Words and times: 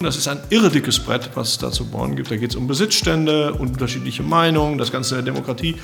Das 0.00 0.16
ist 0.16 0.28
ein 0.28 0.40
irre 0.50 0.70
dickes 0.70 1.00
Brett, 1.00 1.28
was 1.34 1.48
es 1.48 1.58
da 1.58 1.72
zu 1.72 1.84
bauen 1.84 2.14
gibt. 2.14 2.30
Da 2.30 2.36
geht 2.36 2.50
es 2.50 2.56
um 2.56 2.68
Besitzstände, 2.68 3.52
und 3.54 3.70
unterschiedliche 3.70 4.22
Meinungen, 4.22 4.78
das 4.78 4.92
Ganze 4.92 5.16
der 5.16 5.24
Demokratie. 5.24 5.74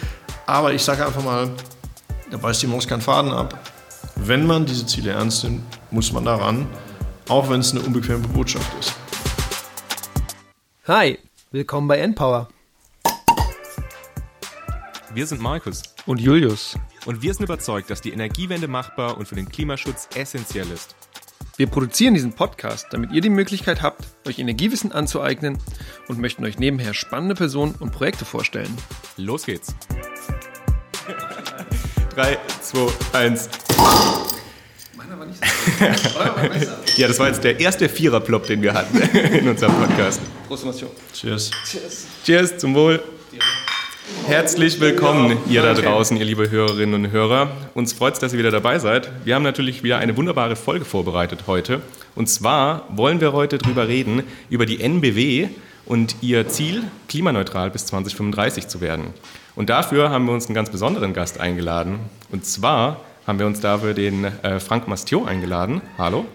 Aber 0.46 0.72
ich 0.72 0.84
sage 0.84 1.04
einfach 1.04 1.24
mal, 1.24 1.50
da 2.30 2.36
beißt 2.36 2.62
die 2.62 2.68
Maus 2.68 2.86
keinen 2.86 3.00
Faden 3.00 3.32
ab. 3.32 3.58
Wenn 4.14 4.46
man 4.46 4.66
diese 4.66 4.86
Ziele 4.86 5.10
ernst 5.10 5.42
nimmt, 5.42 5.62
muss 5.90 6.12
man 6.12 6.24
daran, 6.24 6.68
auch 7.28 7.50
wenn 7.50 7.58
es 7.58 7.72
eine 7.72 7.80
unbequeme 7.80 8.20
Botschaft 8.28 8.70
ist. 8.78 8.94
Hi, 10.86 11.18
willkommen 11.50 11.88
bei 11.88 11.98
Endpower. 11.98 12.48
Wir 15.12 15.26
sind 15.26 15.40
Markus 15.40 15.82
und 16.06 16.20
Julius. 16.20 16.78
Und 17.04 17.20
wir 17.20 17.34
sind 17.34 17.42
überzeugt, 17.42 17.90
dass 17.90 18.00
die 18.00 18.12
Energiewende 18.12 18.68
machbar 18.68 19.18
und 19.18 19.26
für 19.26 19.34
den 19.34 19.48
Klimaschutz 19.48 20.08
essentiell 20.14 20.70
ist. 20.70 20.94
Wir 21.56 21.68
produzieren 21.68 22.14
diesen 22.14 22.32
Podcast, 22.32 22.88
damit 22.90 23.12
ihr 23.12 23.20
die 23.20 23.30
Möglichkeit 23.30 23.80
habt, 23.80 24.04
euch 24.26 24.40
Energiewissen 24.40 24.90
anzueignen 24.90 25.58
und 26.08 26.18
möchten 26.18 26.44
euch 26.44 26.58
nebenher 26.58 26.94
spannende 26.94 27.36
Personen 27.36 27.76
und 27.78 27.92
Projekte 27.92 28.24
vorstellen. 28.24 28.76
Los 29.16 29.46
geht's. 29.46 29.74
3, 32.14 32.38
2, 32.60 32.92
1. 33.12 33.48
Meiner 34.96 35.18
war 35.18 35.26
nicht 35.26 35.38
so. 35.38 36.72
ja, 37.00 37.08
das 37.08 37.18
war 37.18 37.28
jetzt 37.28 37.44
der 37.44 37.60
erste 37.60 37.88
Vierer-Plop, 37.88 38.46
den 38.46 38.62
wir 38.62 38.74
hatten 38.74 38.98
in 39.16 39.48
unserem 39.48 39.74
Podcast. 39.74 40.20
Prost. 40.48 40.66
Cheers. 41.12 41.50
Cheers. 41.70 42.06
Cheers, 42.24 42.58
zum 42.58 42.74
Wohl. 42.74 43.02
Herzlich 44.26 44.80
willkommen, 44.80 45.38
ihr 45.48 45.62
da 45.62 45.72
draußen, 45.72 46.16
ihr 46.18 46.26
liebe 46.26 46.50
Hörerinnen 46.50 47.06
und 47.06 47.10
Hörer. 47.10 47.50
Uns 47.72 47.94
freut 47.94 48.14
es, 48.14 48.20
dass 48.20 48.34
ihr 48.34 48.38
wieder 48.38 48.50
dabei 48.50 48.78
seid. 48.78 49.10
Wir 49.24 49.34
haben 49.34 49.42
natürlich 49.42 49.82
wieder 49.82 49.96
eine 49.96 50.16
wunderbare 50.16 50.56
Folge 50.56 50.84
vorbereitet 50.84 51.44
heute. 51.46 51.80
Und 52.14 52.28
zwar 52.28 52.86
wollen 52.90 53.22
wir 53.22 53.32
heute 53.32 53.56
darüber 53.56 53.88
reden, 53.88 54.22
über 54.50 54.66
die 54.66 54.80
NBW 54.80 55.48
und 55.86 56.16
ihr 56.20 56.48
Ziel, 56.48 56.84
klimaneutral 57.08 57.70
bis 57.70 57.86
2035 57.86 58.68
zu 58.68 58.82
werden. 58.82 59.14
Und 59.56 59.70
dafür 59.70 60.10
haben 60.10 60.26
wir 60.26 60.34
uns 60.34 60.46
einen 60.46 60.54
ganz 60.54 60.70
besonderen 60.70 61.14
Gast 61.14 61.40
eingeladen. 61.40 62.00
Und 62.30 62.44
zwar 62.44 63.00
haben 63.26 63.38
wir 63.38 63.46
uns 63.46 63.60
dafür 63.60 63.94
den 63.94 64.24
äh, 64.24 64.60
Frank 64.60 64.86
Mastio 64.86 65.24
eingeladen. 65.24 65.80
Hallo. 65.96 66.26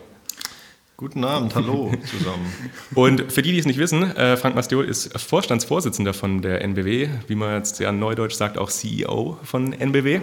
Guten 0.99 1.23
Abend, 1.23 1.55
hallo 1.55 1.93
zusammen. 2.11 2.45
Und 2.93 3.31
für 3.31 3.41
die, 3.41 3.53
die 3.53 3.59
es 3.59 3.65
nicht 3.65 3.79
wissen, 3.79 4.13
äh, 4.17 4.35
Frank 4.35 4.55
Mastiol 4.55 4.83
ist 4.83 5.17
Vorstandsvorsitzender 5.17 6.13
von 6.13 6.41
der 6.41 6.61
NBW, 6.61 7.07
wie 7.27 7.35
man 7.35 7.55
jetzt 7.55 7.77
sehr 7.77 7.93
neudeutsch 7.93 8.33
sagt, 8.33 8.57
auch 8.57 8.69
CEO 8.69 9.37
von 9.43 9.71
NBW. 9.71 10.19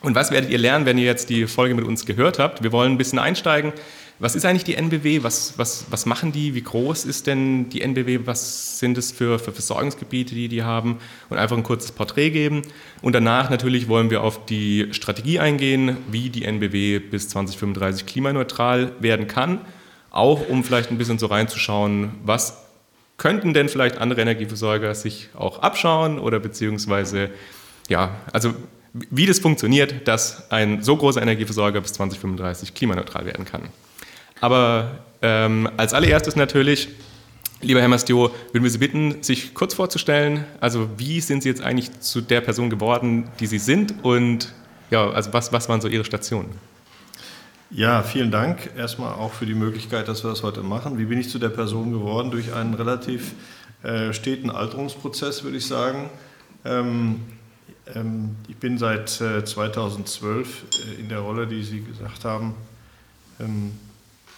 Und 0.00 0.16
was 0.16 0.32
werdet 0.32 0.50
ihr 0.50 0.58
lernen, 0.58 0.86
wenn 0.86 0.98
ihr 0.98 1.04
jetzt 1.04 1.30
die 1.30 1.46
Folge 1.46 1.76
mit 1.76 1.84
uns 1.84 2.04
gehört 2.04 2.40
habt? 2.40 2.64
Wir 2.64 2.72
wollen 2.72 2.90
ein 2.90 2.98
bisschen 2.98 3.20
einsteigen. 3.20 3.72
Was 4.18 4.34
ist 4.34 4.44
eigentlich 4.44 4.64
die 4.64 4.74
NBW? 4.74 5.22
Was, 5.22 5.56
was, 5.56 5.84
was 5.88 6.04
machen 6.04 6.32
die? 6.32 6.56
Wie 6.56 6.62
groß 6.62 7.04
ist 7.04 7.28
denn 7.28 7.68
die 7.68 7.80
NBW? 7.80 8.22
Was 8.24 8.80
sind 8.80 8.98
es 8.98 9.12
für, 9.12 9.38
für 9.38 9.52
Versorgungsgebiete, 9.52 10.34
die 10.34 10.48
die 10.48 10.64
haben? 10.64 10.98
Und 11.30 11.38
einfach 11.38 11.56
ein 11.56 11.62
kurzes 11.62 11.92
Porträt 11.92 12.30
geben. 12.30 12.62
Und 13.02 13.12
danach 13.12 13.50
natürlich 13.50 13.86
wollen 13.86 14.10
wir 14.10 14.24
auf 14.24 14.46
die 14.46 14.88
Strategie 14.90 15.38
eingehen, 15.38 15.96
wie 16.10 16.28
die 16.28 16.44
NBW 16.44 16.98
bis 16.98 17.28
2035 17.28 18.04
klimaneutral 18.04 18.96
werden 18.98 19.28
kann 19.28 19.60
auch 20.12 20.48
um 20.48 20.62
vielleicht 20.62 20.90
ein 20.90 20.98
bisschen 20.98 21.18
so 21.18 21.26
reinzuschauen, 21.26 22.12
was 22.22 22.58
könnten 23.16 23.54
denn 23.54 23.68
vielleicht 23.68 23.98
andere 23.98 24.20
Energieversorger 24.20 24.94
sich 24.94 25.30
auch 25.34 25.60
abschauen 25.60 26.18
oder 26.18 26.38
beziehungsweise, 26.38 27.30
ja, 27.88 28.16
also 28.32 28.54
wie 28.92 29.26
das 29.26 29.38
funktioniert, 29.38 30.06
dass 30.06 30.50
ein 30.50 30.82
so 30.82 30.96
großer 30.96 31.22
Energieversorger 31.22 31.80
bis 31.80 31.94
2035 31.94 32.74
klimaneutral 32.74 33.24
werden 33.24 33.46
kann. 33.46 33.62
Aber 34.40 34.98
ähm, 35.22 35.70
als 35.78 35.94
allererstes 35.94 36.36
natürlich, 36.36 36.88
lieber 37.62 37.80
Herr 37.80 37.88
Mastio, 37.88 38.32
würden 38.52 38.64
wir 38.64 38.70
Sie 38.70 38.78
bitten, 38.78 39.22
sich 39.22 39.54
kurz 39.54 39.72
vorzustellen. 39.72 40.44
Also 40.60 40.90
wie 40.98 41.20
sind 41.20 41.42
Sie 41.42 41.48
jetzt 41.48 41.62
eigentlich 41.62 42.00
zu 42.00 42.20
der 42.20 42.42
Person 42.42 42.68
geworden, 42.68 43.30
die 43.40 43.46
Sie 43.46 43.58
sind 43.58 43.94
und 44.04 44.52
ja, 44.90 45.08
also 45.10 45.32
was, 45.32 45.52
was 45.52 45.70
waren 45.70 45.80
so 45.80 45.88
Ihre 45.88 46.04
Stationen? 46.04 46.50
Ja, 47.74 48.02
vielen 48.02 48.30
Dank 48.30 48.70
erstmal 48.76 49.14
auch 49.14 49.32
für 49.32 49.46
die 49.46 49.54
Möglichkeit, 49.54 50.06
dass 50.06 50.22
wir 50.22 50.28
das 50.28 50.42
heute 50.42 50.62
machen. 50.62 50.98
Wie 50.98 51.06
bin 51.06 51.18
ich 51.18 51.30
zu 51.30 51.38
der 51.38 51.48
Person 51.48 51.90
geworden? 51.90 52.30
Durch 52.30 52.52
einen 52.52 52.74
relativ 52.74 53.32
äh, 53.82 54.12
steten 54.12 54.50
Alterungsprozess, 54.50 55.42
würde 55.42 55.56
ich 55.56 55.66
sagen. 55.66 56.10
Ähm, 56.66 57.22
ähm, 57.94 58.36
ich 58.46 58.56
bin 58.56 58.76
seit 58.76 59.18
äh, 59.22 59.42
2012 59.42 60.64
äh, 60.98 61.00
in 61.00 61.08
der 61.08 61.20
Rolle, 61.20 61.46
die 61.46 61.62
Sie 61.62 61.80
gesagt 61.80 62.26
haben, 62.26 62.54
ähm, 63.40 63.72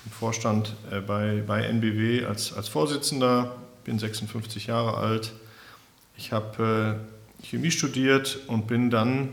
im 0.04 0.12
Vorstand 0.12 0.72
äh, 0.92 1.00
bei, 1.00 1.42
bei 1.44 1.64
NBW 1.64 2.26
als, 2.26 2.52
als 2.52 2.68
Vorsitzender, 2.68 3.56
bin 3.82 3.98
56 3.98 4.68
Jahre 4.68 4.96
alt. 4.96 5.32
Ich 6.16 6.30
habe 6.30 7.00
äh, 7.42 7.44
Chemie 7.44 7.72
studiert 7.72 8.38
und 8.46 8.68
bin 8.68 8.90
dann 8.90 9.30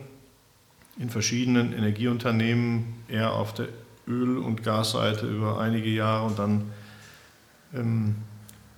in 0.97 1.11
verschiedenen 1.11 1.71
Energieunternehmen 1.71 2.95
eher 3.07 3.33
auf 3.33 3.53
der 3.53 3.67
Öl- 4.07 4.37
und 4.37 4.63
Gasseite 4.63 5.27
über 5.27 5.59
einige 5.59 5.89
Jahre 5.89 6.25
und 6.27 6.39
dann 6.39 6.71
ähm, 7.73 8.15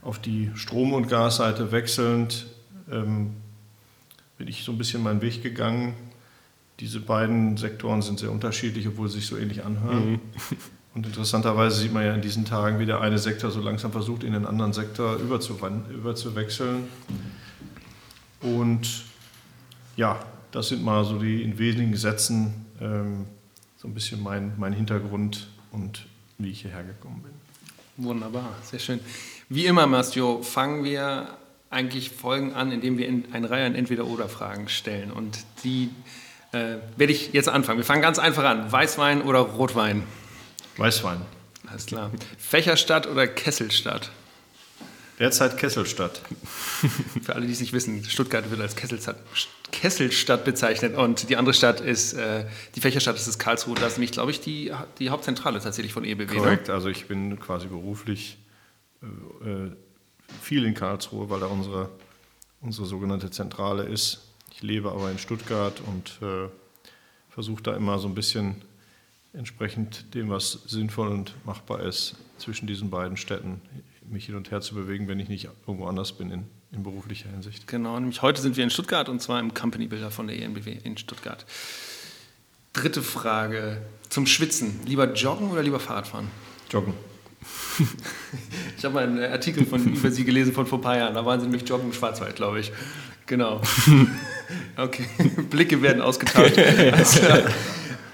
auf 0.02 0.20
die 0.20 0.52
Strom- 0.56 0.94
und 0.94 1.10
Gasseite 1.10 1.72
wechselnd 1.72 2.48
ähm, 2.92 3.32
bin 4.38 4.48
ich 4.48 4.64
so 4.64 4.72
ein 4.72 4.78
bisschen 4.78 5.04
meinen 5.04 5.22
Weg 5.22 5.42
gegangen. 5.42 5.94
Diese 6.80 7.00
beiden 7.00 7.56
Sektoren 7.58 8.02
sind 8.02 8.20
sehr 8.20 8.32
unterschiedlich, 8.32 8.88
obwohl 8.88 9.08
sie 9.08 9.20
sich 9.20 9.28
so 9.28 9.38
ähnlich 9.38 9.64
anhören. 9.64 10.12
Mhm. 10.12 10.20
Und 10.96 11.08
interessanterweise 11.08 11.80
sieht 11.80 11.94
man 11.94 12.06
ja 12.06 12.14
in 12.14 12.22
diesen 12.22 12.46
Tagen, 12.46 12.80
wie 12.80 12.86
der 12.86 13.02
eine 13.02 13.18
Sektor 13.18 13.50
so 13.50 13.62
langsam 13.62 13.92
versucht, 13.92 14.24
in 14.24 14.34
den 14.34 14.46
anderen 14.46 14.74
Sektor 14.74 15.16
überzuwechseln. 15.16 16.84
Und 18.42 19.06
ja, 19.96 20.20
das 20.52 20.68
sind 20.68 20.84
mal 20.84 21.04
so 21.04 21.18
die 21.18 21.42
in 21.42 21.58
wenigen 21.58 21.96
Sätzen 21.96 22.66
ähm, 22.80 23.26
so 23.84 23.90
ein 23.90 23.94
bisschen 23.94 24.24
mein, 24.24 24.54
mein 24.58 24.72
Hintergrund 24.72 25.48
und 25.74 26.06
wie 26.38 26.52
ich 26.52 26.62
hierher 26.62 26.84
gekommen 26.84 27.22
bin. 27.22 28.06
Wunderbar, 28.06 28.56
sehr 28.64 28.80
schön. 28.80 29.02
Wie 29.50 29.66
immer, 29.66 29.86
Mastio, 29.88 30.42
fangen 30.42 30.86
wir 30.86 31.28
eigentlich 31.70 32.10
Folgen 32.10 32.54
an, 32.54 32.72
indem 32.72 32.98
wir 32.98 33.10
eine 33.34 33.50
Reihe 33.50 33.66
an 33.66 33.76
Entweder-Oder-Fragen 33.76 34.70
stellen. 34.70 35.12
Und 35.12 35.40
die 35.66 35.90
äh, 36.54 36.78
werde 36.96 37.12
ich 37.12 37.34
jetzt 37.34 37.50
anfangen. 37.50 37.78
Wir 37.78 37.86
fangen 37.86 38.02
ganz 38.02 38.20
einfach 38.20 38.46
an. 38.46 38.72
Weißwein 38.72 39.22
oder 39.22 39.40
Rotwein? 39.40 40.04
Weißwein. 40.78 41.22
Alles 41.68 41.86
klar. 41.86 42.10
Fächerstadt 42.38 43.06
oder 43.06 43.28
Kesselstadt? 43.28 44.12
Derzeit 45.20 45.58
Kesselstadt. 45.58 46.22
Für 47.22 47.36
alle, 47.36 47.48
die 47.48 47.52
es 47.52 47.60
nicht 47.60 47.74
wissen, 47.74 48.04
Stuttgart 48.06 48.50
wird 48.50 48.62
als 48.62 48.76
Kesselstadt, 48.78 49.18
Kesselstadt 49.84 50.46
bezeichnet 50.46 50.96
und 50.96 51.28
die 51.30 51.36
andere 51.36 51.54
Stadt 51.54 51.82
ist, 51.82 52.14
äh, 52.14 52.46
die 52.74 52.80
Fächerstadt 52.80 53.18
ist 53.18 53.38
Karlsruhe. 53.38 53.76
Das 53.76 53.92
ist 53.92 53.98
nämlich, 53.98 54.14
glaube 54.14 54.32
ich, 54.32 54.40
die, 54.40 54.72
die 54.98 55.10
Hauptzentrale 55.10 55.60
tatsächlich 55.60 55.92
von 55.92 56.06
EBW. 56.06 56.38
Korrekt, 56.38 56.70
also 56.70 56.88
ich 56.88 57.06
bin 57.08 57.38
quasi 57.38 57.68
beruflich 57.68 58.38
äh, 59.02 59.50
äh, 59.50 59.72
viel 60.42 60.64
in 60.64 60.74
Karlsruhe, 60.74 61.30
weil 61.30 61.42
da 61.42 61.48
unsere, 61.48 61.90
unsere 62.62 62.88
sogenannte 62.88 63.30
Zentrale 63.30 63.84
ist. 63.84 64.22
Ich 64.54 64.62
lebe 64.62 64.90
aber 64.90 65.12
in 65.12 65.18
Stuttgart 65.18 65.82
und 65.86 66.18
äh, 66.22 66.48
versuche 67.30 67.62
da 67.62 67.76
immer 67.76 68.00
so 68.00 68.08
ein 68.08 68.16
bisschen 68.16 68.62
entsprechend 69.34 70.16
dem, 70.16 70.30
was 70.30 70.60
sinnvoll 70.66 71.10
und 71.10 71.36
machbar 71.46 71.82
ist, 71.82 72.16
zwischen 72.38 72.68
diesen 72.68 72.90
beiden 72.90 73.18
Städten 73.18 73.60
mich 74.10 74.28
hin 74.28 74.36
und 74.36 74.50
her 74.50 74.62
zu 74.62 74.76
bewegen, 74.76 75.10
wenn 75.10 75.20
ich 75.20 75.28
nicht 75.28 75.50
irgendwo 75.68 75.88
anders 75.88 76.14
bin 76.14 76.32
in, 76.32 76.46
in 76.74 76.84
beruflicher 76.84 77.30
Hinsicht. 77.30 77.68
Genau, 77.68 78.00
nämlich 78.00 78.22
heute 78.22 78.42
sind 78.42 78.58
wir 78.58 78.64
in 78.64 78.70
Stuttgart 78.70 79.08
und 79.10 79.22
zwar 79.22 79.40
im 79.40 79.54
Company 79.54 79.88
Builder 79.88 80.12
von 80.12 80.28
der 80.28 80.42
ENBW 80.42 80.78
in 80.84 80.98
Stuttgart. 80.98 81.46
Dritte 82.74 83.04
Frage 83.04 83.82
zum 84.10 84.26
Schwitzen. 84.26 84.80
Lieber 84.86 85.14
joggen 85.14 85.52
oder 85.52 85.62
lieber 85.62 85.80
Fahrradfahren? 85.80 86.28
Joggen. 86.72 86.94
ich 88.78 88.84
habe 88.84 88.96
mal 88.96 89.04
einen 89.04 89.32
Artikel 89.32 89.66
von, 89.66 89.84
über 89.86 90.10
Sie 90.10 90.24
gelesen 90.24 90.54
von 90.54 90.66
vor 90.66 90.80
ein 90.80 90.82
paar 90.82 90.98
Jahren. 90.98 91.14
Da 91.14 91.26
waren 91.26 91.40
Sie 91.40 91.46
nämlich 91.46 91.68
joggen 91.68 91.88
im 91.88 91.94
Schwarzwald, 91.94 92.36
glaube 92.36 92.60
ich. 92.60 92.72
Genau. 93.26 93.62
Okay, 94.76 95.06
Blicke 95.50 95.82
werden 95.82 96.02
ausgetauscht. 96.02 96.60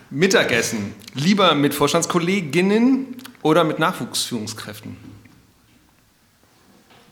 Mittagessen. 0.09 0.93
Lieber 1.13 1.55
mit 1.55 1.73
Vorstandskolleginnen 1.73 3.15
oder 3.41 3.63
mit 3.63 3.79
Nachwuchsführungskräften? 3.79 5.08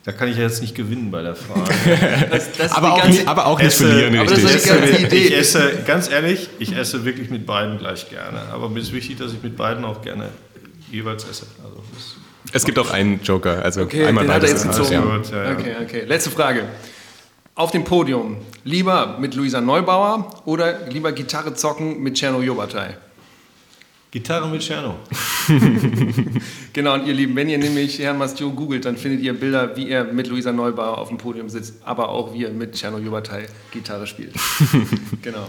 Da 0.07 0.13
kann 0.13 0.30
ich 0.30 0.38
ja 0.38 0.44
jetzt 0.44 0.62
nicht 0.62 0.74
gewinnen 0.74 1.12
bei 1.12 1.21
der 1.21 1.36
Frage. 1.36 1.69
Das, 2.31 2.54
das 2.54 2.71
aber, 2.71 2.94
auch 2.94 3.06
nicht, 3.06 3.27
aber, 3.27 3.45
auch 3.45 3.62
nicht, 3.62 3.74
verlieren, 3.74 4.18
aber 4.18 4.31
richtig. 4.31 4.54
Das 4.54 4.65
ist 4.65 5.00
die 5.00 5.04
Idee. 5.04 5.18
Ich 5.18 5.38
esse, 5.38 5.80
ganz 5.86 6.09
ehrlich, 6.09 6.50
ich 6.59 6.74
esse 6.74 7.04
wirklich 7.04 7.30
mit 7.30 7.45
beiden 7.45 7.77
gleich 7.77 8.09
gerne. 8.09 8.39
Aber 8.54 8.69
mir 8.69 8.80
ist 8.80 8.94
wichtig, 8.94 9.18
dass 9.18 9.33
ich 9.33 9.44
mit 9.44 9.57
beiden 9.57 9.83
auch 9.83 10.01
gerne 10.01 10.30
jeweils 10.89 11.25
esse. 11.25 11.45
Also 11.62 11.83
es 12.54 12.63
gibt 12.63 12.80
auch 12.80 12.92
einen 12.92 13.21
Joker, 13.21 13.62
also 13.62 13.81
okay, 13.81 14.06
einmal 14.06 14.24
den 14.24 14.30
beides. 14.30 14.51
Hat 14.51 14.63
er 14.63 14.68
jetzt 14.69 14.77
gezogen. 14.77 15.24
Ja, 15.30 15.44
ja. 15.44 15.51
Okay, 15.51 15.75
okay. 15.83 16.06
Letzte 16.06 16.30
Frage. 16.30 16.63
Auf 17.56 17.71
dem 17.71 17.83
Podium, 17.83 18.38
lieber 18.63 19.18
mit 19.19 19.36
Luisa 19.36 19.59
Neubauer 19.59 20.42
oder 20.45 20.88
lieber 20.88 21.12
Gitarre 21.12 21.54
zocken 21.54 22.01
mit 22.01 22.15
Czerno 22.15 22.42
Jobatei? 22.42 22.95
Gitarre 24.18 24.48
mit 24.48 24.62
Tscherno. 24.62 24.96
genau, 26.74 26.96
und 26.96 27.06
ihr 27.06 27.14
Lieben, 27.14 27.36
wenn 27.36 27.50
ihr 27.50 27.60
nämlich 27.60 28.00
Herrn 28.00 28.18
Mastio 28.18 28.50
googelt, 28.50 28.84
dann 28.86 28.98
findet 28.98 29.22
ihr 29.22 29.40
Bilder, 29.40 29.78
wie 29.78 29.90
er 29.92 30.06
mit 30.06 30.25
Luisa 30.25 30.52
Neubauer 30.52 30.98
auf 30.98 31.10
dem 31.10 31.19
Podium 31.19 31.50
sitzt, 31.50 31.75
aber 31.86 32.10
auch 32.10 32.34
wie 32.34 32.46
er 32.46 32.50
mit 32.50 32.74
Tscherno 32.74 32.98
Jubatai 32.98 33.46
Gitarre 33.69 34.08
spielt. 34.08 34.34
genau. 35.22 35.48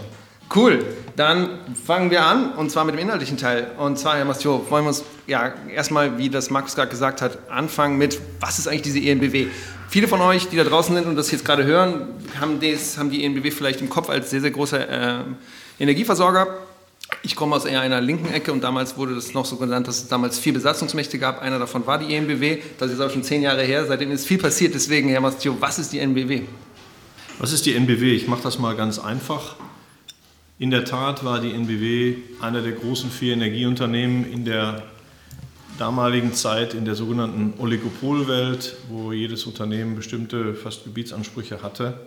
Cool, 0.53 0.85
dann 1.15 1.57
fangen 1.83 2.11
wir 2.11 2.23
an 2.23 2.51
und 2.53 2.69
zwar 2.69 2.85
mit 2.85 2.93
dem 2.93 2.99
inhaltlichen 2.99 3.37
Teil. 3.37 3.71
Und 3.79 3.97
zwar, 3.97 4.17
Herr 4.17 4.25
Mastio, 4.25 4.63
wollen 4.69 4.83
wir 4.83 4.89
uns 4.89 5.03
ja 5.25 5.51
erstmal, 5.73 6.19
wie 6.19 6.29
das 6.29 6.51
Markus 6.51 6.75
gerade 6.75 6.91
gesagt 6.91 7.23
hat, 7.23 7.49
anfangen 7.49 7.97
mit, 7.97 8.19
was 8.39 8.59
ist 8.59 8.67
eigentlich 8.67 8.83
diese 8.83 8.99
ENBW? 8.99 9.47
Viele 9.89 10.07
von 10.07 10.21
euch, 10.21 10.47
die 10.47 10.57
da 10.57 10.63
draußen 10.63 10.93
sind 10.93 11.07
und 11.07 11.15
das 11.15 11.31
jetzt 11.31 11.43
gerade 11.43 11.63
hören, 11.65 12.07
haben, 12.39 12.59
des, 12.59 12.99
haben 12.99 13.09
die 13.09 13.25
ENBW 13.25 13.49
vielleicht 13.49 13.81
im 13.81 13.89
Kopf 13.89 14.11
als 14.11 14.29
sehr, 14.29 14.41
sehr 14.41 14.51
großer 14.51 14.89
äh, 14.89 15.23
Energieversorger. 15.79 16.59
Ich 17.21 17.35
komme 17.35 17.55
aus 17.55 17.65
eher 17.65 17.81
einer 17.81 18.01
linken 18.01 18.31
Ecke 18.33 18.51
und 18.53 18.63
damals 18.63 18.97
wurde 18.97 19.15
das 19.15 19.33
noch 19.33 19.45
so 19.45 19.57
genannt, 19.57 19.87
dass 19.87 19.97
es 19.97 20.07
damals 20.07 20.39
vier 20.39 20.53
Besatzungsmächte 20.53 21.19
gab. 21.19 21.41
Einer 21.41 21.59
davon 21.59 21.85
war 21.85 21.97
die 21.97 22.13
ENBW. 22.15 22.59
Das 22.77 22.91
ist 22.91 22.99
auch 23.01 23.09
schon 23.09 23.23
zehn 23.23 23.41
Jahre 23.41 23.63
her. 23.63 23.85
Seitdem 23.85 24.11
ist 24.11 24.25
viel 24.25 24.37
passiert. 24.37 24.73
Deswegen, 24.73 25.09
Herr 25.09 25.21
Mastio, 25.21 25.57
was 25.59 25.79
ist 25.79 25.91
die 25.91 25.99
ENBW? 25.99 26.43
Was 27.39 27.53
ist 27.53 27.65
die 27.65 27.73
NBW? 27.73 28.13
Ich 28.15 28.27
mache 28.27 28.43
das 28.43 28.59
mal 28.59 28.75
ganz 28.75 28.99
einfach. 28.99 29.55
In 30.59 30.71
der 30.71 30.83
Tat 30.83 31.23
war 31.23 31.39
die 31.39 31.51
NBW 31.51 32.15
einer 32.41 32.61
der 32.61 32.73
großen 32.73 33.09
vier 33.09 33.33
Energieunternehmen 33.33 34.29
in 34.29 34.43
der 34.43 34.83
damaligen 35.77 36.33
Zeit 36.33 36.73
in 36.73 36.83
der 36.83 36.95
sogenannten 36.95 37.53
Oligopolwelt, 37.57 38.75
wo 38.89 39.13
jedes 39.13 39.45
Unternehmen 39.45 39.95
bestimmte 39.95 40.53
fast 40.53 40.83
Gebietsansprüche 40.83 41.63
hatte. 41.63 41.97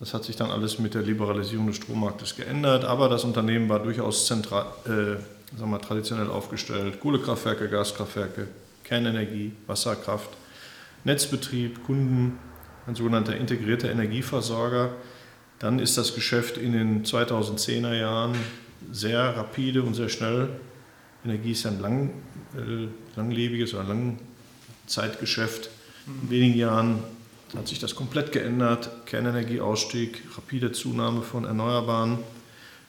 Das 0.00 0.12
hat 0.14 0.24
sich 0.24 0.34
dann 0.34 0.50
alles 0.50 0.78
mit 0.78 0.94
der 0.94 1.02
Liberalisierung 1.02 1.68
des 1.68 1.76
Strommarktes 1.76 2.34
geändert, 2.34 2.84
aber 2.84 3.08
das 3.08 3.22
Unternehmen 3.22 3.68
war 3.68 3.80
durchaus 3.80 4.26
zentral, 4.26 4.66
äh, 4.86 5.58
sagen 5.58 5.70
wir, 5.70 5.80
traditionell 5.80 6.28
aufgestellt. 6.28 7.00
Kohlekraftwerke, 7.00 7.68
Gaskraftwerke, 7.68 8.48
Kernenergie, 8.82 9.52
Wasserkraft, 9.66 10.30
Netzbetrieb, 11.04 11.84
Kunden, 11.84 12.38
ein 12.86 12.94
sogenannter 12.94 13.36
integrierter 13.36 13.90
Energieversorger 13.90 14.90
dann 15.60 15.78
ist 15.78 15.98
das 15.98 16.14
Geschäft 16.14 16.56
in 16.56 16.72
den 16.72 17.04
2010er 17.04 17.92
Jahren 17.94 18.34
sehr 18.90 19.36
rapide 19.36 19.82
und 19.82 19.92
sehr 19.92 20.08
schnell. 20.08 20.48
Energie 21.22 21.52
ist 21.52 21.64
ja 21.64 21.70
ein 21.70 21.80
lang, 21.80 22.10
äh, 22.56 22.88
langlebiges 23.14 23.74
oder 23.74 23.84
Langzeitgeschäft. 23.84 25.68
In 26.22 26.30
wenigen 26.30 26.58
Jahren 26.58 27.02
hat 27.56 27.68
sich 27.68 27.78
das 27.78 27.94
komplett 27.94 28.32
geändert. 28.32 28.90
Kernenergieausstieg, 29.06 30.22
rapide 30.36 30.72
Zunahme 30.72 31.22
von 31.22 31.44
Erneuerbaren. 31.44 32.18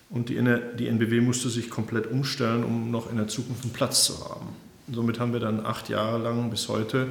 Und 0.10 0.30
die, 0.30 0.36
die 0.78 0.88
NBW 0.88 1.22
musste 1.22 1.50
sich 1.50 1.70
komplett 1.70 2.12
umstellen, 2.12 2.64
um 2.64 2.92
noch 2.92 3.10
in 3.10 3.18
der 3.18 3.28
Zukunft 3.28 3.64
einen 3.64 3.74
Platz 3.74 4.06
zu 4.06 4.20
haben. 4.30 4.50
Somit 4.92 5.20
haben 5.20 5.32
wir 5.32 5.40
dann 5.40 5.66
acht 5.66 5.90
Jahre 5.90 6.18
lang 6.18 6.50
bis 6.50 6.68
heute, 6.68 7.08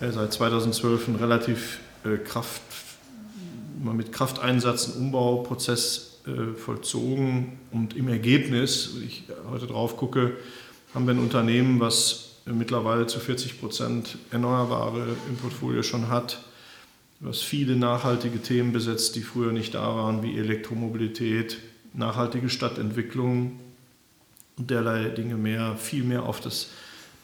äh, 0.00 0.10
seit 0.10 0.32
2012, 0.32 1.08
einen 1.08 1.16
relativ 1.16 1.78
äh, 2.04 2.18
kraft, 2.18 2.60
mit 3.82 4.12
Krafteinsatz 4.12 4.90
einen 4.90 5.06
Umbauprozess 5.06 6.20
äh, 6.26 6.54
vollzogen 6.54 7.58
und 7.70 7.96
im 7.96 8.08
Ergebnis, 8.08 8.90
wenn 8.96 9.06
ich 9.06 9.24
heute 9.50 9.66
drauf 9.66 9.96
gucke, 9.96 10.32
haben 10.94 11.06
wir 11.06 11.14
ein 11.14 11.20
Unternehmen, 11.20 11.80
was 11.80 12.27
mittlerweile 12.52 13.06
zu 13.06 13.20
40 13.20 13.60
Prozent 13.60 14.18
Erneuerbare 14.30 15.16
im 15.28 15.36
Portfolio 15.36 15.82
schon 15.82 16.08
hat, 16.08 16.42
was 17.20 17.40
viele 17.40 17.76
nachhaltige 17.76 18.40
Themen 18.40 18.72
besetzt, 18.72 19.16
die 19.16 19.22
früher 19.22 19.52
nicht 19.52 19.74
da 19.74 19.94
waren, 19.94 20.22
wie 20.22 20.38
Elektromobilität, 20.38 21.58
nachhaltige 21.94 22.48
Stadtentwicklung 22.48 23.58
und 24.56 24.70
derlei 24.70 25.08
Dinge 25.08 25.36
mehr, 25.36 25.76
viel 25.76 26.04
mehr 26.04 26.24
auf 26.24 26.40
das 26.40 26.68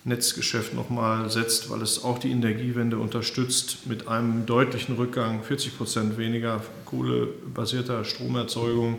Netzgeschäft 0.05 0.75
nochmal 0.75 1.31
setzt, 1.31 1.71
weil 1.71 1.81
es 1.81 2.05
auch 2.05 2.19
die 2.19 2.31
Energiewende 2.31 2.99
unterstützt 2.99 3.87
mit 3.87 4.07
einem 4.07 4.45
deutlichen 4.45 4.97
Rückgang, 4.97 5.43
40 5.43 5.79
Prozent 5.79 6.19
weniger 6.19 6.63
kohlebasierter 6.85 8.05
Stromerzeugung. 8.05 8.99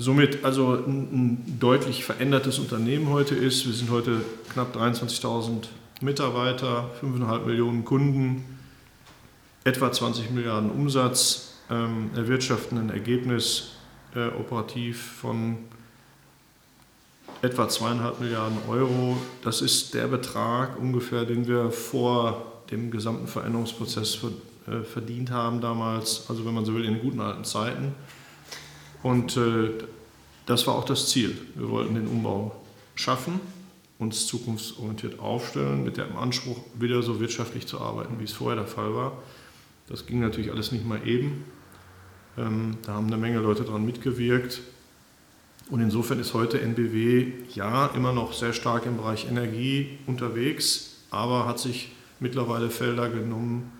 Somit 0.00 0.44
also 0.44 0.74
ein, 0.74 1.08
ein 1.12 1.58
deutlich 1.58 2.04
verändertes 2.04 2.60
Unternehmen 2.60 3.08
heute 3.08 3.34
ist. 3.34 3.66
Wir 3.66 3.72
sind 3.72 3.90
heute 3.90 4.20
knapp 4.52 4.76
23.000 4.76 5.64
Mitarbeiter, 6.00 6.88
5,5 7.02 7.44
Millionen 7.46 7.84
Kunden, 7.84 8.44
etwa 9.64 9.90
20 9.90 10.30
Milliarden 10.30 10.70
Umsatz, 10.70 11.54
ähm, 11.68 12.10
erwirtschaften 12.14 12.78
ein 12.78 12.90
Ergebnis 12.90 13.72
äh, 14.14 14.28
operativ 14.28 15.02
von 15.20 15.58
etwa 17.42 17.68
zweieinhalb 17.68 18.20
Milliarden 18.20 18.58
Euro. 18.68 19.16
Das 19.42 19.60
ist 19.60 19.94
der 19.94 20.06
Betrag 20.06 20.78
ungefähr, 20.78 21.24
den 21.24 21.48
wir 21.48 21.72
vor 21.72 22.62
dem 22.70 22.92
gesamten 22.92 23.26
Veränderungsprozess 23.26 24.20
äh, 24.68 24.84
verdient 24.84 25.32
haben 25.32 25.60
damals, 25.60 26.24
also 26.28 26.46
wenn 26.46 26.54
man 26.54 26.64
so 26.64 26.72
will, 26.72 26.84
in 26.84 26.94
den 26.94 27.02
guten 27.02 27.20
alten 27.20 27.44
Zeiten. 27.44 27.96
Und 29.02 29.36
äh, 29.36 29.70
das 30.46 30.66
war 30.66 30.74
auch 30.74 30.84
das 30.84 31.08
Ziel. 31.08 31.36
Wir 31.54 31.68
wollten 31.68 31.94
den 31.94 32.06
Umbau 32.06 32.54
schaffen, 32.94 33.40
uns 33.98 34.26
zukunftsorientiert 34.26 35.20
aufstellen, 35.20 35.84
mit 35.84 35.96
dem 35.96 36.16
Anspruch, 36.16 36.58
wieder 36.74 37.02
so 37.02 37.20
wirtschaftlich 37.20 37.66
zu 37.66 37.80
arbeiten, 37.80 38.18
wie 38.18 38.24
es 38.24 38.32
vorher 38.32 38.56
der 38.56 38.66
Fall 38.66 38.94
war. 38.94 39.18
Das 39.88 40.06
ging 40.06 40.20
natürlich 40.20 40.50
alles 40.50 40.72
nicht 40.72 40.86
mal 40.86 41.06
eben. 41.06 41.44
Ähm, 42.36 42.78
da 42.82 42.94
haben 42.94 43.06
eine 43.06 43.16
Menge 43.16 43.38
Leute 43.38 43.64
daran 43.64 43.84
mitgewirkt. 43.84 44.60
Und 45.70 45.80
insofern 45.80 46.18
ist 46.18 46.34
heute 46.34 46.60
NBW 46.60 47.32
ja 47.54 47.86
immer 47.88 48.12
noch 48.12 48.32
sehr 48.32 48.52
stark 48.52 48.86
im 48.86 48.96
Bereich 48.96 49.28
Energie 49.28 49.98
unterwegs, 50.06 51.02
aber 51.10 51.46
hat 51.46 51.58
sich 51.58 51.92
mittlerweile 52.20 52.70
Felder 52.70 53.10
genommen, 53.10 53.70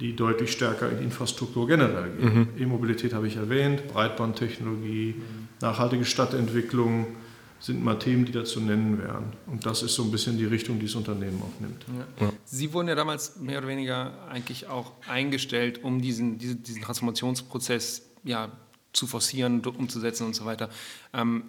die 0.00 0.14
deutlich 0.14 0.52
stärker 0.52 0.90
in 0.90 1.02
Infrastruktur 1.02 1.66
generell 1.66 2.10
gehen. 2.16 2.34
Mhm. 2.34 2.48
E-Mobilität 2.62 3.12
habe 3.14 3.26
ich 3.26 3.36
erwähnt, 3.36 3.88
Breitbandtechnologie, 3.88 5.16
nachhaltige 5.60 6.04
Stadtentwicklung 6.04 7.06
sind 7.60 7.82
mal 7.82 7.98
Themen, 7.98 8.24
die 8.24 8.32
da 8.32 8.44
zu 8.44 8.60
nennen 8.60 8.98
wären. 8.98 9.32
Und 9.46 9.66
das 9.66 9.82
ist 9.82 9.94
so 9.94 10.04
ein 10.04 10.10
bisschen 10.10 10.38
die 10.38 10.44
Richtung, 10.44 10.78
die 10.78 10.86
das 10.86 10.94
Unternehmen 10.94 11.42
auch 11.42 11.60
nimmt. 11.60 11.84
Ja. 12.20 12.32
Sie 12.44 12.72
wurden 12.72 12.88
ja 12.88 12.94
damals 12.94 13.36
mehr 13.36 13.58
oder 13.58 13.68
weniger 13.68 14.12
eigentlich 14.28 14.68
auch 14.68 14.92
eingestellt, 15.08 15.82
um 15.82 16.00
diesen, 16.00 16.38
diesen 16.38 16.82
Transformationsprozess 16.82 18.10
ja, 18.22 18.52
zu 18.92 19.06
forcieren, 19.06 19.60
umzusetzen 19.64 20.26
und 20.26 20.36
so 20.36 20.44
weiter. 20.44 20.70
Ähm, 21.12 21.44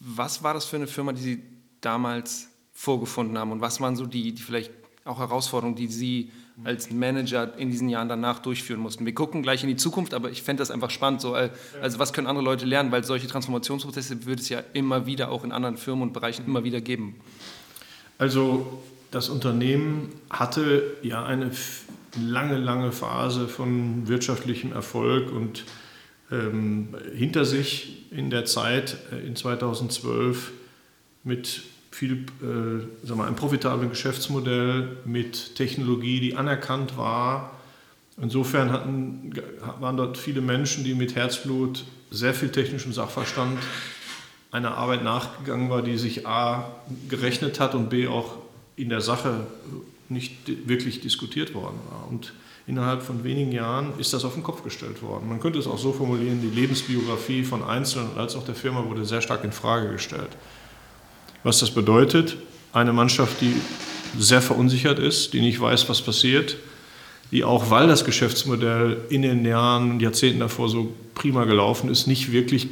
was 0.00 0.42
war 0.42 0.54
das 0.54 0.66
für 0.66 0.76
eine 0.76 0.86
Firma, 0.86 1.12
die 1.12 1.22
Sie 1.22 1.42
damals 1.80 2.48
vorgefunden 2.72 3.38
haben 3.38 3.50
und 3.50 3.60
was 3.60 3.80
waren 3.80 3.96
so 3.96 4.06
die, 4.06 4.32
die 4.34 4.42
vielleicht 4.42 4.70
auch 5.04 5.18
Herausforderungen, 5.18 5.76
die 5.76 5.88
Sie 5.88 6.30
als 6.64 6.90
Manager 6.90 7.56
in 7.56 7.70
diesen 7.70 7.88
Jahren 7.88 8.08
danach 8.08 8.40
durchführen 8.40 8.80
mussten. 8.80 9.06
Wir 9.06 9.14
gucken 9.14 9.42
gleich 9.42 9.62
in 9.62 9.68
die 9.68 9.76
Zukunft, 9.76 10.14
aber 10.14 10.30
ich 10.30 10.42
fände 10.42 10.60
das 10.60 10.70
einfach 10.70 10.90
spannend. 10.90 11.20
So, 11.20 11.34
äh, 11.34 11.50
also 11.80 11.98
was 11.98 12.12
können 12.12 12.26
andere 12.26 12.44
Leute 12.44 12.66
lernen, 12.66 12.90
weil 12.90 13.04
solche 13.04 13.26
Transformationsprozesse 13.26 14.26
wird 14.26 14.40
es 14.40 14.48
ja 14.48 14.62
immer 14.72 15.06
wieder 15.06 15.30
auch 15.30 15.44
in 15.44 15.52
anderen 15.52 15.76
Firmen 15.76 16.02
und 16.02 16.12
Bereichen 16.12 16.44
immer 16.46 16.64
wieder 16.64 16.80
geben. 16.80 17.16
Also 18.18 18.82
das 19.10 19.28
Unternehmen 19.28 20.10
hatte 20.30 20.82
ja 21.02 21.24
eine 21.24 21.50
lange, 22.20 22.58
lange 22.58 22.92
Phase 22.92 23.48
von 23.48 24.08
wirtschaftlichem 24.08 24.72
Erfolg 24.72 25.32
und 25.32 25.64
ähm, 26.30 26.96
hinter 27.14 27.44
sich 27.44 28.10
in 28.10 28.30
der 28.30 28.44
Zeit 28.44 28.96
äh, 29.12 29.26
in 29.26 29.36
2012 29.36 30.52
mit 31.24 31.62
viel, 31.98 32.26
äh, 32.42 33.06
sagen 33.06 33.18
wir, 33.18 33.26
einem 33.26 33.34
profitablen 33.34 33.90
Geschäftsmodell, 33.90 34.98
mit 35.04 35.56
Technologie, 35.56 36.20
die 36.20 36.36
anerkannt 36.36 36.96
war. 36.96 37.50
Insofern 38.20 38.70
hatten, 38.70 39.32
waren 39.80 39.96
dort 39.96 40.16
viele 40.16 40.40
Menschen, 40.40 40.84
die 40.84 40.94
mit 40.94 41.16
Herzblut 41.16 41.84
sehr 42.10 42.34
viel 42.34 42.50
technischem 42.50 42.92
Sachverstand 42.92 43.58
einer 44.52 44.76
Arbeit 44.76 45.02
nachgegangen 45.02 45.70
war, 45.70 45.82
die 45.82 45.98
sich 45.98 46.26
A 46.26 46.70
gerechnet 47.08 47.58
hat 47.58 47.74
und 47.74 47.90
B 47.90 48.06
auch 48.06 48.36
in 48.76 48.88
der 48.90 49.00
Sache 49.00 49.46
nicht 50.08 50.68
wirklich 50.68 51.00
diskutiert 51.00 51.52
worden 51.52 51.80
war. 51.90 52.08
Und 52.08 52.32
innerhalb 52.68 53.02
von 53.02 53.24
wenigen 53.24 53.50
Jahren 53.50 53.98
ist 53.98 54.12
das 54.12 54.24
auf 54.24 54.34
den 54.34 54.44
Kopf 54.44 54.62
gestellt 54.62 55.02
worden. 55.02 55.28
Man 55.28 55.40
könnte 55.40 55.58
es 55.58 55.66
auch 55.66 55.78
so 55.78 55.92
formulieren, 55.92 56.40
die 56.40 56.48
Lebensbiografie 56.48 57.42
von 57.42 57.64
Einzelnen 57.64 58.16
als 58.16 58.36
auch 58.36 58.44
der 58.44 58.54
Firma 58.54 58.84
wurde 58.84 59.04
sehr 59.04 59.20
stark 59.20 59.42
in 59.42 59.52
Frage 59.52 59.90
gestellt. 59.90 60.30
Was 61.42 61.60
das 61.60 61.70
bedeutet, 61.70 62.36
eine 62.72 62.92
Mannschaft, 62.92 63.40
die 63.40 63.54
sehr 64.18 64.42
verunsichert 64.42 64.98
ist, 64.98 65.32
die 65.32 65.40
nicht 65.40 65.60
weiß, 65.60 65.88
was 65.88 66.02
passiert, 66.02 66.56
die 67.30 67.44
auch, 67.44 67.70
weil 67.70 67.86
das 67.86 68.04
Geschäftsmodell 68.04 68.98
in 69.10 69.22
den 69.22 69.44
Jahren, 69.44 70.00
Jahrzehnten 70.00 70.40
davor 70.40 70.68
so 70.68 70.92
prima 71.14 71.44
gelaufen 71.44 71.90
ist, 71.90 72.06
nicht 72.06 72.32
wirklich 72.32 72.68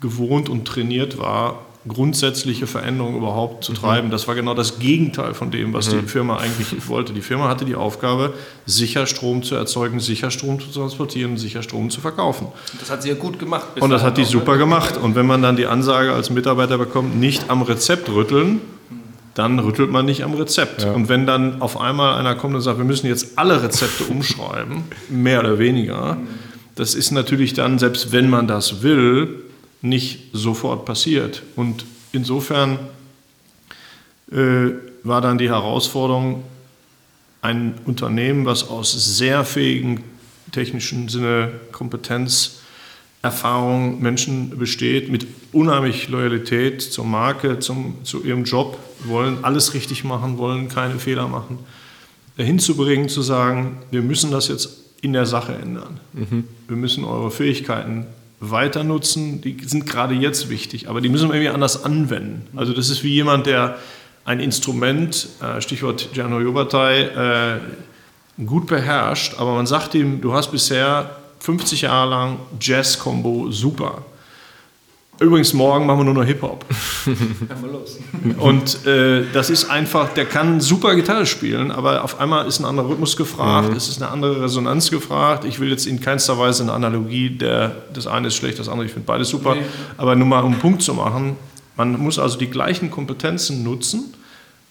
gewohnt 0.00 0.48
und 0.48 0.66
trainiert 0.66 1.18
war, 1.18 1.64
grundsätzliche 1.86 2.66
Veränderungen 2.66 3.18
überhaupt 3.18 3.64
zu 3.64 3.72
mhm. 3.72 3.76
treiben. 3.76 4.10
Das 4.10 4.26
war 4.26 4.34
genau 4.34 4.54
das 4.54 4.78
Gegenteil 4.78 5.34
von 5.34 5.50
dem, 5.50 5.72
was 5.72 5.92
mhm. 5.92 6.00
die 6.00 6.06
Firma 6.06 6.38
eigentlich 6.38 6.74
wollte. 6.88 7.12
Die 7.12 7.20
Firma 7.20 7.48
hatte 7.48 7.64
die 7.64 7.74
Aufgabe, 7.74 8.32
sicher 8.66 9.06
Strom 9.06 9.42
zu 9.42 9.54
erzeugen, 9.54 10.00
sicher 10.00 10.30
Strom 10.30 10.60
zu 10.60 10.68
transportieren, 10.68 11.36
sicher 11.36 11.62
Strom 11.62 11.90
zu 11.90 12.00
verkaufen. 12.00 12.48
Das 12.80 12.90
hat 12.90 13.02
sie 13.02 13.10
ja 13.10 13.14
gut 13.14 13.38
gemacht. 13.38 13.66
Und 13.80 13.90
das 13.90 14.02
hat 14.02 14.16
die 14.16 14.24
super 14.24 14.52
ne? 14.52 14.58
gemacht. 14.58 14.96
Und 14.96 15.14
wenn 15.14 15.26
man 15.26 15.42
dann 15.42 15.56
die 15.56 15.66
Ansage 15.66 16.12
als 16.12 16.30
Mitarbeiter 16.30 16.78
bekommt, 16.78 17.16
nicht 17.18 17.50
am 17.50 17.62
Rezept 17.62 18.08
rütteln, 18.08 18.60
dann 19.34 19.58
rüttelt 19.58 19.90
man 19.90 20.06
nicht 20.06 20.22
am 20.22 20.32
Rezept. 20.34 20.84
Ja. 20.84 20.92
Und 20.92 21.08
wenn 21.08 21.26
dann 21.26 21.60
auf 21.60 21.78
einmal 21.78 22.18
einer 22.18 22.34
kommt 22.36 22.54
und 22.54 22.60
sagt, 22.60 22.78
wir 22.78 22.84
müssen 22.84 23.08
jetzt 23.08 23.36
alle 23.36 23.62
Rezepte 23.62 24.04
umschreiben, 24.08 24.84
mehr 25.10 25.40
oder 25.40 25.58
weniger, 25.58 26.16
das 26.76 26.94
ist 26.94 27.10
natürlich 27.10 27.52
dann, 27.52 27.78
selbst 27.78 28.12
wenn 28.12 28.30
man 28.30 28.46
das 28.46 28.82
will, 28.82 29.43
nicht 29.84 30.30
sofort 30.32 30.86
passiert. 30.86 31.42
Und 31.56 31.84
insofern 32.12 32.78
äh, 34.32 34.70
war 35.02 35.20
dann 35.20 35.38
die 35.38 35.50
Herausforderung, 35.50 36.42
ein 37.42 37.74
Unternehmen, 37.84 38.46
was 38.46 38.68
aus 38.68 38.92
sehr 38.92 39.44
fähigen 39.44 40.02
technischen 40.50 41.08
Sinne 41.08 41.52
Kompetenz 41.72 42.60
Erfahrung 43.20 44.00
Menschen 44.00 44.58
besteht, 44.58 45.10
mit 45.10 45.26
unheimlich 45.52 46.08
Loyalität 46.08 46.82
zur 46.82 47.04
Marke, 47.04 47.58
zum, 47.58 48.04
zu 48.04 48.22
ihrem 48.22 48.44
Job, 48.44 48.78
wollen 49.04 49.44
alles 49.44 49.74
richtig 49.74 50.04
machen, 50.04 50.38
wollen 50.38 50.68
keine 50.68 50.98
Fehler 50.98 51.28
machen, 51.28 51.58
dahin 52.36 52.58
zu 52.58 52.76
bringen, 52.76 53.08
zu 53.08 53.22
sagen, 53.22 53.78
wir 53.90 54.02
müssen 54.02 54.30
das 54.30 54.48
jetzt 54.48 54.78
in 55.02 55.12
der 55.12 55.26
Sache 55.26 55.54
ändern. 55.54 56.00
Mhm. 56.12 56.44
Wir 56.68 56.76
müssen 56.76 57.04
eure 57.04 57.30
Fähigkeiten 57.30 58.06
weiter 58.40 58.84
nutzen, 58.84 59.40
die 59.40 59.56
sind 59.64 59.86
gerade 59.86 60.14
jetzt 60.14 60.50
wichtig, 60.50 60.88
aber 60.88 61.00
die 61.00 61.08
müssen 61.08 61.28
wir 61.28 61.34
irgendwie 61.34 61.54
anders 61.54 61.84
anwenden. 61.84 62.46
Also 62.56 62.72
das 62.72 62.90
ist 62.90 63.02
wie 63.02 63.14
jemand, 63.14 63.46
der 63.46 63.78
ein 64.24 64.40
Instrument, 64.40 65.28
äh, 65.40 65.60
Stichwort 65.60 66.10
Gianno 66.12 66.40
Jobatai, 66.40 67.60
äh, 68.38 68.44
gut 68.44 68.66
beherrscht, 68.66 69.34
aber 69.38 69.54
man 69.54 69.66
sagt 69.66 69.94
ihm, 69.94 70.20
du 70.20 70.32
hast 70.32 70.50
bisher 70.50 71.16
50 71.40 71.82
Jahre 71.82 72.10
lang 72.10 72.38
Jazz-Combo, 72.60 73.50
super. 73.50 74.02
Übrigens, 75.20 75.52
morgen 75.52 75.86
machen 75.86 76.00
wir 76.00 76.04
nur 76.04 76.14
noch 76.14 76.24
Hip-Hop. 76.24 76.64
Und 78.38 78.84
äh, 78.84 79.24
das 79.32 79.48
ist 79.48 79.70
einfach, 79.70 80.12
der 80.12 80.24
kann 80.24 80.60
super 80.60 80.96
Gitarre 80.96 81.24
spielen, 81.24 81.70
aber 81.70 82.02
auf 82.02 82.18
einmal 82.18 82.46
ist 82.48 82.58
ein 82.58 82.64
anderer 82.64 82.88
Rhythmus 82.88 83.16
gefragt, 83.16 83.70
mhm. 83.70 83.76
es 83.76 83.88
ist 83.88 84.02
eine 84.02 84.10
andere 84.10 84.42
Resonanz 84.42 84.90
gefragt. 84.90 85.44
Ich 85.44 85.60
will 85.60 85.70
jetzt 85.70 85.86
in 85.86 86.00
keinster 86.00 86.36
Weise 86.36 86.64
eine 86.64 86.72
Analogie, 86.72 87.30
der, 87.30 87.76
das 87.92 88.08
eine 88.08 88.28
ist 88.28 88.34
schlecht, 88.34 88.58
das 88.58 88.68
andere, 88.68 88.86
ich 88.86 88.92
finde 88.92 89.06
beides 89.06 89.28
super. 89.28 89.54
Nee. 89.54 89.62
Aber 89.96 90.16
nur 90.16 90.26
mal 90.26 90.40
um 90.40 90.52
einen 90.52 90.60
Punkt 90.60 90.82
zu 90.82 90.94
machen, 90.94 91.36
man 91.76 91.98
muss 91.98 92.18
also 92.18 92.36
die 92.36 92.48
gleichen 92.48 92.90
Kompetenzen 92.90 93.62
nutzen, 93.62 94.14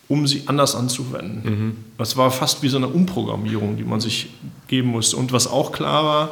um 0.10 0.28
sie 0.28 0.44
anders 0.48 0.76
anzuwenden. 0.76 1.42
Mhm. 1.44 1.76
Das 1.98 2.18
war 2.18 2.32
fast 2.32 2.62
wie 2.64 2.70
so 2.70 2.78
eine 2.78 2.88
Umprogrammierung, 2.88 3.78
die 3.78 3.84
man 3.84 4.02
sich 4.02 4.30
geben 4.68 4.90
musste. 4.90 5.16
Und 5.16 5.32
was 5.32 5.48
auch 5.48 5.72
klar 5.72 6.04
war, 6.04 6.30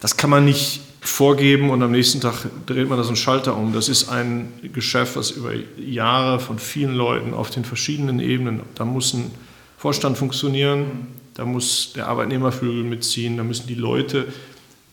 das 0.00 0.16
kann 0.16 0.30
man 0.30 0.44
nicht 0.44 0.80
vorgeben 1.08 1.70
und 1.70 1.82
am 1.82 1.92
nächsten 1.92 2.20
Tag 2.20 2.46
dreht 2.66 2.88
man 2.88 2.98
da 2.98 3.04
so 3.04 3.10
einen 3.10 3.16
Schalter 3.16 3.56
um. 3.56 3.72
Das 3.72 3.88
ist 3.88 4.08
ein 4.08 4.52
Geschäft, 4.72 5.16
was 5.16 5.30
über 5.30 5.52
Jahre 5.78 6.40
von 6.40 6.58
vielen 6.58 6.94
Leuten 6.94 7.34
auf 7.34 7.50
den 7.50 7.64
verschiedenen 7.64 8.20
Ebenen, 8.20 8.62
da 8.74 8.84
muss 8.84 9.14
ein 9.14 9.30
Vorstand 9.78 10.18
funktionieren, 10.18 11.08
da 11.34 11.44
muss 11.44 11.92
der 11.94 12.08
Arbeitnehmerflügel 12.08 12.82
mitziehen, 12.82 13.36
da 13.36 13.44
müssen 13.44 13.66
die 13.66 13.74
Leute 13.74 14.26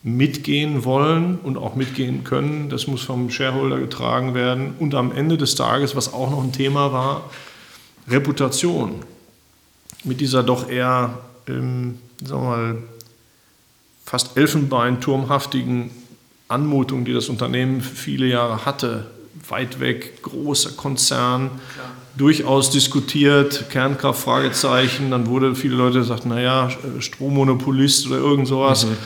mitgehen 0.03 0.83
wollen 0.83 1.39
und 1.41 1.57
auch 1.57 1.75
mitgehen 1.75 2.25
können. 2.25 2.69
Das 2.69 2.87
muss 2.87 3.03
vom 3.03 3.29
Shareholder 3.29 3.79
getragen 3.79 4.35
werden. 4.35 4.73
Und 4.79 4.93
am 4.95 5.13
Ende 5.13 5.37
des 5.37 5.55
Tages, 5.55 5.95
was 5.95 6.13
auch 6.13 6.29
noch 6.29 6.43
ein 6.43 6.51
Thema 6.51 6.91
war, 6.91 7.29
Reputation. 8.09 8.95
Mit 10.03 10.19
dieser 10.19 10.43
doch 10.43 10.69
eher, 10.69 11.19
ähm, 11.47 11.99
sagen 12.21 12.43
wir 12.43 12.49
mal, 12.49 12.77
fast 14.05 14.35
elfenbeinturmhaftigen 14.35 15.89
Anmutung, 16.53 17.05
die 17.05 17.13
das 17.13 17.29
Unternehmen 17.29 17.81
viele 17.81 18.27
Jahre 18.27 18.65
hatte. 18.65 19.07
Weit 19.49 19.79
weg, 19.79 20.21
großer 20.21 20.71
Konzern, 20.71 21.49
Klar. 21.73 21.91
durchaus 22.15 22.69
diskutiert, 22.69 23.69
Kernkraft, 23.69 24.21
Fragezeichen. 24.21 25.11
Dann 25.11 25.27
wurde 25.27 25.55
viele 25.55 25.75
Leute 25.75 25.99
gesagt, 25.99 26.25
naja, 26.25 26.69
Strommonopolist 26.99 28.07
oder 28.07 28.17
irgend 28.17 28.47
sowas. 28.47 28.85
Mhm. 28.85 28.97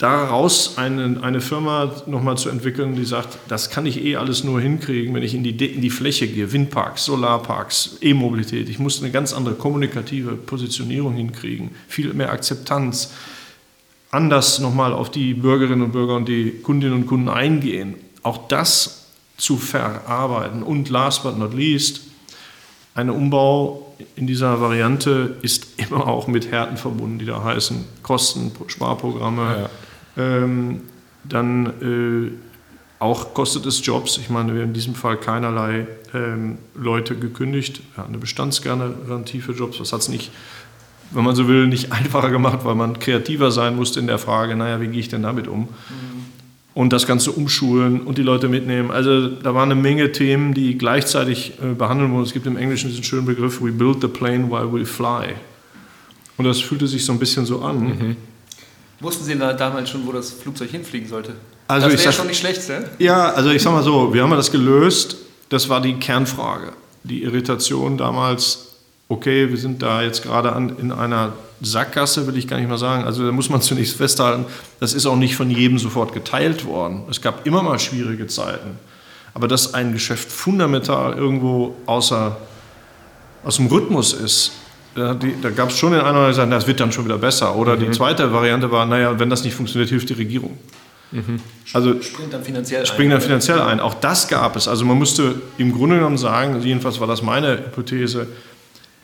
Daraus 0.00 0.78
eine, 0.78 1.22
eine 1.22 1.42
Firma 1.42 1.92
nochmal 2.06 2.38
zu 2.38 2.48
entwickeln, 2.48 2.94
die 2.94 3.04
sagt, 3.04 3.36
das 3.48 3.68
kann 3.68 3.84
ich 3.84 4.02
eh 4.02 4.16
alles 4.16 4.44
nur 4.44 4.58
hinkriegen, 4.58 5.14
wenn 5.14 5.22
ich 5.22 5.34
in 5.34 5.42
die, 5.42 5.50
in 5.50 5.82
die 5.82 5.90
Fläche 5.90 6.26
gehe, 6.26 6.52
Windparks, 6.52 7.04
Solarparks, 7.04 7.98
E-Mobilität. 8.00 8.70
Ich 8.70 8.78
muss 8.78 9.02
eine 9.02 9.10
ganz 9.10 9.34
andere 9.34 9.56
kommunikative 9.56 10.36
Positionierung 10.36 11.16
hinkriegen, 11.16 11.72
viel 11.86 12.14
mehr 12.14 12.32
Akzeptanz 12.32 13.12
anders 14.10 14.58
nochmal 14.58 14.92
auf 14.92 15.10
die 15.10 15.34
Bürgerinnen 15.34 15.82
und 15.82 15.92
Bürger 15.92 16.16
und 16.16 16.28
die 16.28 16.50
Kundinnen 16.62 16.94
und 16.94 17.06
Kunden 17.06 17.28
eingehen. 17.28 17.94
Auch 18.22 18.48
das 18.48 19.06
zu 19.36 19.56
verarbeiten. 19.56 20.62
Und 20.62 20.90
last 20.90 21.22
but 21.22 21.38
not 21.38 21.54
least, 21.54 22.02
ein 22.94 23.08
Umbau 23.08 23.94
in 24.16 24.26
dieser 24.26 24.60
Variante 24.60 25.36
ist 25.42 25.68
immer 25.76 26.06
auch 26.06 26.26
mit 26.26 26.50
Härten 26.50 26.76
verbunden, 26.76 27.18
die 27.18 27.26
da 27.26 27.42
heißen 27.42 27.84
Kosten, 28.02 28.52
Sparprogramme. 28.66 29.68
Ja. 30.16 30.22
Ähm, 30.22 30.82
dann 31.24 31.66
äh, 31.80 32.32
auch 32.98 33.34
kostet 33.34 33.66
es 33.66 33.84
Jobs. 33.84 34.18
Ich 34.18 34.28
meine, 34.28 34.54
wir 34.54 34.62
haben 34.62 34.68
in 34.68 34.74
diesem 34.74 34.94
Fall 34.94 35.16
keinerlei 35.16 35.86
ähm, 36.12 36.58
Leute 36.74 37.16
gekündigt. 37.16 37.80
Wir 37.94 38.02
hatten 38.02 38.10
eine 38.10 38.18
Bestandsgarantie 38.18 39.40
für 39.40 39.52
Jobs. 39.52 39.78
Das 39.78 39.92
hat 39.92 40.00
es 40.00 40.08
nicht 40.08 40.30
wenn 41.10 41.24
man 41.24 41.34
so 41.34 41.48
will, 41.48 41.66
nicht 41.66 41.92
einfacher 41.92 42.30
gemacht, 42.30 42.60
weil 42.64 42.74
man 42.74 42.98
kreativer 42.98 43.50
sein 43.50 43.76
musste 43.76 44.00
in 44.00 44.06
der 44.06 44.18
Frage, 44.18 44.56
naja, 44.56 44.80
wie 44.80 44.88
gehe 44.88 45.00
ich 45.00 45.08
denn 45.08 45.22
damit 45.22 45.48
um? 45.48 45.60
Mhm. 45.60 45.68
Und 46.72 46.92
das 46.92 47.06
Ganze 47.06 47.32
umschulen 47.32 48.00
und 48.02 48.16
die 48.16 48.22
Leute 48.22 48.48
mitnehmen. 48.48 48.90
Also 48.90 49.28
da 49.28 49.54
waren 49.54 49.72
eine 49.72 49.80
Menge 49.80 50.12
Themen, 50.12 50.54
die 50.54 50.78
gleichzeitig 50.78 51.54
äh, 51.60 51.74
behandeln 51.74 52.12
wurden. 52.12 52.22
Es 52.22 52.32
gibt 52.32 52.46
im 52.46 52.56
Englischen 52.56 52.88
diesen 52.88 53.02
schönen 53.02 53.26
Begriff, 53.26 53.60
we 53.60 53.72
build 53.72 54.00
the 54.00 54.08
plane 54.08 54.50
while 54.50 54.72
we 54.72 54.86
fly. 54.86 55.34
Und 56.36 56.44
das 56.44 56.60
fühlte 56.60 56.86
sich 56.86 57.04
so 57.04 57.12
ein 57.12 57.18
bisschen 57.18 57.44
so 57.44 57.60
an. 57.60 57.80
Mhm. 57.80 58.16
Wussten 59.00 59.24
Sie 59.24 59.36
da 59.36 59.52
damals 59.52 59.90
schon, 59.90 60.06
wo 60.06 60.12
das 60.12 60.30
Flugzeug 60.30 60.70
hinfliegen 60.70 61.08
sollte? 61.08 61.34
Also 61.66 61.88
das 61.88 62.02
wäre 62.02 62.12
schon 62.12 62.26
nicht 62.26 62.40
schlecht, 62.40 62.68
ne? 62.68 62.88
Ja, 62.98 63.30
also 63.30 63.50
ich 63.50 63.62
sag 63.62 63.72
mal 63.72 63.82
so, 63.82 64.12
wir 64.12 64.22
haben 64.22 64.30
das 64.30 64.50
gelöst. 64.50 65.16
Das 65.48 65.68
war 65.68 65.80
die 65.80 65.94
Kernfrage. 65.94 66.72
Die 67.02 67.22
Irritation 67.22 67.96
damals 67.96 68.69
okay, 69.10 69.50
wir 69.50 69.56
sind 69.58 69.82
da 69.82 70.02
jetzt 70.02 70.22
gerade 70.22 70.52
an, 70.52 70.76
in 70.78 70.92
einer 70.92 71.32
Sackgasse, 71.60 72.26
will 72.26 72.38
ich 72.38 72.46
gar 72.46 72.58
nicht 72.58 72.68
mal 72.68 72.78
sagen. 72.78 73.04
Also 73.04 73.26
da 73.26 73.32
muss 73.32 73.50
man 73.50 73.60
zunächst 73.60 73.96
festhalten, 73.96 74.46
das 74.78 74.94
ist 74.94 75.04
auch 75.04 75.16
nicht 75.16 75.36
von 75.36 75.50
jedem 75.50 75.78
sofort 75.78 76.14
geteilt 76.14 76.64
worden. 76.64 77.02
Es 77.10 77.20
gab 77.20 77.46
immer 77.46 77.62
mal 77.62 77.78
schwierige 77.78 78.28
Zeiten. 78.28 78.78
Aber 79.34 79.48
dass 79.48 79.74
ein 79.74 79.92
Geschäft 79.92 80.30
fundamental 80.30 81.14
irgendwo 81.16 81.74
außer, 81.86 82.36
aus 83.44 83.56
dem 83.56 83.66
Rhythmus 83.66 84.12
ist, 84.12 84.52
da, 84.94 85.14
da 85.14 85.50
gab 85.50 85.70
es 85.70 85.78
schon 85.78 85.92
den 85.92 86.00
einen 86.00 86.16
oder 86.16 86.26
anderen, 86.26 86.50
das 86.50 86.66
wird 86.66 86.80
dann 86.80 86.92
schon 86.92 87.04
wieder 87.04 87.18
besser. 87.18 87.54
Oder 87.56 87.76
mhm. 87.76 87.80
die 87.80 87.90
zweite 87.90 88.32
Variante 88.32 88.70
war, 88.70 88.86
naja, 88.86 89.18
wenn 89.18 89.30
das 89.30 89.44
nicht 89.44 89.54
funktioniert, 89.54 89.90
hilft 89.90 90.08
die 90.08 90.14
Regierung. 90.14 90.56
Mhm. 91.10 91.40
Also 91.72 92.00
springt 92.00 92.32
dann 92.32 92.44
finanziell 92.44 92.86
springt 92.86 93.08
ein. 93.08 93.18
dann 93.18 93.20
finanziell 93.20 93.60
ein. 93.60 93.80
Auch 93.80 93.94
das 93.94 94.28
gab 94.28 94.54
es. 94.54 94.68
Also 94.68 94.84
man 94.84 94.98
musste 94.98 95.34
im 95.58 95.72
Grunde 95.72 95.96
genommen 95.96 96.18
sagen, 96.18 96.60
jedenfalls 96.62 97.00
war 97.00 97.08
das 97.08 97.22
meine 97.22 97.58
Hypothese, 97.58 98.28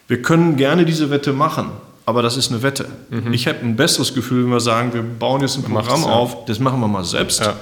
wir 0.09 0.23
können 0.23 0.57
gerne 0.57 0.85
diese 0.85 1.11
Wette 1.11 1.33
machen, 1.33 1.71
aber 2.05 2.23
das 2.23 2.37
ist 2.37 2.53
eine 2.53 2.63
Wette. 2.63 2.87
Mhm. 3.11 3.33
Ich 3.33 3.49
habe 3.49 3.59
ein 3.61 3.77
besseres 3.77 4.15
Gefühl, 4.15 4.45
wenn 4.45 4.53
wir 4.53 4.61
sagen, 4.61 4.93
wir 4.95 5.03
bauen 5.03 5.41
jetzt 5.41 5.57
ein 5.57 5.65
Programm 5.65 6.03
ja. 6.03 6.09
auf, 6.09 6.45
das 6.45 6.61
machen 6.61 6.81
wir 6.81 6.89
mal 6.89 7.05
selbst, 7.05 7.41
ja. 7.41 7.55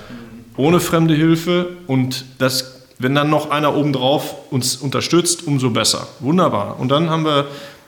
ohne 0.56 0.80
fremde 0.80 1.14
Hilfe 1.14 1.68
und 1.86 2.24
das, 2.38 2.86
wenn 2.98 3.14
dann 3.14 3.30
noch 3.30 3.50
einer 3.50 3.74
obendrauf 3.74 4.34
uns 4.50 4.76
unterstützt, 4.76 5.46
umso 5.46 5.70
besser. 5.70 6.06
Wunderbar. 6.20 6.78
Und 6.78 6.90
dann 6.90 7.08
haben 7.08 7.24
wir 7.24 7.46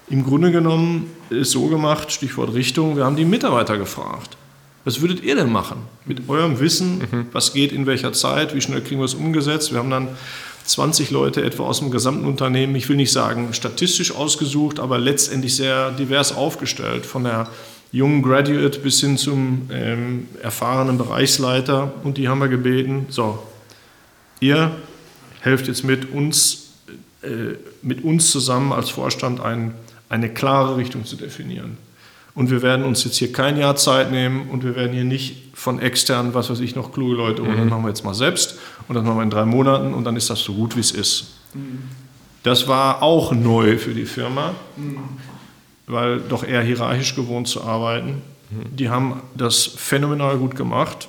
im 0.08 0.24
Grunde 0.24 0.52
genommen 0.52 1.10
es 1.30 1.50
so 1.50 1.66
gemacht, 1.66 2.12
Stichwort 2.12 2.54
Richtung, 2.54 2.96
wir 2.96 3.04
haben 3.04 3.16
die 3.16 3.24
Mitarbeiter 3.24 3.76
gefragt. 3.76 4.36
Was 4.84 5.00
würdet 5.00 5.24
ihr 5.24 5.34
denn 5.34 5.50
machen 5.50 5.78
mit 6.04 6.28
eurem 6.28 6.60
Wissen? 6.60 6.98
Mhm. 6.98 7.26
Was 7.32 7.52
geht 7.52 7.72
in 7.72 7.86
welcher 7.86 8.12
Zeit? 8.12 8.54
Wie 8.54 8.60
schnell 8.60 8.80
kriegen 8.80 9.00
wir 9.00 9.04
es 9.04 9.14
umgesetzt? 9.14 9.72
Wir 9.72 9.80
haben 9.80 9.90
dann 9.90 10.08
20 10.66 11.10
Leute 11.10 11.42
etwa 11.42 11.64
aus 11.64 11.78
dem 11.78 11.90
gesamten 11.90 12.26
Unternehmen, 12.26 12.74
ich 12.76 12.88
will 12.88 12.96
nicht 12.96 13.12
sagen 13.12 13.52
statistisch 13.52 14.14
ausgesucht, 14.14 14.80
aber 14.80 14.98
letztendlich 14.98 15.56
sehr 15.56 15.92
divers 15.92 16.34
aufgestellt, 16.34 17.06
von 17.06 17.24
der 17.24 17.48
jungen 17.92 18.22
Graduate 18.22 18.80
bis 18.80 19.00
hin 19.00 19.16
zum 19.16 19.70
ähm, 19.72 20.28
erfahrenen 20.42 20.98
Bereichsleiter. 20.98 21.92
Und 22.04 22.18
die 22.18 22.28
haben 22.28 22.40
wir 22.40 22.48
gebeten, 22.48 23.06
so, 23.08 23.38
ihr 24.40 24.72
helft 25.40 25.68
jetzt 25.68 25.84
mit 25.84 26.12
uns, 26.12 26.72
äh, 27.22 27.56
mit 27.82 28.04
uns 28.04 28.30
zusammen 28.30 28.72
als 28.72 28.90
Vorstand 28.90 29.40
ein, 29.40 29.74
eine 30.08 30.28
klare 30.28 30.76
Richtung 30.76 31.04
zu 31.04 31.16
definieren. 31.16 31.78
Und 32.34 32.50
wir 32.50 32.60
werden 32.60 32.84
uns 32.84 33.02
jetzt 33.04 33.16
hier 33.16 33.32
kein 33.32 33.56
Jahr 33.56 33.76
Zeit 33.76 34.10
nehmen 34.10 34.50
und 34.50 34.62
wir 34.62 34.76
werden 34.76 34.92
hier 34.92 35.04
nicht 35.04 35.54
von 35.54 35.78
externen, 35.80 36.34
was 36.34 36.50
weiß 36.50 36.60
ich, 36.60 36.76
noch 36.76 36.92
kluge 36.92 37.14
Leute 37.14 37.42
holen. 37.42 37.64
Mhm. 37.64 37.70
Machen 37.70 37.84
wir 37.84 37.88
jetzt 37.88 38.04
mal 38.04 38.14
selbst 38.14 38.58
und 38.88 38.94
das 38.94 39.04
machen 39.04 39.16
wir 39.16 39.22
in 39.22 39.30
drei 39.30 39.44
Monaten 39.44 39.94
und 39.94 40.04
dann 40.04 40.16
ist 40.16 40.30
das 40.30 40.40
so 40.40 40.54
gut, 40.54 40.76
wie 40.76 40.80
es 40.80 40.92
ist. 40.92 41.26
Das 42.42 42.68
war 42.68 43.02
auch 43.02 43.32
neu 43.32 43.78
für 43.78 43.94
die 43.94 44.06
Firma, 44.06 44.54
weil 45.86 46.20
doch 46.20 46.44
eher 46.44 46.62
hierarchisch 46.62 47.14
gewohnt 47.14 47.48
zu 47.48 47.64
arbeiten. 47.64 48.22
Die 48.50 48.88
haben 48.88 49.22
das 49.34 49.64
phänomenal 49.64 50.36
gut 50.38 50.54
gemacht. 50.54 51.08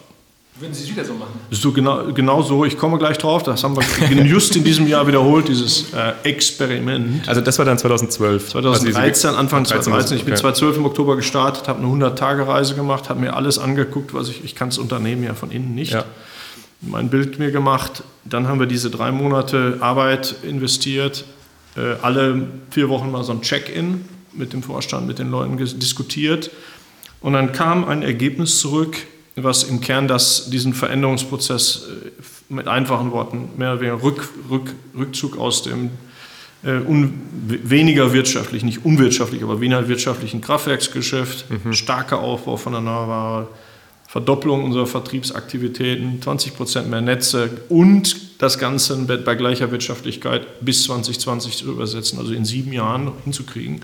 Würden 0.60 0.74
Sie 0.74 0.86
es 0.86 0.90
wieder 0.90 1.06
so 1.06 1.14
machen? 1.14 1.40
So 1.52 1.72
genau, 1.72 2.12
genau 2.14 2.42
so, 2.42 2.66
ich 2.66 2.80
komme 2.80 2.98
gleich 2.98 3.20
drauf, 3.20 3.44
das 3.44 3.64
haben 3.64 3.76
wir 3.78 4.26
just 4.26 4.56
in 4.56 4.64
diesem 4.64 4.88
Jahr 4.88 5.06
wiederholt, 5.06 5.48
dieses 5.48 5.94
äh, 5.94 6.14
Experiment. 6.24 7.30
Also 7.30 7.42
das 7.42 7.60
war 7.60 7.66
dann 7.66 7.78
2012? 7.78 8.50
2013, 8.50 9.30
also 9.30 9.40
Anfang 9.40 9.66
2013. 9.66 10.18
Ich 10.18 10.24
bin 10.24 10.34
okay. 10.34 10.42
2012 10.42 10.78
im 10.78 10.86
Oktober 10.86 11.16
gestartet, 11.16 11.68
habe 11.68 11.86
eine 11.86 12.06
100-Tage-Reise 12.06 12.74
gemacht, 12.74 13.10
habe 13.10 13.20
mir 13.20 13.36
alles 13.36 13.60
angeguckt, 13.60 14.16
was 14.16 14.30
ich, 14.30 14.44
ich 14.44 14.56
kann 14.56 14.70
das 14.70 14.80
Unternehmen 14.80 15.24
ja 15.24 15.36
von 15.36 15.52
innen 15.52 15.76
nicht. 15.76 15.92
Ja. 15.92 16.06
Mein 16.82 17.10
Bild 17.10 17.40
mir 17.40 17.52
gemacht, 17.52 18.04
dann 18.24 18.48
haben 18.48 18.60
wir 18.60 18.68
diese 18.68 18.90
drei 18.90 19.12
Monate 19.12 19.78
Arbeit 19.80 20.36
investiert, 20.44 21.26
äh, 21.76 21.96
alle 22.02 22.48
vier 22.70 22.90
Wochen 22.90 23.12
mal 23.12 23.24
so 23.24 23.32
ein 23.32 23.42
Check-in 23.42 24.06
mit 24.34 24.54
dem 24.54 24.64
Vorstand, 24.64 25.08
mit 25.08 25.20
den 25.20 25.32
Leuten 25.32 25.58
diskutiert. 25.58 26.52
Und 27.22 27.34
dann 27.34 27.52
kam 27.52 27.86
ein 27.86 28.04
Ergebnis 28.04 28.60
zurück, 28.60 28.98
was 29.36 29.64
im 29.64 29.82
Kern 29.82 30.08
das, 30.08 30.50
diesen 30.50 30.74
Veränderungsprozess 30.74 31.88
äh, 31.88 32.54
mit 32.54 32.68
einfachen 32.68 33.12
Worten 33.12 33.50
mehr 33.58 33.74
oder 33.74 33.82
weniger 33.82 34.04
Rück, 34.04 34.30
Rück, 34.50 34.74
Rückzug 34.98 35.38
aus 35.38 35.64
dem 35.64 35.92
äh, 36.64 36.72
un, 36.72 37.14
weniger 37.46 38.14
wirtschaftlich, 38.14 38.64
nicht 38.64 38.86
unwirtschaftlich, 38.86 39.44
aber 39.44 39.62
weniger 39.62 39.88
wirtschaftlichen 39.88 40.42
Kraftwerksgeschäft, 40.42 41.46
mhm. 41.50 41.74
starker 41.74 42.20
Aufbau 42.20 42.58
von 42.58 42.74
Erneuerbaren, 42.74 43.48
Verdopplung 44.18 44.64
unserer 44.64 44.88
Vertriebsaktivitäten, 44.88 46.20
20 46.24 46.56
Prozent 46.56 46.90
mehr 46.90 47.02
Netze 47.02 47.52
und 47.70 48.42
das 48.42 48.58
Ganze 48.58 48.96
bei 48.98 49.36
gleicher 49.36 49.70
Wirtschaftlichkeit 49.70 50.60
bis 50.60 50.86
2020 50.86 51.56
zu 51.58 51.66
übersetzen, 51.66 52.18
also 52.18 52.34
in 52.34 52.44
sieben 52.44 52.74
Jahren 52.74 53.12
hinzukriegen. 53.26 53.82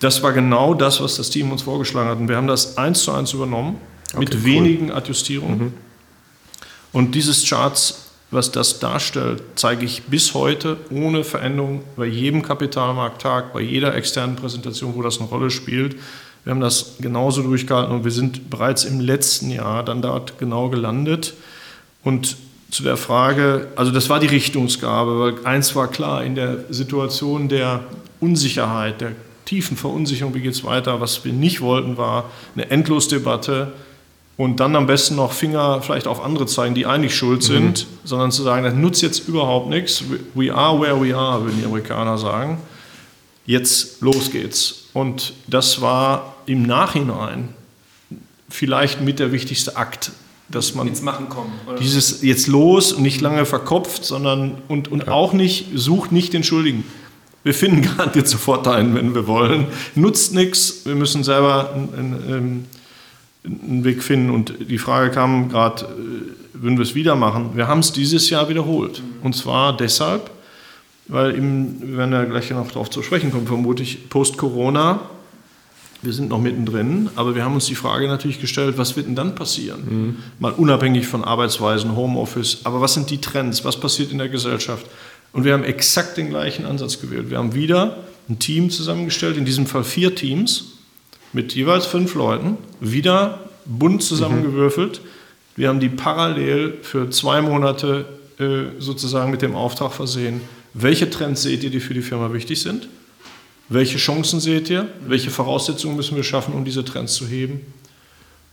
Das 0.00 0.22
war 0.22 0.32
genau 0.32 0.72
das, 0.72 1.02
was 1.02 1.16
das 1.16 1.28
Team 1.28 1.52
uns 1.52 1.60
vorgeschlagen 1.60 2.08
hat. 2.08 2.18
Und 2.18 2.28
wir 2.28 2.36
haben 2.36 2.46
das 2.46 2.78
eins 2.78 3.02
zu 3.02 3.12
eins 3.12 3.34
übernommen 3.34 3.76
mit 4.16 4.34
okay, 4.34 4.44
wenigen 4.44 4.90
Adjustierungen. 4.90 5.58
Mhm. 5.58 5.72
Und 6.92 7.14
dieses 7.14 7.46
Charts, 7.46 8.06
was 8.30 8.52
das 8.52 8.78
darstellt, 8.78 9.42
zeige 9.54 9.84
ich 9.84 10.04
bis 10.04 10.32
heute 10.32 10.78
ohne 10.88 11.24
Veränderung 11.24 11.84
bei 11.94 12.06
jedem 12.06 12.40
Kapitalmarkttag, 12.40 13.52
bei 13.52 13.60
jeder 13.60 13.94
externen 13.94 14.34
Präsentation, 14.34 14.94
wo 14.94 15.02
das 15.02 15.18
eine 15.18 15.28
Rolle 15.28 15.50
spielt. 15.50 15.96
Wir 16.44 16.50
haben 16.50 16.60
das 16.60 16.96
genauso 17.00 17.42
durchgehalten 17.42 17.94
und 17.94 18.04
wir 18.04 18.10
sind 18.10 18.50
bereits 18.50 18.84
im 18.84 19.00
letzten 19.00 19.50
Jahr 19.50 19.84
dann 19.84 20.02
dort 20.02 20.38
genau 20.38 20.68
gelandet. 20.68 21.34
Und 22.02 22.36
zu 22.70 22.82
der 22.82 22.96
Frage, 22.96 23.68
also 23.76 23.92
das 23.92 24.08
war 24.08 24.18
die 24.18 24.26
Richtungsgabe, 24.26 25.20
weil 25.20 25.46
eins 25.46 25.76
war 25.76 25.88
klar, 25.88 26.24
in 26.24 26.34
der 26.34 26.64
Situation 26.70 27.48
der 27.48 27.84
Unsicherheit, 28.18 29.00
der 29.00 29.12
tiefen 29.44 29.76
Verunsicherung, 29.76 30.34
wie 30.34 30.40
geht 30.40 30.54
es 30.54 30.64
weiter, 30.64 31.00
was 31.00 31.24
wir 31.24 31.32
nicht 31.32 31.60
wollten, 31.60 31.96
war 31.96 32.30
eine 32.54 32.70
Endlosdebatte 32.70 33.72
und 34.36 34.60
dann 34.60 34.74
am 34.74 34.86
besten 34.86 35.16
noch 35.16 35.32
Finger 35.32 35.82
vielleicht 35.82 36.06
auf 36.06 36.24
andere 36.24 36.46
zeigen, 36.46 36.74
die 36.74 36.86
eigentlich 36.86 37.14
schuld 37.14 37.42
sind, 37.42 37.86
mhm. 37.86 37.98
sondern 38.04 38.32
zu 38.32 38.42
sagen, 38.42 38.64
das 38.64 38.74
nutzt 38.74 39.02
jetzt 39.02 39.28
überhaupt 39.28 39.68
nichts. 39.68 40.02
We 40.34 40.52
are 40.52 40.80
where 40.80 41.00
we 41.00 41.14
are, 41.14 41.44
würden 41.44 41.58
die 41.60 41.66
Amerikaner 41.66 42.16
sagen. 42.16 42.58
Jetzt 43.44 44.00
los 44.00 44.30
geht's. 44.30 44.81
Und 44.92 45.32
das 45.46 45.80
war 45.80 46.36
im 46.46 46.62
Nachhinein 46.62 47.48
vielleicht 48.48 49.00
mit 49.00 49.18
der 49.18 49.32
wichtigste 49.32 49.76
Akt, 49.76 50.12
dass 50.48 50.74
man 50.74 50.86
ins 50.86 51.00
Machen 51.00 51.28
kommen. 51.28 51.52
Oder? 51.66 51.78
Dieses 51.78 52.22
jetzt 52.22 52.46
los 52.46 52.92
und 52.92 53.02
nicht 53.02 53.20
lange 53.20 53.46
verkopft, 53.46 54.04
sondern 54.04 54.58
und, 54.68 54.88
und 54.88 55.06
ja. 55.06 55.12
auch 55.12 55.32
nicht 55.32 55.66
sucht 55.74 56.12
nicht 56.12 56.32
den 56.34 56.44
Schuldigen. 56.44 56.84
Wir 57.42 57.54
finden 57.54 57.82
garantiert 57.96 58.28
sofort 58.28 58.68
einen, 58.68 58.94
wenn 58.94 59.14
wir 59.14 59.26
wollen. 59.26 59.66
Nutzt 59.94 60.34
nichts. 60.34 60.84
Wir 60.84 60.94
müssen 60.94 61.24
selber 61.24 61.72
einen, 61.74 62.66
einen 63.44 63.84
Weg 63.84 64.02
finden. 64.02 64.30
Und 64.30 64.54
die 64.60 64.78
Frage 64.78 65.10
kam 65.10 65.48
gerade, 65.48 65.84
äh, 65.84 66.62
würden 66.62 66.76
wir 66.76 66.82
es 66.82 66.94
wieder 66.94 67.16
machen? 67.16 67.50
Wir 67.54 67.66
haben 67.66 67.80
es 67.80 67.92
dieses 67.92 68.30
Jahr 68.30 68.48
wiederholt. 68.48 69.02
Und 69.22 69.34
zwar 69.34 69.76
deshalb, 69.76 70.30
weil 71.12 71.32
im, 71.32 71.82
wir 71.82 71.98
werden 71.98 72.12
ja 72.12 72.24
gleich 72.24 72.50
noch 72.50 72.66
darauf 72.68 72.88
zu 72.88 73.02
sprechen 73.02 73.30
kommen, 73.30 73.46
vermutlich 73.46 74.08
post-Corona. 74.08 75.00
Wir 76.00 76.12
sind 76.12 76.30
noch 76.30 76.40
mittendrin, 76.40 77.10
aber 77.16 77.34
wir 77.34 77.44
haben 77.44 77.54
uns 77.54 77.66
die 77.66 77.74
Frage 77.74 78.08
natürlich 78.08 78.40
gestellt, 78.40 78.78
was 78.78 78.96
wird 78.96 79.06
denn 79.06 79.14
dann 79.14 79.34
passieren? 79.34 79.82
Mhm. 79.84 80.16
Mal 80.40 80.52
unabhängig 80.52 81.06
von 81.06 81.22
Arbeitsweisen, 81.22 81.94
Homeoffice, 81.94 82.62
aber 82.64 82.80
was 82.80 82.94
sind 82.94 83.10
die 83.10 83.20
Trends? 83.20 83.62
Was 83.64 83.78
passiert 83.78 84.10
in 84.10 84.18
der 84.18 84.30
Gesellschaft? 84.30 84.86
Und 85.34 85.44
wir 85.44 85.52
haben 85.52 85.64
exakt 85.64 86.16
den 86.16 86.30
gleichen 86.30 86.64
Ansatz 86.64 86.98
gewählt. 86.98 87.28
Wir 87.28 87.38
haben 87.38 87.54
wieder 87.54 87.98
ein 88.28 88.38
Team 88.38 88.70
zusammengestellt, 88.70 89.36
in 89.36 89.44
diesem 89.44 89.66
Fall 89.66 89.84
vier 89.84 90.14
Teams 90.14 90.78
mit 91.34 91.54
jeweils 91.54 91.84
fünf 91.84 92.14
Leuten, 92.14 92.56
wieder 92.80 93.40
bunt 93.66 94.02
zusammengewürfelt. 94.02 95.02
Mhm. 95.02 95.06
Wir 95.56 95.68
haben 95.68 95.78
die 95.80 95.90
parallel 95.90 96.78
für 96.80 97.10
zwei 97.10 97.42
Monate 97.42 98.06
äh, 98.38 98.80
sozusagen 98.80 99.30
mit 99.30 99.42
dem 99.42 99.54
Auftrag 99.54 99.92
versehen, 99.92 100.40
welche 100.74 101.10
Trends 101.10 101.42
seht 101.42 101.62
ihr, 101.64 101.70
die 101.70 101.80
für 101.80 101.94
die 101.94 102.02
Firma 102.02 102.32
wichtig 102.32 102.60
sind? 102.60 102.88
Welche 103.68 103.98
Chancen 103.98 104.40
seht 104.40 104.70
ihr? 104.70 104.88
Welche 105.06 105.30
Voraussetzungen 105.30 105.96
müssen 105.96 106.16
wir 106.16 106.24
schaffen, 106.24 106.54
um 106.54 106.64
diese 106.64 106.84
Trends 106.84 107.14
zu 107.14 107.26
heben? 107.26 107.60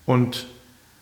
Und 0.06 0.46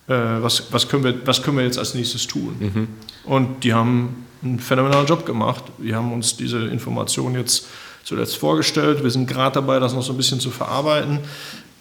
äh, 0.07 0.13
was, 0.13 0.71
was, 0.71 0.87
können 0.89 1.03
wir, 1.03 1.25
was 1.25 1.43
können 1.43 1.57
wir 1.57 1.63
jetzt 1.63 1.77
als 1.77 1.93
nächstes 1.93 2.27
tun? 2.27 2.55
Mhm. 2.59 2.87
Und 3.25 3.63
die 3.63 3.73
haben 3.73 4.25
einen 4.43 4.59
phänomenalen 4.59 5.07
Job 5.07 5.25
gemacht. 5.25 5.63
Wir 5.77 5.95
haben 5.95 6.11
uns 6.13 6.37
diese 6.37 6.65
Informationen 6.67 7.35
jetzt 7.35 7.67
zuletzt 8.03 8.37
vorgestellt. 8.37 9.03
Wir 9.03 9.11
sind 9.11 9.27
gerade 9.27 9.55
dabei, 9.55 9.79
das 9.79 9.93
noch 9.93 10.03
so 10.03 10.13
ein 10.13 10.17
bisschen 10.17 10.39
zu 10.39 10.51
verarbeiten. 10.51 11.19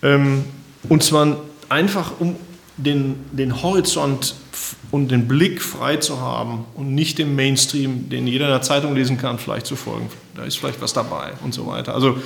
Ähm, 0.03 0.45
und 0.89 1.03
zwar 1.03 1.39
einfach, 1.69 2.13
um 2.19 2.37
den, 2.77 3.17
den 3.33 3.63
Horizont 3.63 4.35
und 4.91 5.11
den 5.11 5.29
Blick 5.29 5.63
frei 5.63 5.97
zu 5.97 6.21
haben 6.21 6.65
und 6.75 6.95
nicht 6.95 7.19
dem 7.19 7.35
Mainstream, 7.35 8.09
den 8.09 8.27
jeder 8.27 8.47
in 8.47 8.53
der 8.53 8.63
Zeitung 8.63 8.95
lesen 8.95 9.19
kann, 9.19 9.39
vielleicht 9.39 9.67
zu 9.67 9.77
folgen. 9.77 10.09
Da 10.35 10.45
ist 10.45 10.57
vielleicht 10.57 10.81
was 10.81 10.93
dabei 10.93 11.33
und 11.43 11.55
so 11.55 11.67
weiter. 11.67 11.95
Also 11.95 12.19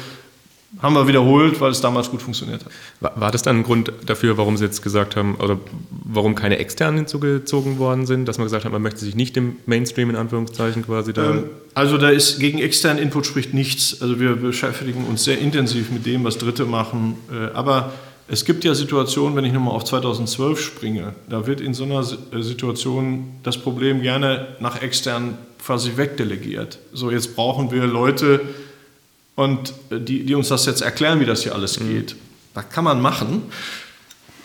haben 0.78 0.94
wir 0.94 1.08
wiederholt, 1.08 1.60
weil 1.60 1.72
es 1.72 1.80
damals 1.80 2.10
gut 2.10 2.22
funktioniert 2.22 2.64
hat. 2.64 2.72
War, 3.00 3.20
war 3.20 3.30
das 3.32 3.42
dann 3.42 3.58
ein 3.58 3.62
Grund 3.64 3.92
dafür, 4.06 4.38
warum 4.38 4.56
Sie 4.56 4.64
jetzt 4.64 4.82
gesagt 4.82 5.16
haben, 5.16 5.34
oder 5.36 5.58
warum 5.90 6.36
keine 6.36 6.58
externen 6.58 6.98
hinzugezogen 6.98 7.78
worden 7.78 8.06
sind, 8.06 8.26
dass 8.26 8.38
man 8.38 8.46
gesagt 8.46 8.64
hat, 8.64 8.70
man 8.70 8.82
möchte 8.82 9.00
sich 9.00 9.16
nicht 9.16 9.34
dem 9.34 9.56
Mainstream 9.66 10.10
in 10.10 10.16
Anführungszeichen 10.16 10.84
quasi 10.84 11.12
da. 11.12 11.30
Ähm, 11.30 11.44
also 11.74 11.98
da 11.98 12.10
ist 12.10 12.38
gegen 12.38 12.58
externen 12.58 13.02
Input 13.02 13.26
spricht 13.26 13.52
nichts. 13.52 14.00
Also 14.00 14.20
wir 14.20 14.36
beschäftigen 14.36 15.04
uns 15.06 15.24
sehr 15.24 15.38
intensiv 15.38 15.90
mit 15.90 16.06
dem, 16.06 16.22
was 16.22 16.38
Dritte 16.38 16.66
machen. 16.66 17.16
Äh, 17.32 17.52
aber 17.52 17.92
es 18.30 18.44
gibt 18.44 18.64
ja 18.64 18.74
Situationen, 18.74 19.36
wenn 19.36 19.44
ich 19.44 19.52
nochmal 19.52 19.74
auf 19.74 19.84
2012 19.84 20.60
springe, 20.60 21.14
da 21.28 21.46
wird 21.46 21.60
in 21.60 21.74
so 21.74 21.84
einer 21.84 22.00
äh, 22.00 22.42
Situation 22.42 23.32
das 23.42 23.58
Problem 23.58 24.02
gerne 24.02 24.56
nach 24.60 24.80
extern 24.80 25.36
quasi 25.64 25.96
wegdelegiert. 25.96 26.78
So, 26.92 27.10
jetzt 27.10 27.36
brauchen 27.36 27.70
wir 27.70 27.86
Leute, 27.86 28.40
und 29.40 29.72
äh, 29.90 29.98
die, 29.98 30.24
die 30.24 30.34
uns 30.34 30.48
das 30.48 30.66
jetzt 30.66 30.82
erklären, 30.82 31.20
wie 31.20 31.24
das 31.24 31.42
hier 31.42 31.54
alles 31.54 31.80
mhm. 31.80 31.88
geht. 31.88 32.14
Mhm. 32.14 32.18
Das 32.54 32.68
kann 32.68 32.84
man 32.84 33.00
machen. 33.00 33.42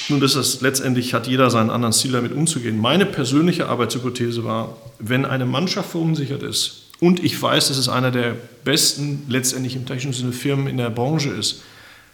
Nun, 0.08 0.20
das 0.20 0.36
ist 0.36 0.62
letztendlich 0.62 1.14
hat 1.14 1.28
jeder 1.28 1.50
seinen 1.50 1.70
anderen 1.70 1.94
Ziel 1.94 2.12
damit 2.12 2.32
umzugehen. 2.32 2.80
Meine 2.80 3.06
persönliche 3.06 3.68
Arbeitshypothese 3.68 4.44
war, 4.44 4.78
wenn 5.00 5.26
eine 5.26 5.46
Mannschaft 5.46 5.92
verunsichert 5.92 6.44
ist 6.44 6.92
und 7.00 7.24
ich 7.24 7.42
weiß, 7.42 7.70
dass 7.70 7.78
es 7.78 7.90
einer 7.90 8.12
der 8.12 8.36
besten 8.64 9.24
letztendlich 9.28 9.76
im 9.76 9.86
technischen 9.86 10.14
Sinne 10.14 10.32
Firmen 10.32 10.68
in 10.68 10.78
der 10.78 10.92
Branche 10.92 11.30
ist, 11.30 11.64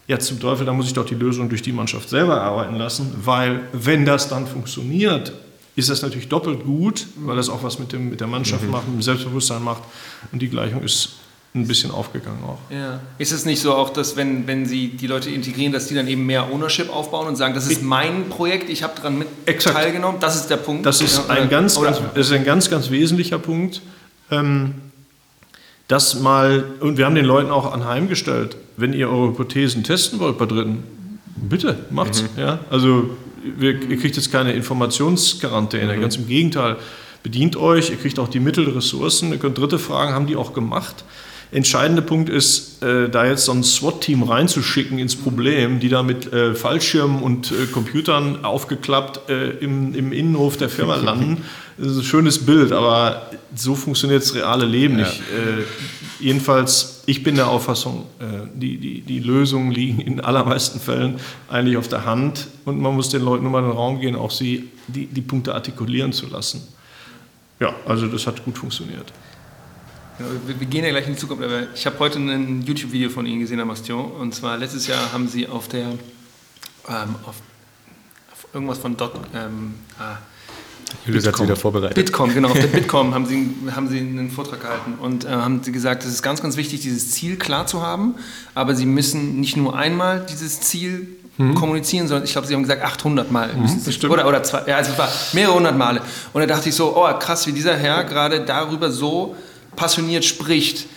ja 0.08 0.20
zum 0.20 0.40
Teufel, 0.40 0.66
da 0.66 0.74
muss 0.74 0.88
ich 0.88 0.94
doch 0.94 1.06
die 1.06 1.16
Lösung 1.16 1.50
durch 1.50 1.62
die 1.62 1.72
Mannschaft 1.72 2.10
selber 2.10 2.42
arbeiten 2.42 2.76
lassen, 2.76 3.14
weil 3.24 3.62
wenn 3.74 4.06
das 4.06 4.28
dann 4.30 4.48
funktioniert, 4.48 5.34
ist 5.76 5.90
das 5.90 6.02
natürlich 6.02 6.28
doppelt 6.28 6.64
gut, 6.64 7.08
weil 7.18 7.36
das 7.36 7.50
auch 7.50 7.64
was 7.64 7.80
mit, 7.80 7.94
dem, 7.94 8.10
mit 8.10 8.20
der 8.20 8.28
Mannschaft 8.28 8.64
mhm. 8.64 8.72
macht, 8.72 8.88
mit 8.88 8.98
dem 8.98 9.02
Selbstbewusstsein 9.02 9.64
macht 9.64 9.84
und 10.32 10.42
die 10.42 10.50
Gleichung 10.50 10.84
ist 10.84 11.14
ein 11.54 11.68
bisschen 11.68 11.92
aufgegangen 11.92 12.44
auch. 12.46 12.60
Ja. 12.74 13.02
Ist 13.18 13.34
es 13.34 13.44
nicht 13.44 13.60
so 13.60 13.74
auch, 13.74 13.90
dass 13.90 14.16
wenn, 14.16 14.48
wenn 14.48 14.66
Sie 14.66 14.90
die 14.90 15.08
Leute 15.08 15.30
integrieren, 15.30 15.74
dass 15.74 15.88
die 15.88 15.96
dann 15.96 16.08
eben 16.08 16.26
mehr 16.26 16.50
Ownership 16.50 16.90
aufbauen 16.90 17.28
und 17.28 17.36
sagen, 17.36 17.54
das 17.54 17.68
ist 17.68 17.82
mein 17.82 18.30
Projekt, 18.30 18.70
ich 18.70 18.84
habe 18.84 18.94
daran 18.96 19.18
mit 19.20 19.28
Exakt. 19.46 19.76
teilgenommen, 19.76 20.20
das 20.22 20.36
ist 20.36 20.48
der 20.48 20.58
Punkt? 20.58 20.86
Das 20.86 21.02
ist, 21.02 21.30
ein, 21.30 21.50
ganz, 21.50 21.80
ganz, 21.80 22.00
das 22.16 22.28
ist 22.28 22.34
ein 22.34 22.46
ganz, 22.46 22.70
ganz 22.70 22.90
wesentlicher 22.90 23.38
Punkt. 23.38 23.82
Ähm, 24.30 24.76
das 25.92 26.20
mal, 26.20 26.64
und 26.80 26.98
wir 26.98 27.06
haben 27.06 27.16
den 27.16 27.26
Leuten 27.26 27.52
auch 27.52 27.72
anheimgestellt, 27.74 28.56
wenn 28.78 28.94
ihr 28.94 29.10
eure 29.10 29.30
Hypothesen 29.30 29.84
testen 29.84 30.20
wollt 30.20 30.38
bei 30.38 30.46
Dritten, 30.46 30.84
bitte, 31.36 31.78
macht's. 31.90 32.24
Mhm. 32.24 32.30
Ja? 32.38 32.60
Also 32.70 33.10
wir, 33.58 33.82
ihr 33.90 33.98
kriegt 33.98 34.16
jetzt 34.16 34.32
keine 34.32 34.54
Informationsgarantie, 34.54 35.78
mhm. 35.78 36.02
ganz 36.02 36.16
im 36.16 36.28
Gegenteil, 36.28 36.78
bedient 37.24 37.58
euch, 37.58 37.90
ihr 37.90 37.98
kriegt 37.98 38.20
auch 38.20 38.30
die 38.30 38.40
Mittel, 38.40 38.70
Ressourcen, 38.70 39.32
ihr 39.32 39.38
könnt 39.38 39.58
Dritte 39.58 39.80
fragen, 39.80 40.14
haben 40.14 40.28
die 40.28 40.36
auch 40.36 40.54
gemacht. 40.54 41.04
Entscheidende 41.52 42.02
Punkt 42.02 42.30
ist, 42.30 42.82
äh, 42.82 43.10
da 43.10 43.26
jetzt 43.26 43.46
so 43.46 43.52
ein 43.52 43.64
SWAT-Team 43.64 44.24
reinzuschicken 44.24 44.98
ins 45.00 45.16
Problem, 45.16 45.80
die 45.80 45.90
da 45.90 46.02
mit 46.02 46.32
äh, 46.32 46.56
Fallschirmen 46.56 47.22
und 47.22 47.52
äh, 47.52 47.66
Computern 47.66 48.46
aufgeklappt 48.46 49.30
äh, 49.30 49.50
im, 49.58 49.94
im, 49.94 50.14
Innenhof 50.14 50.56
der 50.58 50.70
Firma 50.70 50.96
landen. 51.04 51.44
Das 51.78 51.88
ist 51.88 51.98
ein 51.98 52.04
schönes 52.04 52.46
Bild, 52.46 52.72
aber 52.72 53.30
so 53.54 53.76
funktioniert 53.76 54.22
das 54.22 54.34
reale 54.34 54.66
Leben 54.66 54.98
ja. 54.98 55.06
nicht. 55.06 55.20
Äh, 55.20 56.24
jedenfalls, 56.24 57.04
ich 57.06 57.22
bin 57.22 57.36
der 57.36 57.50
Auffassung, 57.50 58.06
äh, 58.20 58.48
die, 58.54 58.78
die, 58.78 59.02
die 59.02 59.20
Lösungen 59.20 59.72
liegen 59.72 60.00
in 60.00 60.22
allermeisten 60.22 60.80
Fällen 60.80 61.20
eigentlich 61.50 61.76
auf 61.76 61.90
der 61.90 62.06
Hand 62.06 62.48
und 62.64 62.80
man 62.80 62.96
muss 62.96 63.10
den 63.10 63.24
Leuten 63.24 63.44
nur 63.44 63.52
mal 63.52 63.60
in 63.60 63.66
den 63.66 63.76
Raum 63.78 64.00
gehen, 64.00 64.16
auch 64.16 64.32
sie 64.32 64.70
die, 64.88 65.08
die 65.08 65.22
Punkte 65.22 65.54
artikulieren 65.54 66.14
zu 66.14 66.28
lassen. 66.28 66.62
Ja, 67.60 67.74
also 67.86 68.08
das 68.08 68.26
hat 68.26 68.44
gut 68.46 68.58
funktioniert. 68.58 69.12
Wir, 70.46 70.60
wir 70.60 70.68
gehen 70.68 70.84
ja 70.84 70.92
gleich 70.92 71.08
in 71.08 71.14
die 71.14 71.20
Zukunft, 71.20 71.44
aber 71.44 71.68
ich 71.74 71.86
habe 71.86 71.98
heute 72.00 72.20
ein 72.20 72.62
YouTube-Video 72.62 73.10
von 73.10 73.26
Ihnen 73.26 73.40
gesehen, 73.40 73.58
Herr 73.58 73.66
Mastion. 73.66 74.12
Und 74.12 74.36
zwar 74.36 74.58
letztes 74.58 74.88
Jahr 74.88 75.12
haben 75.12 75.28
Sie 75.28 75.48
auf 75.48 75.68
der, 75.68 75.88
ähm, 75.88 77.16
auf, 77.24 77.36
auf, 78.32 78.48
irgendwas 78.54 78.78
von 78.78 78.96
Dot, 78.98 79.14
ähm, 79.34 79.76
ah, 80.00 80.18
Julius 81.06 81.26
hat 81.26 81.42
wieder 81.42 81.56
vorbereitet. 81.56 81.96
Bitkom, 81.96 82.34
genau, 82.34 82.50
auf 82.50 82.60
der 82.60 82.68
Bitkom 82.68 83.14
haben 83.14 83.26
Sie, 83.26 83.56
haben 83.74 83.88
Sie 83.88 84.00
einen 84.00 84.30
Vortrag 84.30 84.62
gehalten 84.62 84.96
und 85.00 85.26
äh, 85.26 85.30
haben 85.30 85.64
Sie 85.64 85.72
gesagt, 85.72 86.04
es 86.04 86.12
ist 86.12 86.22
ganz, 86.22 86.42
ganz 86.42 86.58
wichtig, 86.58 86.82
dieses 86.82 87.12
Ziel 87.12 87.38
klar 87.38 87.66
zu 87.66 87.82
haben, 87.82 88.16
aber 88.54 88.76
Sie 88.76 88.86
müssen 88.86 89.40
nicht 89.40 89.58
nur 89.58 89.76
einmal 89.76 90.26
dieses 90.30 90.60
Ziel 90.62 91.08
mhm. 91.38 91.56
kommunizieren, 91.56 92.08
sondern 92.08 92.26
ich 92.26 92.34
glaube, 92.34 92.48
Sie 92.48 92.54
haben 92.54 92.64
gesagt 92.64 92.84
800 92.84 93.32
Mal. 93.32 93.54
Mhm, 93.54 93.68
Sie, 93.68 94.08
oder, 94.08 94.28
oder 94.28 94.44
zwei, 94.44 94.64
ja, 94.68 94.78
also 94.78 94.92
es 94.92 94.98
war 94.98 95.10
mehrere 95.34 95.56
hundert 95.56 95.78
Male. 95.78 96.02
Und 96.34 96.42
da 96.42 96.48
dachte 96.48 96.70
ich 96.70 96.76
so, 96.76 96.96
oh 96.96 97.10
krass, 97.20 97.48
wie 97.48 97.54
dieser 97.54 97.76
Herr 97.76 98.04
gerade 98.04 98.42
darüber 98.42 98.92
so 98.92 99.36
passioniert 99.76 100.26
spricht, 100.26 100.88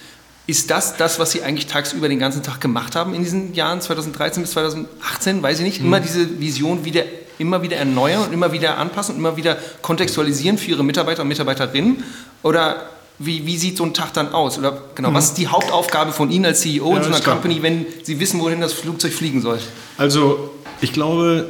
ist 0.46 0.70
das 0.70 0.96
das, 0.96 1.18
was 1.18 1.30
Sie 1.30 1.42
eigentlich 1.42 1.66
tagsüber 1.66 2.08
den 2.08 2.18
ganzen 2.18 2.42
Tag 2.42 2.60
gemacht 2.60 2.96
haben 2.96 3.14
in 3.14 3.22
diesen 3.22 3.54
Jahren 3.54 3.80
2013 3.80 4.42
bis 4.42 4.52
2018? 4.52 5.42
Weiß 5.42 5.58
ich 5.58 5.64
nicht. 5.64 5.80
Immer 5.80 6.00
diese 6.00 6.38
Vision 6.38 6.84
wieder, 6.84 7.04
immer 7.38 7.62
wieder 7.62 7.78
erneuern 7.78 8.26
und 8.26 8.32
immer 8.32 8.52
wieder 8.52 8.76
anpassen 8.76 9.14
und 9.14 9.20
immer 9.20 9.38
wieder 9.38 9.56
kontextualisieren 9.80 10.58
für 10.58 10.72
Ihre 10.72 10.84
Mitarbeiter 10.84 11.22
und 11.22 11.28
Mitarbeiterinnen? 11.28 12.04
Oder 12.42 12.90
wie, 13.18 13.46
wie 13.46 13.56
sieht 13.56 13.78
so 13.78 13.84
ein 13.84 13.94
Tag 13.94 14.12
dann 14.12 14.34
aus? 14.34 14.58
Oder 14.58 14.82
genau, 14.94 15.10
mhm. 15.10 15.14
was 15.14 15.26
ist 15.26 15.38
die 15.38 15.48
Hauptaufgabe 15.48 16.12
von 16.12 16.30
Ihnen 16.30 16.44
als 16.44 16.60
CEO 16.60 16.90
ja, 16.90 16.98
in 16.98 17.04
so 17.04 17.08
einer 17.08 17.20
Company, 17.20 17.62
wenn 17.62 17.86
Sie 18.02 18.20
wissen, 18.20 18.40
wohin 18.40 18.60
das 18.60 18.74
Flugzeug 18.74 19.14
fliegen 19.14 19.40
soll? 19.40 19.58
Also, 19.96 20.50
ich 20.82 20.92
glaube, 20.92 21.48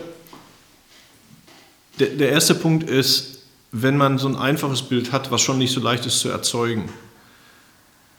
der, 1.99 2.09
der 2.09 2.31
erste 2.31 2.55
Punkt 2.55 2.89
ist, 2.89 3.41
wenn 3.73 3.97
man 3.97 4.19
so 4.19 4.29
ein 4.29 4.37
einfaches 4.37 4.83
Bild 4.83 5.11
hat, 5.11 5.33
was 5.33 5.41
schon 5.41 5.59
nicht 5.59 5.73
so 5.73 5.81
leicht 5.81 6.07
ist 6.07 6.21
zu 6.21 6.29
erzeugen, 6.29 6.89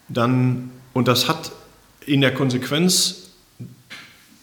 dann, 0.08 0.72
und 0.94 1.08
das 1.08 1.28
hat 1.28 1.52
in 2.06 2.22
der 2.22 2.34
Konsequenz 2.34 3.32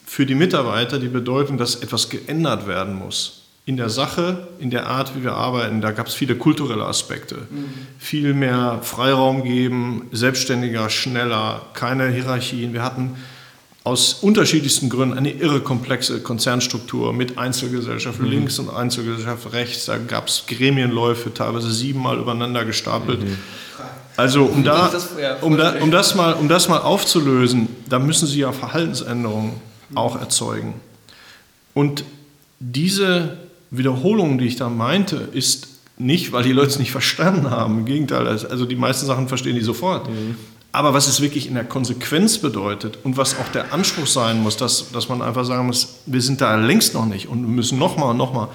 für 0.05 0.27
die 0.27 0.35
Mitarbeiter 0.35 0.99
die 0.99 1.09
Bedeutung, 1.09 1.57
dass 1.57 1.77
etwas 1.77 2.11
geändert 2.11 2.67
werden 2.67 2.95
muss. 2.95 3.45
In 3.65 3.77
der 3.77 3.89
Sache, 3.89 4.49
in 4.59 4.71
der 4.71 4.89
Art, 4.89 5.17
wie 5.17 5.23
wir 5.23 5.35
arbeiten, 5.35 5.81
da 5.81 5.93
gab 5.93 6.09
es 6.09 6.15
viele 6.15 6.35
kulturelle 6.35 6.85
Aspekte. 6.85 7.37
Mhm. 7.49 7.65
Viel 7.99 8.35
mehr 8.35 8.81
Freiraum 8.83 9.45
geben, 9.45 10.09
selbstständiger, 10.11 10.91
schneller, 10.91 11.63
keine 11.73 12.09
Hierarchien. 12.11 12.73
Wir 12.73 12.83
hatten 12.83 13.15
aus 13.85 14.15
unterschiedlichsten 14.15 14.91
Gründen 14.91 15.17
eine 15.17 15.31
irre 15.31 15.61
komplexe 15.61 16.21
Konzernstruktur 16.21 17.13
mit 17.13 17.39
Einzelgesellschaft 17.39 18.21
mhm. 18.21 18.27
links 18.27 18.59
und 18.59 18.69
Einzelgesellschaft 18.69 19.53
rechts. 19.53 19.87
Da 19.87 19.97
gab 19.99 20.29
es 20.29 20.45
Gremienläufe, 20.47 21.33
teilweise 21.33 21.73
siebenmal 21.73 22.19
übereinander 22.19 22.65
gestapelt. 22.65 23.23
Mhm. 23.23 23.39
Also 24.17 24.45
um, 24.45 24.63
da, 24.63 24.91
um, 25.41 25.57
da, 25.57 25.75
um, 25.81 25.91
das 25.91 26.15
mal, 26.15 26.35
um 26.35 26.49
das 26.49 26.69
mal 26.69 26.79
aufzulösen, 26.79 27.69
da 27.89 27.99
müssen 27.99 28.27
Sie 28.27 28.41
ja 28.41 28.53
Verhaltensänderungen 28.53 29.55
auch 29.95 30.21
erzeugen. 30.21 30.75
Und 31.75 32.05
diese 32.61 33.39
Wiederholung, 33.71 34.39
die 34.39 34.47
ich 34.47 34.57
da 34.57 34.69
meinte, 34.69 35.29
ist 35.33 35.69
nicht, 35.97 36.33
weil 36.33 36.43
die 36.43 36.53
Leute 36.53 36.69
es 36.69 36.79
nicht 36.79 36.93
verstanden 36.93 37.51
haben. 37.51 37.81
Im 37.81 37.85
Gegenteil, 37.85 38.27
also 38.27 38.67
die 38.67 38.77
meisten 38.77 39.07
Sachen 39.07 39.29
verstehen 39.29 39.55
die 39.55 39.63
sofort. 39.63 40.09
Mhm. 40.09 40.37
Aber 40.73 40.95
was 40.95 41.07
es 41.07 41.21
wirklich 41.21 41.47
in 41.47 41.55
der 41.55 41.65
Konsequenz 41.65 42.39
bedeutet 42.39 42.99
und 43.05 43.19
was 43.19 43.39
auch 43.39 43.49
der 43.49 43.75
Anspruch 43.75 44.07
sein 44.07 44.43
muss, 44.43 44.57
dass, 44.57 44.91
dass 44.91 45.09
man 45.09 45.21
einfach 45.21 45.45
sagen 45.45 45.67
muss, 45.67 45.97
wir 46.07 46.23
sind 46.23 46.41
da 46.41 46.57
längst 46.57 46.95
noch 46.95 47.05
nicht 47.05 47.29
und 47.29 47.43
müssen 47.47 47.79
nochmal 47.79 48.11
und 48.11 48.17
nochmal. 48.17 48.49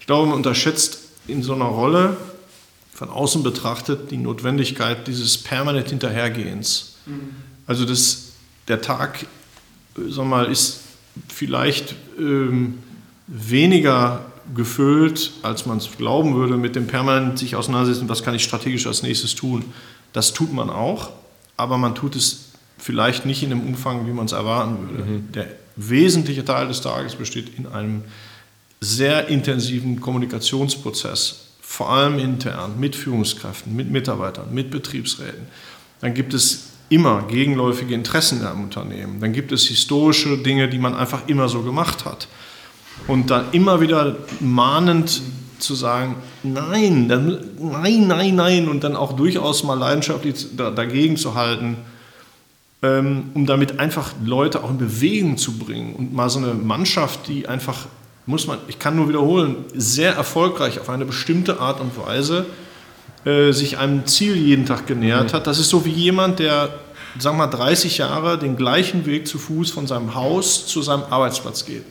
Ich 0.00 0.06
glaube, 0.06 0.26
man 0.26 0.36
unterschätzt 0.36 0.98
in 1.26 1.42
so 1.42 1.54
einer 1.54 1.64
Rolle 1.64 2.16
von 3.02 3.10
außen 3.10 3.42
betrachtet 3.42 4.12
die 4.12 4.16
Notwendigkeit 4.16 5.08
dieses 5.08 5.36
permanent 5.36 5.88
Hinterhergehens. 5.88 6.98
Mhm. 7.04 7.30
Also 7.66 7.84
das, 7.84 8.34
der 8.68 8.80
Tag 8.80 9.26
sag 10.08 10.24
mal, 10.24 10.44
ist 10.44 10.82
vielleicht 11.28 11.96
ähm, 12.16 12.78
weniger 13.26 14.24
gefüllt, 14.54 15.32
als 15.42 15.66
man 15.66 15.78
es 15.78 15.88
glauben 15.98 16.36
würde, 16.36 16.56
mit 16.56 16.76
dem 16.76 16.86
permanent 16.86 17.40
sich 17.40 17.56
auseinandersetzen, 17.56 18.08
was 18.08 18.22
kann 18.22 18.36
ich 18.36 18.44
strategisch 18.44 18.86
als 18.86 19.02
nächstes 19.02 19.34
tun. 19.34 19.64
Das 20.12 20.32
tut 20.32 20.52
man 20.52 20.70
auch, 20.70 21.10
aber 21.56 21.78
man 21.78 21.96
tut 21.96 22.14
es 22.14 22.50
vielleicht 22.78 23.26
nicht 23.26 23.42
in 23.42 23.50
dem 23.50 23.62
Umfang, 23.66 24.06
wie 24.06 24.12
man 24.12 24.26
es 24.26 24.32
erwarten 24.32 24.76
würde. 24.88 25.10
Mhm. 25.10 25.32
Der 25.32 25.48
wesentliche 25.74 26.44
Teil 26.44 26.68
des 26.68 26.82
Tages 26.82 27.16
besteht 27.16 27.58
in 27.58 27.66
einem 27.66 28.04
sehr 28.80 29.26
intensiven 29.26 30.00
Kommunikationsprozess 30.00 31.48
vor 31.72 31.88
allem 31.88 32.18
intern, 32.18 32.78
mit 32.78 32.94
Führungskräften, 32.94 33.74
mit 33.74 33.90
Mitarbeitern, 33.90 34.52
mit 34.52 34.70
Betriebsräten. 34.70 35.46
Dann 36.02 36.12
gibt 36.12 36.34
es 36.34 36.72
immer 36.90 37.22
gegenläufige 37.22 37.94
Interessen 37.94 38.42
im 38.42 38.64
Unternehmen. 38.64 39.20
Dann 39.22 39.32
gibt 39.32 39.52
es 39.52 39.68
historische 39.68 40.36
Dinge, 40.36 40.68
die 40.68 40.76
man 40.76 40.94
einfach 40.94 41.28
immer 41.28 41.48
so 41.48 41.62
gemacht 41.62 42.04
hat. 42.04 42.28
Und 43.06 43.30
dann 43.30 43.46
immer 43.52 43.80
wieder 43.80 44.16
mahnend 44.40 45.22
zu 45.60 45.74
sagen, 45.74 46.16
nein, 46.42 47.06
nein, 47.06 48.06
nein, 48.06 48.34
nein, 48.34 48.68
und 48.68 48.84
dann 48.84 48.94
auch 48.94 49.14
durchaus 49.14 49.64
mal 49.64 49.78
leidenschaftlich 49.78 50.48
dagegen 50.54 51.16
zu 51.16 51.34
halten, 51.34 51.78
ähm, 52.82 53.30
um 53.32 53.46
damit 53.46 53.80
einfach 53.80 54.12
Leute 54.22 54.62
auch 54.62 54.68
in 54.68 54.76
Bewegung 54.76 55.38
zu 55.38 55.56
bringen 55.56 55.94
und 55.94 56.12
mal 56.12 56.28
so 56.28 56.38
eine 56.38 56.52
Mannschaft, 56.52 57.28
die 57.28 57.48
einfach 57.48 57.86
muss 58.26 58.46
man, 58.46 58.58
ich 58.68 58.78
kann 58.78 58.96
nur 58.96 59.08
wiederholen, 59.08 59.64
sehr 59.74 60.14
erfolgreich 60.14 60.78
auf 60.78 60.88
eine 60.88 61.04
bestimmte 61.04 61.60
Art 61.60 61.80
und 61.80 61.96
Weise 61.98 62.46
äh, 63.24 63.52
sich 63.52 63.78
einem 63.78 64.06
Ziel 64.06 64.36
jeden 64.36 64.66
Tag 64.66 64.86
genähert 64.86 65.32
mhm. 65.32 65.36
hat. 65.36 65.46
Das 65.46 65.58
ist 65.58 65.68
so 65.68 65.84
wie 65.84 65.90
jemand, 65.90 66.38
der, 66.38 66.70
sagen 67.18 67.36
wir 67.36 67.46
mal, 67.46 67.52
30 67.52 67.98
Jahre 67.98 68.38
den 68.38 68.56
gleichen 68.56 69.06
Weg 69.06 69.26
zu 69.26 69.38
Fuß 69.38 69.70
von 69.70 69.86
seinem 69.86 70.14
Haus 70.14 70.66
zu 70.66 70.82
seinem 70.82 71.04
Arbeitsplatz 71.10 71.64
geht. 71.64 71.84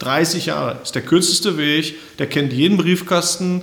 30 0.00 0.46
Jahre 0.46 0.78
ist 0.82 0.94
der 0.94 1.02
kürzeste 1.02 1.56
Weg, 1.56 1.94
der 2.18 2.26
kennt 2.26 2.52
jeden 2.52 2.76
Briefkasten, 2.76 3.62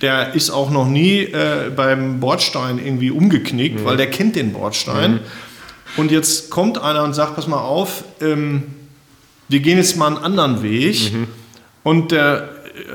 der 0.00 0.34
ist 0.34 0.50
auch 0.50 0.70
noch 0.70 0.86
nie 0.86 1.20
äh, 1.20 1.70
beim 1.74 2.20
Bordstein 2.20 2.78
irgendwie 2.78 3.10
umgeknickt, 3.10 3.80
mhm. 3.80 3.84
weil 3.84 3.96
der 3.96 4.10
kennt 4.10 4.36
den 4.36 4.52
Bordstein. 4.52 5.12
Mhm. 5.14 5.20
Und 5.96 6.10
jetzt 6.10 6.50
kommt 6.50 6.78
einer 6.78 7.02
und 7.02 7.14
sagt, 7.14 7.34
pass 7.36 7.46
mal 7.46 7.60
auf, 7.60 8.04
ähm, 8.20 8.62
wir 9.48 9.60
gehen 9.60 9.78
jetzt 9.78 9.96
mal 9.96 10.08
einen 10.08 10.18
anderen 10.18 10.62
Weg. 10.62 11.12
Mhm. 11.12 11.28
Und 11.88 12.12
der, 12.12 12.50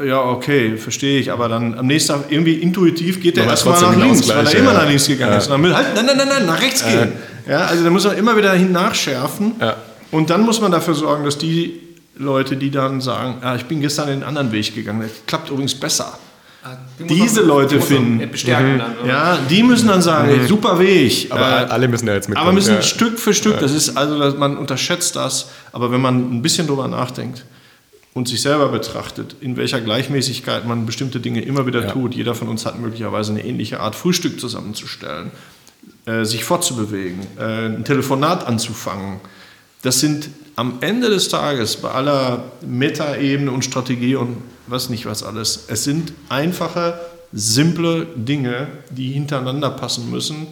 ja, 0.05 0.21
okay, 0.21 0.77
verstehe 0.77 1.19
ich, 1.19 1.31
aber 1.31 1.49
dann 1.49 1.79
am 1.79 1.87
nächsten 1.87 2.13
Tag 2.13 2.25
irgendwie 2.29 2.53
intuitiv 2.53 3.19
geht 3.19 3.37
der 3.37 3.45
erstmal 3.45 3.81
nach 3.81 3.95
links, 3.95 4.27
weil 4.29 4.45
er 4.45 4.53
ja. 4.53 4.59
immer 4.59 4.73
nach 4.73 4.87
links 4.87 5.07
gegangen 5.07 5.31
ja. 5.31 5.37
ist. 5.39 5.47
Und 5.47 5.53
dann 5.53 5.63
will 5.63 5.75
halt, 5.75 5.95
nein, 5.95 6.05
nein, 6.05 6.17
nein, 6.17 6.27
nein, 6.29 6.45
nach 6.45 6.61
rechts 6.61 6.85
gehen. 6.85 7.13
Ja, 7.49 7.65
also 7.65 7.83
da 7.83 7.89
muss 7.89 8.03
man 8.03 8.15
immer 8.15 8.37
wieder 8.37 8.53
hin 8.53 8.71
nachschärfen. 8.71 9.53
Ja. 9.59 9.77
Und 10.11 10.29
dann 10.29 10.41
muss 10.41 10.61
man 10.61 10.71
dafür 10.71 10.93
sorgen, 10.93 11.25
dass 11.25 11.39
die 11.39 11.79
Leute, 12.15 12.55
die 12.55 12.69
dann 12.69 13.01
sagen, 13.01 13.39
ja, 13.41 13.55
ich 13.55 13.65
bin 13.65 13.81
gestern 13.81 14.09
den 14.09 14.21
anderen 14.21 14.51
Weg 14.51 14.75
gegangen, 14.75 15.01
das 15.01 15.11
klappt 15.25 15.49
übrigens 15.49 15.73
besser. 15.73 16.15
Ah, 16.63 16.77
die 16.99 17.07
Diese 17.07 17.41
man, 17.41 17.47
Leute 17.47 17.81
finden, 17.81 18.17
mhm. 18.17 18.29
dann, 18.45 18.81
ja, 19.07 19.39
die 19.49 19.63
müssen 19.63 19.87
dann 19.87 20.03
sagen, 20.03 20.39
mhm. 20.39 20.47
super 20.47 20.77
Weg. 20.77 21.29
Aber 21.31 21.63
äh, 21.63 21.71
alle 21.71 21.87
müssen 21.87 22.05
da 22.05 22.13
jetzt 22.13 22.29
mitkommen. 22.29 22.47
Aber 22.47 22.53
müssen 22.53 22.75
ja. 22.75 22.81
Stück 22.83 23.19
für 23.19 23.33
Stück, 23.33 23.59
das 23.59 23.73
ist 23.73 23.97
also, 23.97 24.37
man 24.37 24.55
unterschätzt 24.55 25.15
das, 25.15 25.47
aber 25.71 25.91
wenn 25.91 25.99
man 25.99 26.37
ein 26.37 26.43
bisschen 26.43 26.67
drüber 26.67 26.87
nachdenkt, 26.87 27.43
und 28.13 28.27
sich 28.27 28.41
selber 28.41 28.69
betrachtet, 28.69 29.35
in 29.41 29.57
welcher 29.57 29.81
Gleichmäßigkeit 29.81 30.67
man 30.67 30.85
bestimmte 30.85 31.19
Dinge 31.19 31.41
immer 31.41 31.65
wieder 31.65 31.85
ja. 31.85 31.91
tut. 31.91 32.13
Jeder 32.13 32.35
von 32.35 32.47
uns 32.47 32.65
hat 32.65 32.79
möglicherweise 32.79 33.31
eine 33.31 33.43
ähnliche 33.43 33.79
Art, 33.79 33.95
Frühstück 33.95 34.39
zusammenzustellen, 34.39 35.31
äh, 36.05 36.23
sich 36.23 36.43
fortzubewegen, 36.43 37.21
äh, 37.39 37.65
ein 37.65 37.85
Telefonat 37.85 38.45
anzufangen. 38.45 39.19
Das 39.81 39.99
sind 39.99 40.29
am 40.55 40.77
Ende 40.81 41.09
des 41.09 41.29
Tages 41.29 41.77
bei 41.77 41.89
aller 41.89 42.51
Metaebene 42.65 43.51
und 43.51 43.65
Strategie 43.65 44.15
und 44.15 44.37
was 44.67 44.89
nicht 44.89 45.05
was 45.05 45.23
alles, 45.23 45.65
es 45.67 45.83
sind 45.83 46.13
einfache, 46.29 46.99
simple 47.33 48.05
Dinge, 48.15 48.67
die 48.91 49.11
hintereinander 49.11 49.71
passen 49.71 50.11
müssen, 50.11 50.47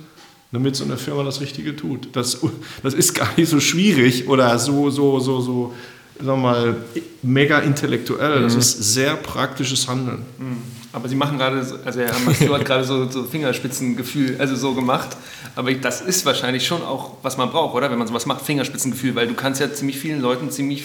damit 0.51 0.75
so 0.75 0.83
eine 0.83 0.97
Firma 0.97 1.23
das 1.23 1.39
Richtige 1.39 1.75
tut. 1.75 2.09
Das, 2.13 2.39
das 2.83 2.93
ist 2.93 3.13
gar 3.13 3.29
nicht 3.37 3.49
so 3.49 3.59
schwierig 3.59 4.27
oder 4.27 4.57
so, 4.57 4.89
so, 4.89 5.19
so, 5.19 5.39
so 5.39 5.73
sagen 6.17 6.27
wir 6.27 6.37
mal, 6.37 6.75
mega 7.21 7.59
intellektuell. 7.59 8.41
Das 8.41 8.53
mhm. 8.53 8.59
ist 8.59 8.93
sehr 8.93 9.15
praktisches 9.15 9.87
Handeln. 9.87 10.25
Mhm. 10.37 10.57
Aber 10.93 11.07
Sie 11.07 11.15
machen 11.15 11.37
gerade, 11.37 11.65
also 11.85 11.99
Herr 11.99 12.19
Mastio 12.25 12.53
hat 12.57 12.65
gerade 12.65 12.83
so, 12.83 13.09
so 13.09 13.23
Fingerspitzengefühl, 13.23 14.35
also 14.39 14.55
so 14.55 14.73
gemacht. 14.73 15.15
Aber 15.55 15.73
das 15.73 16.01
ist 16.01 16.25
wahrscheinlich 16.25 16.65
schon 16.65 16.81
auch, 16.81 17.13
was 17.21 17.37
man 17.37 17.49
braucht, 17.49 17.75
oder? 17.75 17.89
Wenn 17.89 17.97
man 17.97 18.07
sowas 18.07 18.25
macht, 18.25 18.41
Fingerspitzengefühl, 18.41 19.15
weil 19.15 19.27
du 19.27 19.33
kannst 19.33 19.61
ja 19.61 19.71
ziemlich 19.71 19.97
vielen 19.97 20.21
Leuten 20.21 20.51
ziemlich 20.51 20.83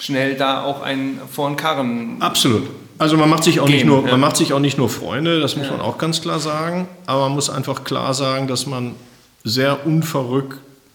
schnell 0.00 0.34
da 0.34 0.62
auch 0.62 0.82
einen 0.82 1.20
vor 1.30 1.48
den 1.48 1.56
Karren. 1.56 2.20
Absolut. 2.20 2.68
Also 2.98 3.16
man 3.16 3.30
macht 3.30 3.44
sich 3.44 3.60
auch, 3.60 3.66
gehen, 3.66 3.76
nicht, 3.76 3.86
nur, 3.86 4.04
ja. 4.04 4.10
man 4.12 4.20
macht 4.20 4.36
sich 4.36 4.52
auch 4.52 4.58
nicht 4.58 4.76
nur 4.76 4.88
Freunde, 4.88 5.40
das 5.40 5.56
muss 5.56 5.66
ja. 5.66 5.72
man 5.72 5.80
auch 5.80 5.98
ganz 5.98 6.20
klar 6.20 6.40
sagen. 6.40 6.88
Aber 7.06 7.22
man 7.22 7.32
muss 7.32 7.48
einfach 7.48 7.84
klar 7.84 8.14
sagen, 8.14 8.48
dass 8.48 8.66
man 8.66 8.94
sehr 9.44 9.86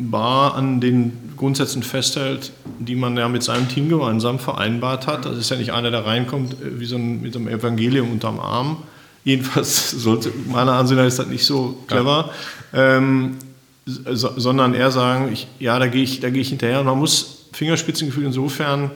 unverrückbar 0.03 0.55
an 0.55 0.81
den 0.81 1.33
Grundsätzen 1.37 1.83
festhält, 1.83 2.51
die 2.79 2.95
man 2.95 3.17
ja 3.17 3.27
mit 3.27 3.43
seinem 3.43 3.67
Team 3.67 3.89
gemeinsam 3.89 4.39
vereinbart 4.39 5.07
hat. 5.07 5.25
Das 5.25 5.37
ist 5.37 5.49
ja 5.49 5.57
nicht 5.57 5.73
einer, 5.73 5.91
der 5.91 6.05
reinkommt 6.05 6.53
äh, 6.53 6.79
wie 6.79 6.85
so 6.85 6.95
ein, 6.95 7.21
mit 7.21 7.35
einem 7.35 7.47
Evangelium 7.47 8.11
unterm 8.11 8.39
Arm. 8.39 8.77
Jedenfalls 9.23 9.91
sollte 10.03 10.31
meiner 10.47 10.73
Ansicht 10.73 10.99
nach 10.99 11.07
ist 11.07 11.19
das 11.19 11.27
nicht 11.27 11.45
so 11.45 11.83
clever. 11.87 12.31
Ja. 12.71 12.97
Ähm, 12.97 13.37
so, 13.85 14.31
sondern 14.37 14.73
eher 14.73 14.91
sagen, 14.91 15.29
ich, 15.33 15.47
ja, 15.59 15.77
da 15.77 15.87
gehe 15.87 16.03
ich, 16.03 16.21
geh 16.21 16.39
ich 16.39 16.49
hinterher. 16.49 16.79
Und 16.79 16.85
man 16.85 16.97
muss 16.97 17.47
Fingerspitzengefühl 17.51 18.25
insofern 18.25 18.91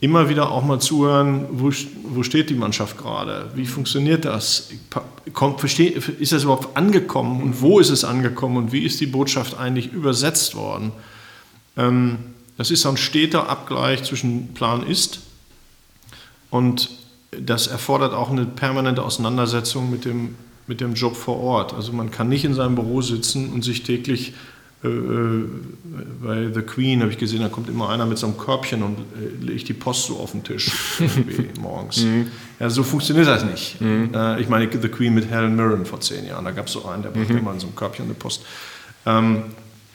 immer 0.00 0.28
wieder 0.28 0.50
auch 0.50 0.64
mal 0.64 0.78
zuhören, 0.78 1.46
wo, 1.50 1.70
wo 2.04 2.22
steht 2.22 2.50
die 2.50 2.54
Mannschaft 2.54 2.98
gerade, 2.98 3.50
wie 3.54 3.66
funktioniert 3.66 4.24
das, 4.24 4.70
Kommt, 5.32 5.62
ist 5.64 6.32
das 6.32 6.44
überhaupt 6.44 6.76
angekommen 6.76 7.42
und 7.42 7.60
wo 7.60 7.80
ist 7.80 7.90
es 7.90 8.04
angekommen 8.04 8.56
und 8.56 8.72
wie 8.72 8.84
ist 8.84 9.00
die 9.00 9.06
Botschaft 9.06 9.58
eigentlich 9.58 9.92
übersetzt 9.92 10.54
worden. 10.54 10.92
Ähm, 11.76 12.18
das 12.56 12.70
ist 12.70 12.86
ein 12.86 12.96
steter 12.96 13.48
Abgleich 13.48 14.04
zwischen 14.04 14.54
Plan 14.54 14.86
ist 14.86 15.20
und 16.50 16.90
das 17.38 17.66
erfordert 17.66 18.14
auch 18.14 18.30
eine 18.30 18.46
permanente 18.46 19.02
Auseinandersetzung 19.02 19.90
mit 19.90 20.04
dem, 20.04 20.36
mit 20.66 20.80
dem 20.80 20.94
Job 20.94 21.16
vor 21.16 21.38
Ort. 21.40 21.74
Also 21.74 21.92
man 21.92 22.10
kann 22.10 22.28
nicht 22.28 22.44
in 22.44 22.54
seinem 22.54 22.76
Büro 22.76 23.02
sitzen 23.02 23.52
und 23.52 23.62
sich 23.62 23.82
täglich 23.82 24.32
äh, 24.86 24.90
äh, 24.90 25.44
bei 26.22 26.52
The 26.52 26.62
Queen 26.62 27.00
habe 27.00 27.10
ich 27.10 27.18
gesehen, 27.18 27.40
da 27.40 27.48
kommt 27.48 27.68
immer 27.68 27.88
einer 27.88 28.06
mit 28.06 28.18
so 28.18 28.26
einem 28.26 28.36
Körbchen 28.36 28.82
und 28.82 28.98
äh, 28.98 29.44
legt 29.44 29.68
die 29.68 29.72
Post 29.72 30.06
so 30.06 30.18
auf 30.18 30.32
den 30.32 30.44
Tisch 30.44 30.70
morgens. 31.60 32.02
Mhm. 32.02 32.28
Ja, 32.58 32.70
so 32.70 32.82
funktioniert 32.82 33.26
das 33.26 33.44
nicht. 33.44 33.80
Mhm. 33.80 34.10
Äh, 34.14 34.40
ich 34.40 34.48
meine, 34.48 34.68
The 34.70 34.88
Queen 34.88 35.14
mit 35.14 35.30
Helen 35.30 35.56
Mirren 35.56 35.86
vor 35.86 36.00
zehn 36.00 36.26
Jahren, 36.26 36.44
da 36.44 36.50
gab 36.50 36.66
es 36.66 36.72
so 36.72 36.84
einen, 36.86 37.02
der 37.02 37.10
brachte 37.10 37.32
mhm. 37.32 37.38
immer 37.38 37.52
in 37.52 37.60
so 37.60 37.66
einem 37.66 37.76
Körbchen 37.76 38.04
eine 38.04 38.14
Post. 38.14 38.44
Ähm, 39.04 39.44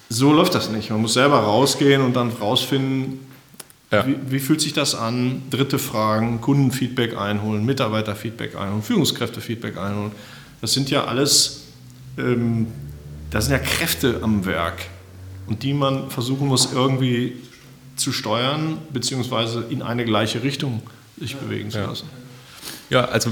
so 0.09 0.33
läuft 0.33 0.55
das 0.55 0.69
nicht. 0.69 0.89
Man 0.89 1.01
muss 1.01 1.13
selber 1.13 1.39
rausgehen 1.39 2.01
und 2.01 2.15
dann 2.15 2.29
rausfinden, 2.29 3.19
ja. 3.91 4.05
wie, 4.05 4.15
wie, 4.27 4.39
fühlt 4.39 4.61
sich 4.61 4.73
das 4.73 4.95
an, 4.95 5.43
dritte 5.49 5.79
Fragen, 5.79 6.41
Kundenfeedback 6.41 7.17
einholen, 7.17 7.65
Mitarbeiterfeedback 7.65 8.55
einholen, 8.55 8.83
Führungskräftefeedback 8.83 9.77
einholen. 9.77 10.11
Das 10.59 10.73
sind 10.73 10.89
ja 10.89 11.05
alles 11.05 11.67
ähm, 12.17 12.67
da 13.31 13.41
sind 13.41 13.53
ja 13.53 13.59
Kräfte 13.59 14.19
am 14.21 14.45
Werk 14.45 14.85
und 15.47 15.63
die 15.63 15.73
man 15.73 16.09
versuchen 16.11 16.47
muss 16.47 16.71
irgendwie 16.73 17.33
zu 17.95 18.11
steuern, 18.11 18.77
beziehungsweise 18.93 19.65
in 19.69 19.81
eine 19.81 20.05
gleiche 20.05 20.43
Richtung 20.43 20.81
sich 21.19 21.35
bewegen 21.35 21.71
zu 21.71 21.79
lassen. 21.79 22.09
Ja, 22.89 23.05
also 23.05 23.31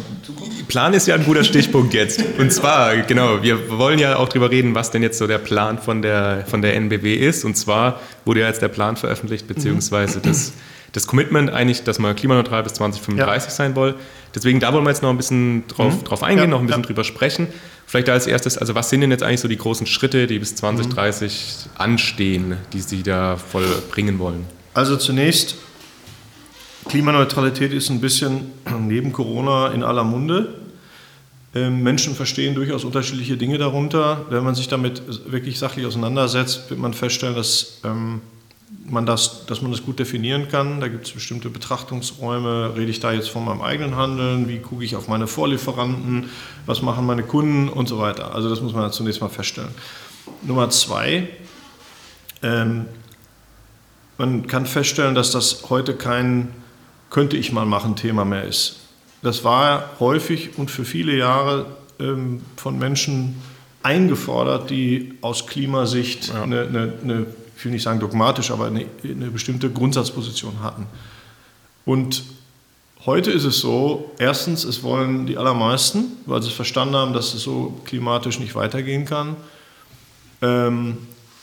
Plan 0.70 0.94
ist 0.94 1.06
ja 1.08 1.16
ein 1.16 1.26
guter 1.26 1.44
Stichpunkt 1.44 1.94
jetzt. 1.94 2.24
Und 2.38 2.52
zwar, 2.54 2.96
genau, 2.98 3.44
wir 3.44 3.78
wollen 3.78 4.00
ja 4.00 4.16
auch 4.16 4.30
darüber 4.30 4.50
reden, 4.50 4.74
was 4.74 4.90
denn 4.90 5.04
jetzt 5.04 5.18
so 5.18 5.28
der 5.28 5.38
Plan 5.38 5.78
von 5.80 6.02
der, 6.02 6.46
von 6.48 6.62
der 6.62 6.76
NBW 6.76 7.14
ist. 7.16 7.44
Und 7.44 7.56
zwar 7.56 8.00
wurde 8.24 8.40
ja 8.40 8.48
jetzt 8.48 8.62
der 8.62 8.70
Plan 8.70 8.96
veröffentlicht, 8.96 9.48
beziehungsweise 9.48 10.22
das, 10.22 10.54
das 10.94 11.08
Commitment 11.08 11.50
eigentlich, 11.50 11.84
dass 11.84 12.00
man 12.00 12.16
klimaneutral 12.16 12.64
bis 12.64 12.74
2035 12.76 13.50
ja. 13.50 13.54
sein 13.54 13.76
will. 13.76 13.96
Deswegen, 14.36 14.60
da 14.60 14.74
wollen 14.74 14.84
wir 14.84 14.92
jetzt 14.92 15.02
noch 15.02 15.10
ein 15.10 15.18
bisschen 15.18 15.68
drauf, 15.68 15.96
mhm. 15.96 16.04
drauf 16.04 16.24
eingehen, 16.24 16.46
ja, 16.46 16.52
noch 16.52 16.60
ein 16.60 16.68
bisschen 16.68 16.84
ja. 16.84 16.88
drüber 16.88 17.04
sprechen. 17.04 17.48
Vielleicht 17.88 18.10
als 18.10 18.28
erstes, 18.28 18.58
also 18.58 18.76
was 18.76 18.90
sind 18.90 19.02
denn 19.02 19.12
jetzt 19.12 19.24
eigentlich 19.24 19.40
so 19.40 19.48
die 19.48 19.58
großen 19.58 19.88
Schritte, 19.88 20.28
die 20.28 20.38
bis 20.38 20.56
2030 20.56 21.32
mhm. 21.66 21.82
anstehen, 21.82 22.58
die 22.72 22.82
Sie 22.82 23.02
da 23.04 23.38
vollbringen 23.38 24.20
wollen? 24.20 24.46
Also 24.74 24.96
zunächst, 24.96 25.56
Klimaneutralität 26.88 27.74
ist 27.74 27.90
ein 27.90 28.02
bisschen 28.02 28.52
neben 28.80 29.12
Corona 29.12 29.70
in 29.70 29.84
aller 29.84 30.04
Munde. 30.04 30.54
Ähm, 31.56 31.82
Menschen 31.82 32.14
verstehen 32.14 32.54
durchaus 32.54 32.84
unterschiedliche 32.84 33.36
Dinge 33.36 33.58
darunter. 33.58 34.26
Wenn 34.30 34.44
man 34.44 34.54
sich 34.54 34.68
damit 34.68 35.02
wirklich 35.32 35.58
sachlich 35.58 35.86
auseinandersetzt, 35.86 36.70
wird 36.70 36.80
man 36.80 36.94
feststellen, 36.94 37.36
dass 37.36 37.80
ähm, 37.84 38.22
man 38.92 39.06
das, 39.06 39.46
dass 39.46 39.62
man 39.62 39.72
das 39.72 39.84
gut 39.84 40.00
definieren 40.00 40.48
kann. 40.50 40.80
Da 40.80 40.88
gibt 40.88 41.08
es 41.08 41.14
bestimmte 41.14 41.50
Betrachtungsräume. 41.50 42.74
Rede 42.76 42.92
ich 42.92 43.00
da 43.00 43.12
jetzt 43.12 43.30
von 43.30 43.46
meinem 43.46 43.62
eigenen 43.62 43.96
Handeln? 43.96 44.48
Wie 44.48 44.60
gucke 44.60 44.84
ich 44.84 44.96
auf 44.96 45.08
meine 45.08 45.28
Vorlieferanten? 45.28 46.30
Was 46.66 46.82
machen 46.82 47.06
meine 47.06 47.24
Kunden 47.24 47.70
und 47.70 47.88
so 47.88 48.00
weiter? 48.00 48.34
Also 48.34 48.50
das 48.50 48.62
muss 48.62 48.74
man 48.74 48.92
zunächst 48.92 49.22
mal 49.22 49.30
feststellen. 49.30 49.72
Nummer 50.42 50.70
zwei, 50.70 51.28
ähm, 52.44 52.86
man 54.18 54.48
kann 54.48 54.66
feststellen, 54.66 55.16
dass 55.16 55.32
das 55.32 55.70
heute 55.70 55.96
kein 55.96 56.54
könnte 57.10 57.38
ich 57.38 57.52
mal 57.52 57.66
machen 57.66 57.96
Thema 57.96 58.26
mehr 58.26 58.44
ist. 58.44 58.82
Das 59.22 59.44
war 59.44 60.00
häufig 60.00 60.58
und 60.58 60.72
für 60.72 60.86
viele 60.86 61.18
Jahre 61.18 61.66
ähm, 62.00 62.42
von 62.56 62.78
Menschen 62.78 63.42
eingefordert, 63.84 64.70
die 64.70 65.14
aus 65.22 65.48
Klimasicht 65.48 66.30
ja. 66.30 66.44
eine, 66.44 66.62
eine, 66.62 66.94
eine 67.04 67.26
ich 67.60 67.66
will 67.66 67.74
nicht 67.74 67.84
sagen 67.84 68.00
dogmatisch, 68.00 68.52
aber 68.52 68.68
eine, 68.68 68.86
eine 69.04 69.32
bestimmte 69.32 69.70
Grundsatzposition 69.70 70.64
hatten. 70.64 70.88
Und 71.84 72.24
heute 73.06 73.32
ist 73.32 73.44
es 73.44 73.60
so, 73.60 74.12
erstens, 74.18 74.64
es 74.64 74.82
wollen 74.82 75.26
die 75.26 75.38
allermeisten, 75.38 76.06
weil 76.26 76.42
sie 76.42 76.52
verstanden 76.52 76.96
haben, 76.96 77.12
dass 77.12 77.34
es 77.34 77.44
so 77.44 77.78
klimatisch 77.84 78.40
nicht 78.40 78.56
weitergehen 78.56 79.04
kann. 79.04 79.36
Ähm, 80.42 81.00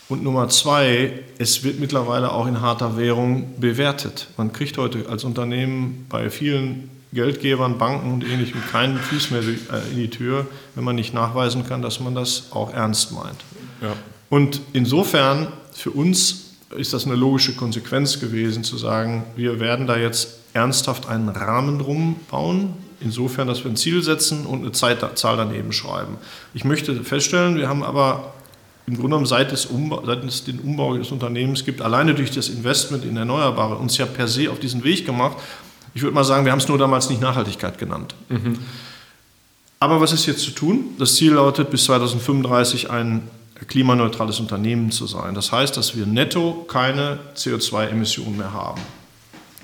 und 0.09 0.23
Nummer 0.23 0.49
zwei, 0.49 1.19
es 1.37 1.63
wird 1.63 1.79
mittlerweile 1.79 2.31
auch 2.31 2.47
in 2.47 2.61
harter 2.61 2.97
Währung 2.97 3.53
bewertet. 3.59 4.27
Man 4.37 4.51
kriegt 4.51 4.79
heute 4.79 5.07
als 5.09 5.23
Unternehmen 5.23 6.07
bei 6.09 6.31
vielen 6.31 6.89
Geldgebern, 7.13 7.77
Banken 7.77 8.11
und 8.11 8.23
ähnlichem 8.23 8.63
keinen 8.71 8.97
Fuß 8.97 9.29
mehr 9.29 9.43
in 9.43 9.97
die 9.97 10.09
Tür, 10.09 10.47
wenn 10.73 10.83
man 10.83 10.95
nicht 10.95 11.13
nachweisen 11.13 11.63
kann, 11.67 11.83
dass 11.83 11.99
man 11.99 12.15
das 12.15 12.51
auch 12.53 12.73
ernst 12.73 13.11
meint. 13.11 13.37
Ja. 13.83 13.93
Und 14.29 14.61
insofern 14.73 15.47
für 15.73 15.91
uns 15.91 16.47
ist 16.75 16.93
das 16.93 17.05
eine 17.05 17.15
logische 17.15 17.53
Konsequenz 17.53 18.19
gewesen, 18.19 18.63
zu 18.63 18.77
sagen, 18.77 19.23
wir 19.35 19.59
werden 19.59 19.87
da 19.87 19.97
jetzt 19.97 20.39
ernsthaft 20.53 21.07
einen 21.07 21.29
Rahmen 21.29 21.79
drum 21.79 22.17
bauen, 22.29 22.73
insofern, 22.99 23.47
dass 23.47 23.63
wir 23.63 23.71
ein 23.71 23.77
Ziel 23.77 24.01
setzen 24.01 24.45
und 24.45 24.61
eine 24.61 24.71
Zeitzahl 24.71 25.37
daneben 25.37 25.71
schreiben. 25.71 26.17
Ich 26.53 26.65
möchte 26.65 27.03
feststellen, 27.03 27.55
wir 27.55 27.69
haben 27.69 27.83
aber 27.83 28.33
im 28.87 28.93
Grunde 28.93 29.09
genommen 29.09 29.25
seit 29.25 29.51
es, 29.51 29.65
Umbau, 29.65 30.03
seit 30.05 30.23
es 30.23 30.45
den 30.45 30.59
Umbau 30.59 30.97
des 30.97 31.11
Unternehmens 31.11 31.65
gibt, 31.65 31.81
alleine 31.81 32.15
durch 32.15 32.31
das 32.31 32.47
Investment 32.49 33.03
in 33.03 33.17
Erneuerbare, 33.17 33.75
uns 33.75 33.97
ja 33.97 34.05
per 34.05 34.27
se 34.27 34.49
auf 34.49 34.59
diesen 34.59 34.83
Weg 34.83 35.05
gemacht. 35.05 35.37
Ich 35.93 36.01
würde 36.01 36.15
mal 36.15 36.23
sagen, 36.23 36.45
wir 36.45 36.53
haben 36.53 36.59
es 36.59 36.67
nur 36.67 36.77
damals 36.77 37.09
nicht 37.09 37.21
Nachhaltigkeit 37.21 37.77
genannt. 37.77 38.15
Mhm. 38.29 38.57
Aber 39.79 40.01
was 40.01 40.13
ist 40.13 40.25
jetzt 40.25 40.41
zu 40.41 40.51
tun? 40.51 40.95
Das 40.97 41.15
Ziel 41.15 41.33
lautet, 41.33 41.69
bis 41.69 41.83
2035 41.83 42.89
ein 42.89 43.23
klimaneutrales 43.65 44.39
Unternehmen 44.39 44.91
zu 44.91 45.07
sein. 45.07 45.33
Das 45.33 45.51
heißt, 45.51 45.75
dass 45.77 45.95
wir 45.97 46.05
netto 46.05 46.65
keine 46.67 47.19
CO2-Emissionen 47.35 48.37
mehr 48.37 48.53
haben. 48.53 48.81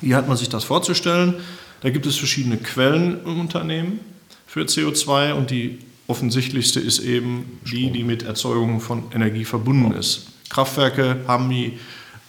Wie 0.02 0.16
hat 0.16 0.28
man 0.28 0.38
sich 0.38 0.50
das 0.50 0.64
vorzustellen? 0.64 1.36
Da 1.82 1.90
gibt 1.90 2.06
es 2.06 2.18
verschiedene 2.18 2.58
Quellen 2.58 3.22
im 3.26 3.40
Unternehmen 3.40 4.00
für 4.48 4.62
CO2 4.62 5.34
und 5.34 5.52
die 5.52 5.80
offensichtlichste 6.08 6.80
ist 6.80 7.00
eben 7.00 7.60
die, 7.70 7.92
die 7.92 8.04
mit 8.04 8.24
Erzeugung 8.24 8.80
von 8.82 9.04
Energie 9.14 9.46
verbunden 9.46 9.94
ist. 9.94 10.28
Kraftwerke 10.50 11.18
haben 11.28 11.50
die 11.50 11.80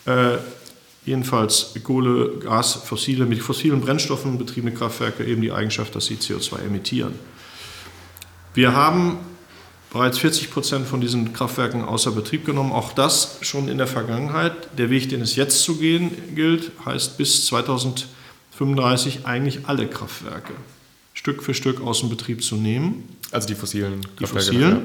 äh, 0.07 0.39
jedenfalls 1.05 1.75
Kohle, 1.83 2.39
Gas, 2.39 2.75
fossile, 2.75 3.27
mit 3.27 3.41
fossilen 3.41 3.81
Brennstoffen 3.81 4.39
betriebene 4.39 4.75
Kraftwerke 4.75 5.25
eben 5.25 5.43
die 5.43 5.53
Eigenschaft, 5.53 5.95
dass 5.95 6.07
sie 6.07 6.15
CO2 6.15 6.61
emittieren. 6.67 7.15
Wir 8.55 8.75
haben 8.75 9.19
bereits 9.95 10.19
40 10.19 10.51
Prozent 10.51 10.87
von 10.89 11.01
diesen 11.01 11.33
Kraftwerken 11.33 11.85
außer 11.85 12.11
Betrieb 12.11 12.45
genommen. 12.45 12.73
Auch 12.73 12.93
das 12.93 13.39
schon 13.43 13.69
in 13.69 13.79
der 13.79 13.87
Vergangenheit. 13.87 14.53
Der 14.77 14.91
Weg, 14.91 15.09
den 15.09 15.21
es 15.21 15.37
jetzt 15.37 15.63
zu 15.63 15.77
gehen 15.77 16.11
gilt, 16.35 16.73
heißt 16.85 17.17
bis 17.17 17.47
2035 17.47 19.25
eigentlich 19.25 19.61
alle 19.67 19.87
Kraftwerke 19.87 20.53
Stück 21.15 21.45
für 21.45 21.55
Stück 21.55 21.81
aus 21.81 22.01
dem 22.01 22.11
Betrieb 22.11 22.43
zu 22.43 22.57
nehmen. 22.57 23.09
Also 23.31 23.47
die 23.47 23.55
fossilen 23.55 24.01
Kraftwerke. 24.01 24.19
Die 24.19 24.27
fossilen. 24.27 24.73
Ja. 24.73 24.81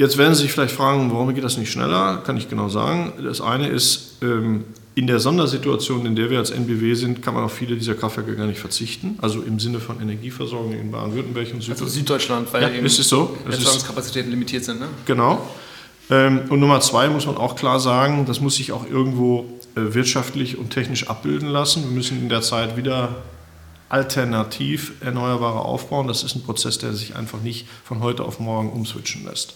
Jetzt 0.00 0.18
werden 0.18 0.34
Sie 0.34 0.42
sich 0.42 0.52
vielleicht 0.52 0.74
fragen, 0.74 1.10
warum 1.10 1.34
geht 1.34 1.42
das 1.42 1.56
nicht 1.56 1.72
schneller? 1.72 2.18
Kann 2.18 2.36
ich 2.36 2.50
genau 2.50 2.68
sagen. 2.68 3.14
Das 3.24 3.40
eine 3.40 3.68
ist, 3.68 4.18
ähm, 4.20 4.64
in 4.98 5.06
der 5.06 5.20
Sondersituation, 5.20 6.04
in 6.06 6.16
der 6.16 6.28
wir 6.28 6.38
als 6.38 6.50
NBW 6.50 6.92
sind, 6.94 7.22
kann 7.22 7.32
man 7.32 7.44
auf 7.44 7.52
viele 7.52 7.76
dieser 7.76 7.94
Kraftwerke 7.94 8.34
gar 8.34 8.48
nicht 8.48 8.58
verzichten. 8.58 9.16
Also 9.22 9.42
im 9.42 9.60
Sinne 9.60 9.78
von 9.78 10.00
Energieversorgung 10.02 10.72
in 10.72 10.90
Baden-Württemberg 10.90 11.54
und 11.54 11.62
Süddeutschland. 11.62 11.80
Also 11.80 11.94
Süddeutschland, 11.94 12.52
weil 12.52 12.62
ja, 12.62 12.70
eben 12.70 12.84
ist 12.84 12.98
es 12.98 13.08
so. 13.08 13.36
Erzeugungskapazitäten 13.48 14.28
limitiert 14.28 14.64
sind. 14.64 14.80
Ne? 14.80 14.88
Genau. 15.04 15.48
Ähm, 16.10 16.40
und 16.48 16.58
Nummer 16.58 16.80
zwei 16.80 17.08
muss 17.08 17.26
man 17.26 17.36
auch 17.36 17.54
klar 17.54 17.78
sagen, 17.78 18.26
das 18.26 18.40
muss 18.40 18.56
sich 18.56 18.72
auch 18.72 18.90
irgendwo 18.90 19.44
äh, 19.76 19.94
wirtschaftlich 19.94 20.58
und 20.58 20.70
technisch 20.70 21.06
abbilden 21.08 21.48
lassen. 21.48 21.84
Wir 21.84 21.92
müssen 21.92 22.18
in 22.18 22.28
der 22.28 22.42
Zeit 22.42 22.76
wieder 22.76 23.22
alternativ 23.88 24.94
Erneuerbare 24.98 25.60
aufbauen. 25.60 26.08
Das 26.08 26.24
ist 26.24 26.34
ein 26.34 26.42
Prozess, 26.42 26.78
der 26.78 26.92
sich 26.92 27.14
einfach 27.14 27.40
nicht 27.40 27.68
von 27.84 28.00
heute 28.00 28.24
auf 28.24 28.40
morgen 28.40 28.72
umswitchen 28.72 29.24
lässt. 29.24 29.54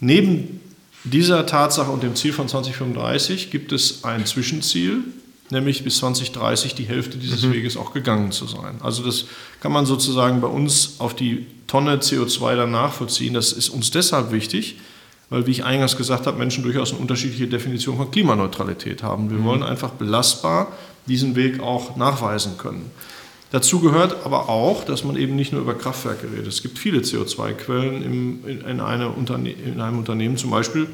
Neben 0.00 0.62
dieser 1.10 1.46
Tatsache 1.46 1.90
und 1.90 2.02
dem 2.02 2.14
Ziel 2.14 2.32
von 2.32 2.48
2035 2.48 3.50
gibt 3.50 3.72
es 3.72 4.04
ein 4.04 4.26
Zwischenziel, 4.26 5.04
nämlich 5.50 5.84
bis 5.84 5.98
2030 5.98 6.74
die 6.74 6.84
Hälfte 6.84 7.18
dieses 7.18 7.42
mhm. 7.42 7.52
Weges 7.52 7.76
auch 7.76 7.92
gegangen 7.92 8.32
zu 8.32 8.46
sein. 8.46 8.76
Also 8.80 9.04
das 9.04 9.26
kann 9.60 9.72
man 9.72 9.86
sozusagen 9.86 10.40
bei 10.40 10.48
uns 10.48 10.96
auf 10.98 11.14
die 11.14 11.46
Tonne 11.66 11.96
CO2 11.96 12.56
dann 12.56 12.70
nachvollziehen. 12.70 13.34
Das 13.34 13.52
ist 13.52 13.68
uns 13.68 13.90
deshalb 13.90 14.32
wichtig, 14.32 14.76
weil, 15.30 15.46
wie 15.46 15.50
ich 15.50 15.64
eingangs 15.64 15.96
gesagt 15.96 16.26
habe, 16.26 16.38
Menschen 16.38 16.64
durchaus 16.64 16.92
eine 16.92 17.00
unterschiedliche 17.00 17.46
Definition 17.46 17.96
von 17.96 18.10
Klimaneutralität 18.10 19.02
haben. 19.02 19.30
Wir 19.30 19.38
mhm. 19.38 19.44
wollen 19.44 19.62
einfach 19.62 19.90
belastbar 19.90 20.72
diesen 21.06 21.36
Weg 21.36 21.60
auch 21.60 21.96
nachweisen 21.96 22.58
können. 22.58 22.90
Dazu 23.50 23.80
gehört 23.80 24.26
aber 24.26 24.48
auch, 24.48 24.84
dass 24.84 25.04
man 25.04 25.16
eben 25.16 25.34
nicht 25.34 25.52
nur 25.52 25.62
über 25.62 25.74
Kraftwerke 25.74 26.30
redet. 26.30 26.48
Es 26.48 26.62
gibt 26.62 26.78
viele 26.78 27.00
CO2-Quellen 27.00 28.02
in, 28.02 28.44
in, 28.44 28.60
in, 28.60 28.80
einem 28.80 29.98
Unternehmen, 29.98 30.36
zum 30.36 30.50
Beispiel 30.50 30.86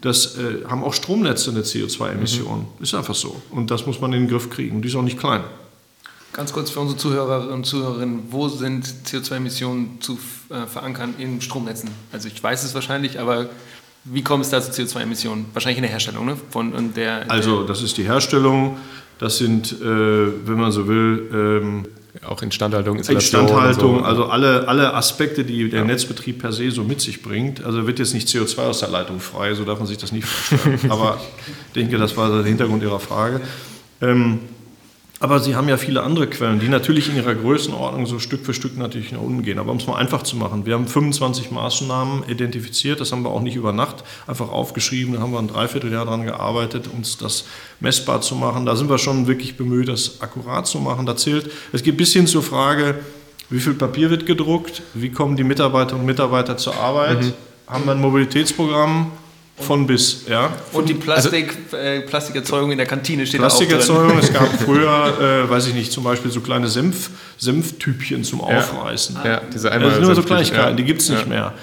das 0.00 0.36
äh, 0.36 0.64
haben 0.68 0.84
auch 0.84 0.94
Stromnetze 0.94 1.50
eine 1.50 1.62
CO2-Emission. 1.62 2.60
Mhm. 2.60 2.82
Ist 2.82 2.94
einfach 2.94 3.14
so. 3.14 3.40
Und 3.50 3.70
das 3.70 3.86
muss 3.86 4.00
man 4.00 4.12
in 4.12 4.22
den 4.22 4.28
Griff 4.28 4.50
kriegen. 4.50 4.82
Die 4.82 4.88
ist 4.88 4.94
auch 4.94 5.02
nicht 5.02 5.18
klein. 5.18 5.42
Ganz 6.32 6.52
kurz 6.52 6.70
für 6.70 6.80
unsere 6.80 6.98
Zuhörer 6.98 7.50
und 7.50 7.64
Zuhörerinnen, 7.64 8.24
wo 8.30 8.48
sind 8.48 8.86
CO2-Emissionen 9.06 10.00
zu 10.00 10.18
äh, 10.50 10.66
verankern 10.66 11.14
in 11.18 11.40
Stromnetzen? 11.40 11.90
Also 12.12 12.28
ich 12.28 12.42
weiß 12.42 12.62
es 12.64 12.74
wahrscheinlich, 12.74 13.18
aber 13.18 13.48
wie 14.04 14.22
kommt 14.22 14.44
es 14.44 14.50
da 14.50 14.60
zu 14.60 14.70
CO2-Emissionen? 14.70 15.46
Wahrscheinlich 15.54 15.78
in 15.78 15.82
der 15.82 15.90
Herstellung, 15.90 16.26
ne? 16.26 16.36
Von, 16.50 16.92
der, 16.94 17.30
also 17.30 17.64
das 17.64 17.82
ist 17.82 17.96
die 17.96 18.04
Herstellung, 18.04 18.76
das 19.18 19.38
sind, 19.38 19.72
äh, 19.72 19.84
wenn 19.84 20.58
man 20.58 20.72
so 20.72 20.88
will, 20.88 21.30
ähm, 21.32 21.84
auch 22.26 22.42
Instandhaltung, 22.42 22.98
Installation. 22.98 23.42
Instandhaltung, 23.42 23.98
so. 23.98 24.04
also 24.04 24.24
alle, 24.26 24.66
alle 24.68 24.94
Aspekte, 24.94 25.44
die 25.44 25.68
der 25.68 25.80
ja. 25.80 25.86
Netzbetrieb 25.86 26.40
per 26.40 26.52
se 26.52 26.70
so 26.70 26.82
mit 26.82 27.00
sich 27.00 27.22
bringt. 27.22 27.64
Also 27.64 27.86
wird 27.86 27.98
jetzt 27.98 28.14
nicht 28.14 28.28
CO2 28.28 28.58
aus 28.58 28.80
der 28.80 28.88
Leitung 28.88 29.20
frei, 29.20 29.54
so 29.54 29.64
darf 29.64 29.78
man 29.78 29.86
sich 29.86 29.98
das 29.98 30.12
nicht 30.12 30.26
vorstellen. 30.26 30.80
Aber 30.90 31.20
ich 31.46 31.72
denke, 31.74 31.98
das 31.98 32.16
war 32.16 32.30
der 32.30 32.44
Hintergrund 32.44 32.82
Ihrer 32.82 33.00
Frage. 33.00 33.40
Ähm, 34.00 34.40
aber 35.18 35.40
Sie 35.40 35.56
haben 35.56 35.68
ja 35.68 35.78
viele 35.78 36.02
andere 36.02 36.26
Quellen, 36.26 36.60
die 36.60 36.68
natürlich 36.68 37.08
in 37.08 37.16
ihrer 37.16 37.34
Größenordnung 37.34 38.04
so 38.06 38.18
Stück 38.18 38.44
für 38.44 38.52
Stück 38.52 38.76
natürlich 38.76 39.12
nach 39.12 39.20
unten 39.20 39.42
gehen. 39.42 39.58
Aber 39.58 39.72
um 39.72 39.78
es 39.78 39.86
mal 39.86 39.96
einfach 39.96 40.22
zu 40.22 40.36
machen, 40.36 40.66
wir 40.66 40.74
haben 40.74 40.86
25 40.86 41.50
Maßnahmen 41.50 42.28
identifiziert, 42.28 43.00
das 43.00 43.12
haben 43.12 43.22
wir 43.22 43.30
auch 43.30 43.40
nicht 43.40 43.56
über 43.56 43.72
Nacht 43.72 44.04
einfach 44.26 44.50
aufgeschrieben, 44.50 45.14
da 45.14 45.20
haben 45.20 45.32
wir 45.32 45.38
ein 45.38 45.48
Dreivierteljahr 45.48 46.04
daran 46.04 46.24
gearbeitet, 46.24 46.88
uns 46.94 47.16
das 47.16 47.46
messbar 47.80 48.20
zu 48.20 48.34
machen. 48.34 48.66
Da 48.66 48.76
sind 48.76 48.90
wir 48.90 48.98
schon 48.98 49.26
wirklich 49.26 49.56
bemüht, 49.56 49.88
das 49.88 50.20
akkurat 50.20 50.66
zu 50.66 50.78
machen. 50.80 51.06
Da 51.06 51.16
zählt, 51.16 51.50
es 51.72 51.82
geht 51.82 51.96
bis 51.96 52.12
hin 52.12 52.26
zur 52.26 52.42
Frage, 52.42 52.96
wie 53.48 53.60
viel 53.60 53.74
Papier 53.74 54.10
wird 54.10 54.26
gedruckt, 54.26 54.82
wie 54.92 55.10
kommen 55.10 55.36
die 55.36 55.44
Mitarbeiterinnen 55.44 56.00
und 56.00 56.06
Mitarbeiter 56.06 56.58
zur 56.58 56.74
Arbeit, 56.76 57.22
mhm. 57.22 57.32
haben 57.66 57.84
wir 57.86 57.92
ein 57.92 58.00
Mobilitätsprogramm, 58.00 59.12
von 59.58 59.86
bis, 59.86 60.26
ja. 60.28 60.50
Und 60.72 60.88
die 60.88 60.94
Plastik, 60.94 61.56
also, 61.72 61.76
äh, 61.76 62.00
Plastikerzeugung 62.02 62.72
in 62.72 62.78
der 62.78 62.86
Kantine 62.86 63.26
steht 63.26 63.40
Plastikerzeugung, 63.40 64.04
auch 64.04 64.20
drin. 64.20 64.20
es 64.22 64.32
gab 64.32 64.48
früher, 64.64 65.44
äh, 65.46 65.50
weiß 65.50 65.68
ich 65.68 65.74
nicht, 65.74 65.90
zum 65.90 66.04
Beispiel 66.04 66.30
so 66.30 66.40
kleine 66.40 66.68
Senf, 66.68 67.10
Senftübchen 67.38 68.22
zum 68.22 68.42
Aufreißen. 68.42 69.16
Ja, 69.24 69.40
diese 69.52 69.72
einmal 69.72 69.88
Das 69.88 69.98
sind 69.98 70.06
nur 70.06 70.14
so 70.14 70.22
Kleinigkeiten, 70.22 70.70
ja. 70.70 70.74
die 70.74 70.84
gibt 70.84 71.00
es 71.00 71.08
nicht 71.08 71.22
ja. 71.22 71.28
mehr. 71.28 71.54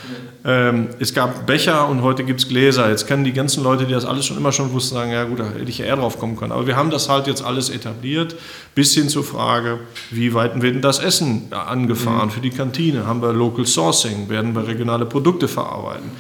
Ähm, 0.45 0.89
es 0.99 1.13
gab 1.13 1.45
Becher 1.45 1.87
und 1.87 2.01
heute 2.01 2.23
gibt 2.23 2.41
es 2.41 2.49
Gläser. 2.49 2.89
Jetzt 2.89 3.07
können 3.07 3.23
die 3.23 3.31
ganzen 3.31 3.63
Leute, 3.63 3.85
die 3.85 3.93
das 3.93 4.05
alles 4.05 4.25
schon 4.25 4.35
immer 4.37 4.51
schon 4.51 4.73
wussten, 4.73 4.95
sagen, 4.95 5.11
ja 5.11 5.23
gut, 5.23 5.39
da 5.39 5.45
hätte 5.45 5.69
ich 5.69 5.77
ja 5.77 5.85
eher 5.85 5.95
drauf 5.95 6.19
kommen 6.19 6.35
können. 6.35 6.51
Aber 6.51 6.67
wir 6.67 6.75
haben 6.75 6.89
das 6.89 7.07
halt 7.07 7.27
jetzt 7.27 7.43
alles 7.43 7.69
etabliert, 7.69 8.35
bis 8.75 8.93
hin 8.93 9.07
zur 9.07 9.23
Frage, 9.23 9.79
wie 10.11 10.33
weit 10.33 10.61
wird 10.61 10.75
denn 10.75 10.81
das 10.81 10.99
Essen 10.99 11.53
angefahren 11.53 12.27
mhm. 12.27 12.31
für 12.31 12.41
die 12.41 12.49
Kantine? 12.49 13.05
Haben 13.05 13.21
wir 13.21 13.31
Local 13.31 13.65
Sourcing? 13.65 14.27
Werden 14.27 14.53
wir 14.53 14.67
regionale 14.67 15.05
Produkte 15.05 15.47
verarbeiten? 15.47 16.11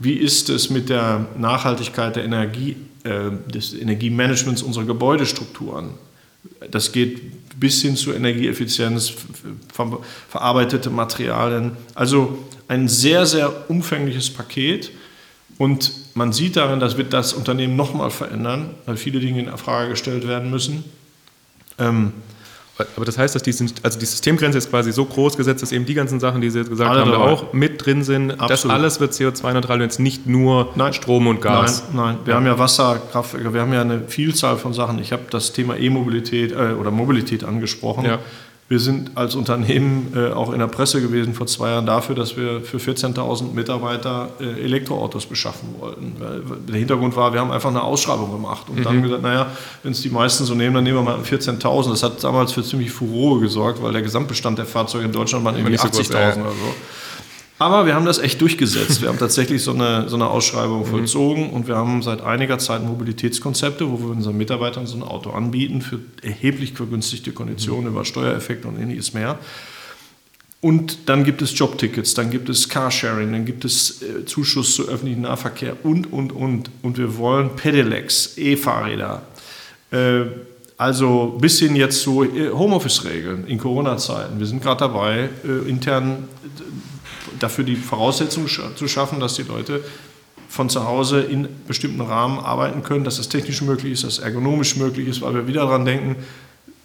Wie 0.00 0.14
ist 0.14 0.48
es 0.48 0.70
mit 0.70 0.88
der 0.88 1.26
Nachhaltigkeit 1.38 2.16
der 2.16 2.24
Energie, 2.24 2.76
äh, 3.04 3.30
des 3.52 3.74
Energiemanagements 3.74 4.62
unserer 4.62 4.86
Gebäudestrukturen? 4.86 5.90
Das 6.70 6.90
geht 6.90 7.20
bis 7.60 7.82
hin 7.82 7.96
zur 7.96 8.16
Energieeffizienz, 8.16 9.12
ver 9.72 9.98
verarbeitete 10.28 10.88
Materialien. 10.88 11.72
Also 11.94 12.38
ein 12.66 12.88
sehr, 12.88 13.26
sehr 13.26 13.70
umfängliches 13.70 14.30
Paket. 14.30 14.90
Und 15.58 15.92
man 16.14 16.32
sieht 16.32 16.56
darin, 16.56 16.80
das 16.80 16.96
wird 16.96 17.12
das 17.12 17.34
Unternehmen 17.34 17.76
nochmal 17.76 18.10
verändern, 18.10 18.74
weil 18.86 18.96
viele 18.96 19.20
Dinge 19.20 19.40
in 19.40 19.58
Frage 19.58 19.90
gestellt 19.90 20.26
werden 20.26 20.50
müssen. 20.50 20.84
Ähm, 21.78 22.14
aber 22.96 23.04
das 23.04 23.18
heißt, 23.18 23.34
dass 23.34 23.42
die, 23.42 23.54
also 23.82 23.98
die 23.98 24.06
Systemgrenze 24.06 24.58
ist 24.58 24.70
quasi 24.70 24.92
so 24.92 25.04
groß 25.04 25.36
gesetzt, 25.36 25.62
dass 25.62 25.72
eben 25.72 25.86
die 25.86 25.94
ganzen 25.94 26.20
Sachen, 26.20 26.40
die 26.40 26.50
Sie 26.50 26.58
jetzt 26.58 26.70
gesagt 26.70 26.90
Alle 26.90 27.00
haben, 27.00 27.10
da 27.10 27.18
auch 27.18 27.52
mit 27.52 27.84
drin 27.84 28.02
sind. 28.02 28.32
Absolut. 28.32 28.50
Das 28.50 28.66
alles 28.66 29.00
wird 29.00 29.12
CO2-neutral 29.12 29.76
und 29.76 29.82
jetzt 29.82 30.00
nicht 30.00 30.26
nur 30.26 30.72
nein. 30.74 30.92
Strom 30.92 31.26
und 31.26 31.40
Gas. 31.40 31.84
Nein, 31.92 32.04
nein. 32.04 32.18
Wir 32.24 32.32
ja. 32.32 32.36
haben 32.38 32.46
ja 32.46 32.58
Wasserkraftwerke, 32.58 33.54
wir 33.54 33.60
haben 33.60 33.72
ja 33.72 33.80
eine 33.80 34.02
Vielzahl 34.06 34.56
von 34.56 34.72
Sachen. 34.72 34.98
Ich 34.98 35.12
habe 35.12 35.22
das 35.30 35.52
Thema 35.52 35.76
E-Mobilität 35.76 36.52
äh, 36.52 36.74
oder 36.78 36.90
Mobilität 36.90 37.44
angesprochen. 37.44 38.04
Ja. 38.04 38.18
Wir 38.70 38.78
sind 38.78 39.10
als 39.16 39.34
Unternehmen 39.34 40.12
äh, 40.14 40.30
auch 40.30 40.52
in 40.52 40.60
der 40.60 40.68
Presse 40.68 41.00
gewesen 41.00 41.34
vor 41.34 41.48
zwei 41.48 41.70
Jahren 41.70 41.86
dafür, 41.86 42.14
dass 42.14 42.36
wir 42.36 42.60
für 42.60 42.76
14.000 42.76 43.52
Mitarbeiter 43.52 44.28
äh, 44.38 44.62
Elektroautos 44.62 45.26
beschaffen 45.26 45.74
wollten. 45.80 46.14
Weil 46.20 46.42
der 46.68 46.76
Hintergrund 46.76 47.16
war, 47.16 47.32
wir 47.32 47.40
haben 47.40 47.50
einfach 47.50 47.70
eine 47.70 47.82
Ausschreibung 47.82 48.30
gemacht 48.30 48.68
und 48.68 48.78
mhm. 48.78 48.84
dann 48.84 49.02
gesagt, 49.02 49.22
naja, 49.22 49.50
wenn 49.82 49.90
es 49.90 50.02
die 50.02 50.08
meisten 50.08 50.44
so 50.44 50.54
nehmen, 50.54 50.76
dann 50.76 50.84
nehmen 50.84 50.98
wir 50.98 51.02
mal 51.02 51.18
14.000. 51.18 51.90
Das 51.90 52.04
hat 52.04 52.22
damals 52.22 52.52
für 52.52 52.62
ziemlich 52.62 52.92
Furore 52.92 53.40
gesorgt, 53.40 53.82
weil 53.82 53.90
der 53.90 54.02
Gesamtbestand 54.02 54.56
der 54.58 54.66
Fahrzeuge 54.66 55.06
in 55.06 55.12
Deutschland 55.12 55.44
waren 55.44 55.56
irgendwie 55.56 55.76
80.000 55.76 56.04
so 56.34 56.40
oder 56.40 56.50
so. 56.50 56.74
Aber 57.60 57.84
wir 57.84 57.94
haben 57.94 58.06
das 58.06 58.18
echt 58.18 58.40
durchgesetzt. 58.40 59.02
Wir 59.02 59.10
haben 59.10 59.18
tatsächlich 59.18 59.62
so 59.62 59.72
eine, 59.72 60.08
so 60.08 60.16
eine 60.16 60.28
Ausschreibung 60.28 60.80
mhm. 60.80 60.86
vollzogen 60.86 61.50
und 61.50 61.68
wir 61.68 61.76
haben 61.76 62.00
seit 62.00 62.22
einiger 62.22 62.58
Zeit 62.58 62.82
Mobilitätskonzepte, 62.82 63.90
wo 63.90 63.98
wir 64.00 64.06
unseren 64.06 64.38
Mitarbeitern 64.38 64.86
so 64.86 64.96
ein 64.96 65.02
Auto 65.02 65.28
anbieten 65.28 65.82
für 65.82 66.00
erheblich 66.22 66.72
vergünstigte 66.72 67.32
Konditionen 67.32 67.84
mhm. 67.84 67.90
über 67.90 68.06
Steuereffekte 68.06 68.66
und 68.66 68.80
ähnliches 68.80 69.12
mehr. 69.12 69.38
Und 70.62 71.10
dann 71.10 71.22
gibt 71.22 71.42
es 71.42 71.58
Jobtickets, 71.58 72.14
dann 72.14 72.30
gibt 72.30 72.48
es 72.48 72.70
Carsharing, 72.70 73.30
dann 73.30 73.44
gibt 73.44 73.66
es 73.66 74.00
äh, 74.00 74.24
Zuschuss 74.24 74.74
zu 74.74 74.88
öffentlichem 74.88 75.20
Nahverkehr 75.20 75.76
und, 75.82 76.10
und, 76.10 76.32
und. 76.32 76.70
Und 76.80 76.96
wir 76.96 77.18
wollen 77.18 77.56
Pedelecs, 77.56 78.38
E-Fahrräder. 78.38 79.20
Äh, 79.90 80.22
also 80.78 81.36
bis 81.38 81.58
hin 81.58 81.76
jetzt 81.76 82.00
zu 82.00 82.24
äh, 82.24 82.48
Homeoffice-Regeln 82.48 83.46
in 83.46 83.58
Corona-Zeiten. 83.58 84.38
Wir 84.38 84.46
sind 84.46 84.62
gerade 84.62 84.80
dabei, 84.80 85.28
äh, 85.44 85.68
intern 85.68 86.26
dafür 87.42 87.64
die 87.64 87.76
Voraussetzungen 87.76 88.48
zu 88.48 88.88
schaffen, 88.88 89.20
dass 89.20 89.34
die 89.34 89.42
Leute 89.42 89.82
von 90.48 90.68
zu 90.68 90.84
Hause 90.84 91.20
in 91.20 91.48
bestimmten 91.66 92.00
Rahmen 92.00 92.38
arbeiten 92.38 92.82
können, 92.82 93.04
dass 93.04 93.18
das 93.18 93.28
technisch 93.28 93.62
möglich 93.62 93.92
ist, 93.92 94.04
dass 94.04 94.14
es 94.14 94.18
ergonomisch 94.18 94.76
möglich 94.76 95.06
ist, 95.06 95.22
weil 95.22 95.34
wir 95.34 95.46
wieder 95.46 95.62
daran 95.62 95.84
denken, 95.84 96.16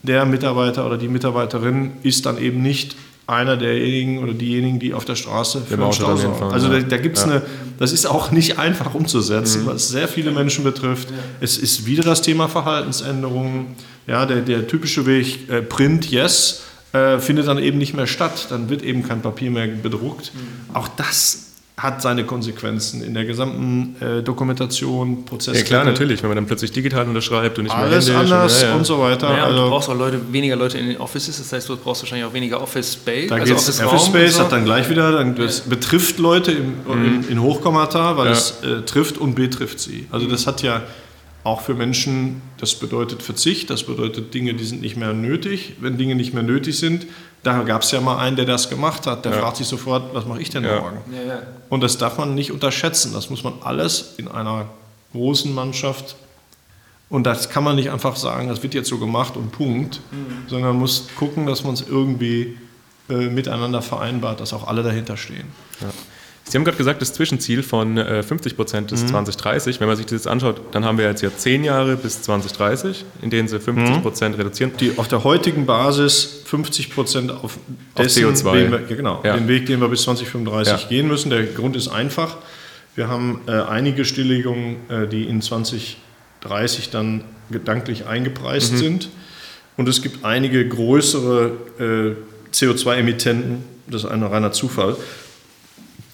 der 0.03 0.25
Mitarbeiter 0.25 0.85
oder 0.85 0.97
die 0.97 1.07
Mitarbeiterin 1.07 1.93
ist 2.03 2.25
dann 2.27 2.37
eben 2.37 2.61
nicht 2.61 2.95
einer 3.27 3.57
derjenigen 3.57 4.19
oder 4.19 4.33
diejenigen, 4.33 4.79
die 4.79 4.93
auf 4.93 5.03
der 5.03 5.15
Straße 5.15 5.61
für 5.61 5.77
den 5.77 5.91
Stau 5.93 6.15
sorgen. 6.15 6.53
Also 6.53 6.69
da, 6.69 6.79
da 6.79 6.97
gibt 6.97 7.17
es 7.17 7.25
ja. 7.25 7.31
eine, 7.31 7.41
das 7.79 7.91
ist 7.91 8.05
auch 8.05 8.29
nicht 8.29 8.59
einfach 8.59 8.93
umzusetzen, 8.93 9.63
mhm. 9.63 9.71
es 9.71 9.89
sehr 9.89 10.07
viele 10.07 10.31
Menschen 10.31 10.63
betrifft. 10.63 11.09
Ja. 11.09 11.17
Es 11.41 11.57
ist 11.57 11.87
wieder 11.87 12.03
das 12.03 12.21
Thema 12.21 12.47
Verhaltensänderungen. 12.47 13.75
Ja, 14.05 14.27
der, 14.27 14.41
der 14.41 14.67
typische 14.67 15.07
Weg, 15.07 15.49
äh, 15.49 15.63
Print, 15.63 16.11
yes, 16.11 16.61
äh, 16.95 17.19
findet 17.19 17.47
dann 17.47 17.60
eben 17.60 17.77
nicht 17.77 17.93
mehr 17.93 18.08
statt. 18.08 18.47
Dann 18.49 18.69
wird 18.69 18.81
eben 18.81 19.03
kein 19.03 19.21
Papier 19.21 19.51
mehr 19.51 19.67
bedruckt. 19.67 20.31
Mhm. 20.34 20.75
Auch 20.75 20.88
das 20.88 21.45
hat 21.77 22.01
seine 22.01 22.23
Konsequenzen 22.23 23.03
in 23.03 23.13
der 23.13 23.25
gesamten 23.25 23.97
äh, 23.99 24.23
Dokumentation, 24.23 25.25
Prozess. 25.25 25.58
Ja 25.58 25.63
klar, 25.65 25.84
natürlich, 25.84 26.23
wenn 26.23 26.29
man 26.29 26.38
dann 26.38 26.45
plötzlich 26.45 26.71
digital 26.71 27.05
unterschreibt 27.05 27.58
und 27.58 27.65
nicht 27.65 27.75
Alles 27.75 28.08
mehr 28.08 28.19
anders 28.19 28.55
und, 28.55 28.62
ja, 28.62 28.67
ja. 28.69 28.75
und 28.75 28.86
so 28.86 28.99
weiter. 29.01 29.29
Naja, 29.29 29.43
also, 29.43 29.63
du 29.63 29.69
brauchst 29.69 29.89
auch 29.89 29.97
Leute, 29.97 30.21
weniger 30.31 30.55
Leute 30.55 30.77
in 30.77 30.88
den 30.88 30.97
Offices, 30.97 31.38
das 31.38 31.51
heißt, 31.51 31.67
du 31.67 31.75
brauchst 31.75 32.01
wahrscheinlich 32.03 32.25
auch 32.25 32.34
weniger 32.34 32.62
Office 32.62 32.93
Space. 32.93 33.27
Da 33.27 33.36
also 33.36 33.55
Office, 33.55 33.81
Office 33.84 34.05
Space 34.05 34.36
so. 34.36 34.43
hat 34.43 34.53
dann 34.53 34.63
gleich 34.63 34.89
wieder, 34.89 35.12
dann, 35.12 35.36
das 35.36 35.62
betrifft 35.62 36.17
Leute 36.17 36.53
im, 36.53 36.75
mhm. 36.88 37.05
in, 37.05 37.29
in, 37.29 37.41
Hochkommata, 37.41 38.15
weil 38.15 38.29
es 38.29 38.63
äh, 38.63 38.84
trifft 38.84 39.17
und 39.17 39.36
betrifft 39.36 39.81
sie. 39.81 40.08
Also 40.12 40.27
das 40.27 40.47
hat 40.47 40.62
ja 40.62 40.81
auch 41.45 41.62
für 41.62 41.75
Menschen, 41.75 42.41
das 42.58 42.75
bedeutet 42.75 43.21
Verzicht, 43.21 43.69
das 43.69 43.84
bedeutet 43.84 44.34
Dinge, 44.34 44.55
die 44.55 44.63
sind 44.63 44.81
nicht 44.81 44.97
mehr 44.97 45.13
nötig. 45.13 45.75
Wenn 45.79 45.97
Dinge 45.97 46.15
nicht 46.15 46.34
mehr 46.34 46.43
nötig 46.43 46.77
sind, 46.77 47.05
da 47.43 47.62
gab 47.62 47.84
es 47.84 47.91
ja 47.91 48.01
mal 48.01 48.17
einen, 48.17 48.36
der 48.36 48.45
das 48.45 48.69
gemacht 48.69 49.05
hat, 49.05 49.25
der 49.25 49.31
ja. 49.31 49.39
fragt 49.39 49.58
sich 49.58 49.67
sofort, 49.67 50.13
was 50.15 50.25
mache 50.25 50.41
ich 50.41 50.49
denn 50.49 50.63
ja. 50.63 50.79
morgen? 50.79 50.97
Ja, 51.13 51.43
Und 51.69 51.81
das 51.81 51.99
darf 51.99 52.17
man 52.17 52.34
nicht 52.34 52.51
unterschätzen. 52.51 53.13
Das 53.13 53.29
muss 53.29 53.43
man 53.43 53.53
alles 53.62 54.15
in 54.17 54.27
einer 54.27 54.65
großen 55.13 55.53
Mannschaft 55.53 56.15
und 57.10 57.25
das 57.25 57.49
kann 57.49 57.63
man 57.63 57.75
nicht 57.75 57.91
einfach 57.91 58.15
sagen, 58.15 58.49
das 58.49 58.63
wird 58.63 58.73
jetzt 58.73 58.89
so 58.89 58.97
gemacht 58.97 59.38
und 59.38 59.51
Punkt, 59.51 60.01
mhm. 60.12 60.47
sondern 60.47 60.71
man 60.71 60.79
muss 60.79 61.08
gucken, 61.15 61.45
dass 61.45 61.63
man 61.63 61.75
es 61.75 61.81
irgendwie 61.88 62.58
äh, 63.10 63.29
miteinander 63.29 63.81
vereinbart, 63.84 64.39
dass 64.39 64.51
auch 64.53 64.67
alle 64.67 64.81
dahinter 64.81 65.15
stehen. 65.15 65.45
Sie 66.47 66.58
haben 66.58 66.63
gerade 66.63 66.77
gesagt, 66.77 67.01
das 67.01 67.12
Zwischenziel 67.12 67.63
von 67.63 67.97
50 67.97 68.51
äh, 68.51 68.55
Prozent 68.55 68.91
ist 68.91 69.03
mhm. 69.03 69.07
2030. 69.07 69.80
Wenn 69.80 69.88
man 69.88 69.97
sich 69.97 70.05
das 70.05 70.13
jetzt 70.13 70.28
anschaut, 70.28 70.61
dann 70.72 70.86
haben 70.86 70.99
wir 70.99 71.05
jetzt 71.05 71.22
ja 71.22 71.30
zehn 71.36 71.63
Jahre 71.63 71.95
bis 71.95 72.22
2030, 72.22 73.03
in 73.24 73.32
denen 73.32 73.47
Sie 73.47 73.59
50 73.59 74.01
Prozent 74.03 74.36
mhm. 74.36 74.41
reduzieren. 74.41 74.72
Die 74.80 74.97
auf 74.97 75.07
der 75.07 75.24
heutigen 75.24 75.65
Basis 75.65 76.43
50 76.45 76.91
Prozent 76.93 77.32
auf, 77.32 77.57
dessen, 77.97 78.26
auf 78.26 78.34
CO2. 78.36 78.72
Wir, 78.72 78.95
genau, 78.95 79.22
ja. 79.24 79.36
den 79.36 79.47
Weg, 79.47 79.65
den 79.65 79.82
wir 79.82 79.89
bis 79.89 80.03
2035 80.03 80.84
ja. 80.84 80.88
gehen 80.88 81.07
müssen. 81.07 81.32
Der 81.32 81.43
Grund 81.45 81.76
ist 81.76 81.88
einfach. 81.88 82.38
Wir 82.95 83.09
haben 83.09 83.41
äh, 83.47 83.51
einige 83.51 84.05
Stilllegungen, 84.05 84.89
äh, 84.89 85.07
die 85.07 85.24
in 85.24 85.41
2030 85.41 86.91
dann 86.91 87.24
gedanklich 87.49 88.05
eingepreist 88.05 88.74
mhm. 88.74 88.78
sind. 88.78 89.09
Und 89.78 89.89
es 89.89 90.01
gibt 90.01 90.24
einige 90.24 90.67
größere 90.67 91.51
äh, 91.80 92.53
CO2-Emittenten, 92.53 93.63
das 93.88 94.03
ist 94.03 94.09
ein 94.09 94.24
reiner 94.24 94.51
Zufall, 94.51 94.95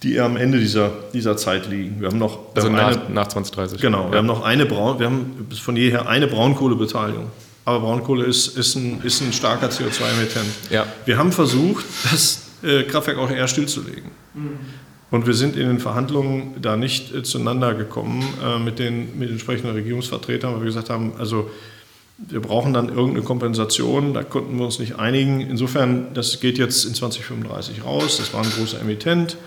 die 0.03 0.19
am 0.19 0.35
Ende 0.35 0.59
dieser, 0.59 0.91
dieser 1.13 1.37
Zeit 1.37 1.69
liegen. 1.69 1.99
Wir 1.99 2.07
haben 2.07 2.17
noch 2.17 2.39
also 2.55 2.69
nach, 2.69 2.87
eine, 2.87 3.13
nach 3.13 3.27
2030. 3.27 3.79
Genau, 3.79 4.05
ja. 4.05 4.11
wir 4.11 4.17
haben 4.17 4.25
noch 4.25 4.43
eine 4.43 4.65
Braun, 4.65 4.99
wir 4.99 5.05
haben 5.05 5.47
von 5.51 5.75
jeher 5.75 6.07
eine 6.07 6.27
Braunkohlebeteiligung. 6.27 7.27
Aber 7.65 7.81
Braunkohle 7.81 8.25
ist, 8.25 8.57
ist, 8.57 8.75
ein, 8.75 9.01
ist 9.03 9.21
ein 9.21 9.31
starker 9.31 9.67
CO2-Emittent. 9.67 10.71
Ja. 10.71 10.87
Wir 11.05 11.17
haben 11.17 11.31
versucht, 11.31 11.85
das 12.11 12.47
äh, 12.63 12.83
Kraftwerk 12.83 13.19
auch 13.19 13.29
eher 13.29 13.47
stillzulegen. 13.47 14.09
Mhm. 14.33 14.59
Und 15.11 15.27
wir 15.27 15.33
sind 15.33 15.55
in 15.57 15.67
den 15.67 15.79
Verhandlungen 15.79 16.55
da 16.61 16.77
nicht 16.77 17.13
äh, 17.13 17.21
zueinander 17.21 17.75
gekommen 17.75 18.23
äh, 18.43 18.57
mit, 18.57 18.79
den, 18.79 19.19
mit 19.19 19.29
entsprechenden 19.29 19.73
Regierungsvertretern, 19.73 20.53
weil 20.53 20.61
wir 20.61 20.65
gesagt 20.65 20.89
haben, 20.89 21.13
also 21.19 21.51
wir 22.17 22.39
brauchen 22.39 22.73
dann 22.73 22.89
irgendeine 22.89 23.23
Kompensation, 23.23 24.13
da 24.13 24.23
konnten 24.23 24.57
wir 24.57 24.65
uns 24.65 24.79
nicht 24.79 24.99
einigen. 24.99 25.41
Insofern, 25.41 26.13
das 26.13 26.39
geht 26.39 26.57
jetzt 26.57 26.85
in 26.85 26.93
2035 26.93 27.83
raus, 27.83 28.17
das 28.17 28.33
war 28.33 28.43
ein 28.43 28.49
großer 28.49 28.79
Emittent. 28.79 29.37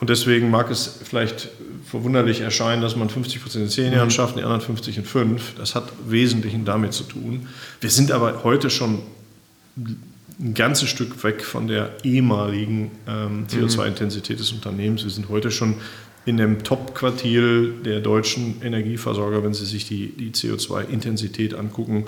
Und 0.00 0.08
deswegen 0.08 0.50
mag 0.50 0.70
es 0.70 1.00
vielleicht 1.04 1.48
verwunderlich 1.84 2.40
erscheinen, 2.40 2.80
dass 2.80 2.96
man 2.96 3.10
50 3.10 3.42
Prozent 3.42 3.64
in 3.64 3.70
zehn 3.70 3.92
Jahren 3.92 4.06
mhm. 4.06 4.12
schafft, 4.12 4.36
die 4.36 4.42
anderen 4.42 4.62
50 4.62 4.98
in 4.98 5.04
fünf. 5.04 5.54
Das 5.56 5.74
hat 5.74 5.92
Wesentlichen 6.08 6.64
damit 6.64 6.94
zu 6.94 7.04
tun. 7.04 7.48
Wir 7.80 7.90
sind 7.90 8.10
aber 8.10 8.42
heute 8.42 8.70
schon 8.70 9.00
ein 9.76 10.54
ganzes 10.54 10.88
Stück 10.88 11.22
weg 11.22 11.44
von 11.44 11.68
der 11.68 11.90
ehemaligen 12.02 12.90
ähm, 13.06 13.46
CO2-Intensität 13.46 14.38
des 14.38 14.52
Unternehmens. 14.52 15.04
Wir 15.04 15.10
sind 15.10 15.28
heute 15.28 15.50
schon 15.50 15.74
in 16.24 16.38
dem 16.38 16.64
Top-Quartil 16.64 17.74
der 17.84 18.00
deutschen 18.00 18.62
Energieversorger, 18.62 19.42
wenn 19.44 19.52
Sie 19.52 19.66
sich 19.66 19.86
die, 19.86 20.12
die 20.12 20.30
CO2-Intensität 20.30 21.54
angucken. 21.54 22.06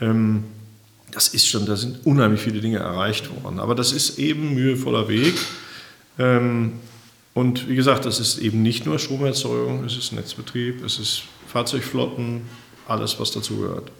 Ähm, 0.00 0.44
das 1.12 1.28
ist 1.28 1.46
schon, 1.46 1.66
da 1.66 1.76
sind 1.76 2.06
unheimlich 2.06 2.40
viele 2.40 2.60
Dinge 2.60 2.78
erreicht 2.78 3.30
worden. 3.42 3.60
Aber 3.60 3.74
das 3.74 3.92
ist 3.92 4.18
eben 4.18 4.54
mühevoller 4.54 5.08
Weg. 5.08 5.34
Ähm, 6.18 6.72
und 7.34 7.68
wie 7.68 7.76
gesagt, 7.76 8.04
das 8.04 8.20
ist 8.20 8.38
eben 8.38 8.62
nicht 8.62 8.86
nur 8.86 8.98
Stromerzeugung, 8.98 9.84
es 9.84 9.96
ist 9.96 10.12
Netzbetrieb, 10.12 10.84
es 10.84 10.98
ist 10.98 11.22
Fahrzeugflotten, 11.46 12.42
alles, 12.88 13.20
was 13.20 13.30
dazu 13.30 13.58
gehört. 13.58 13.90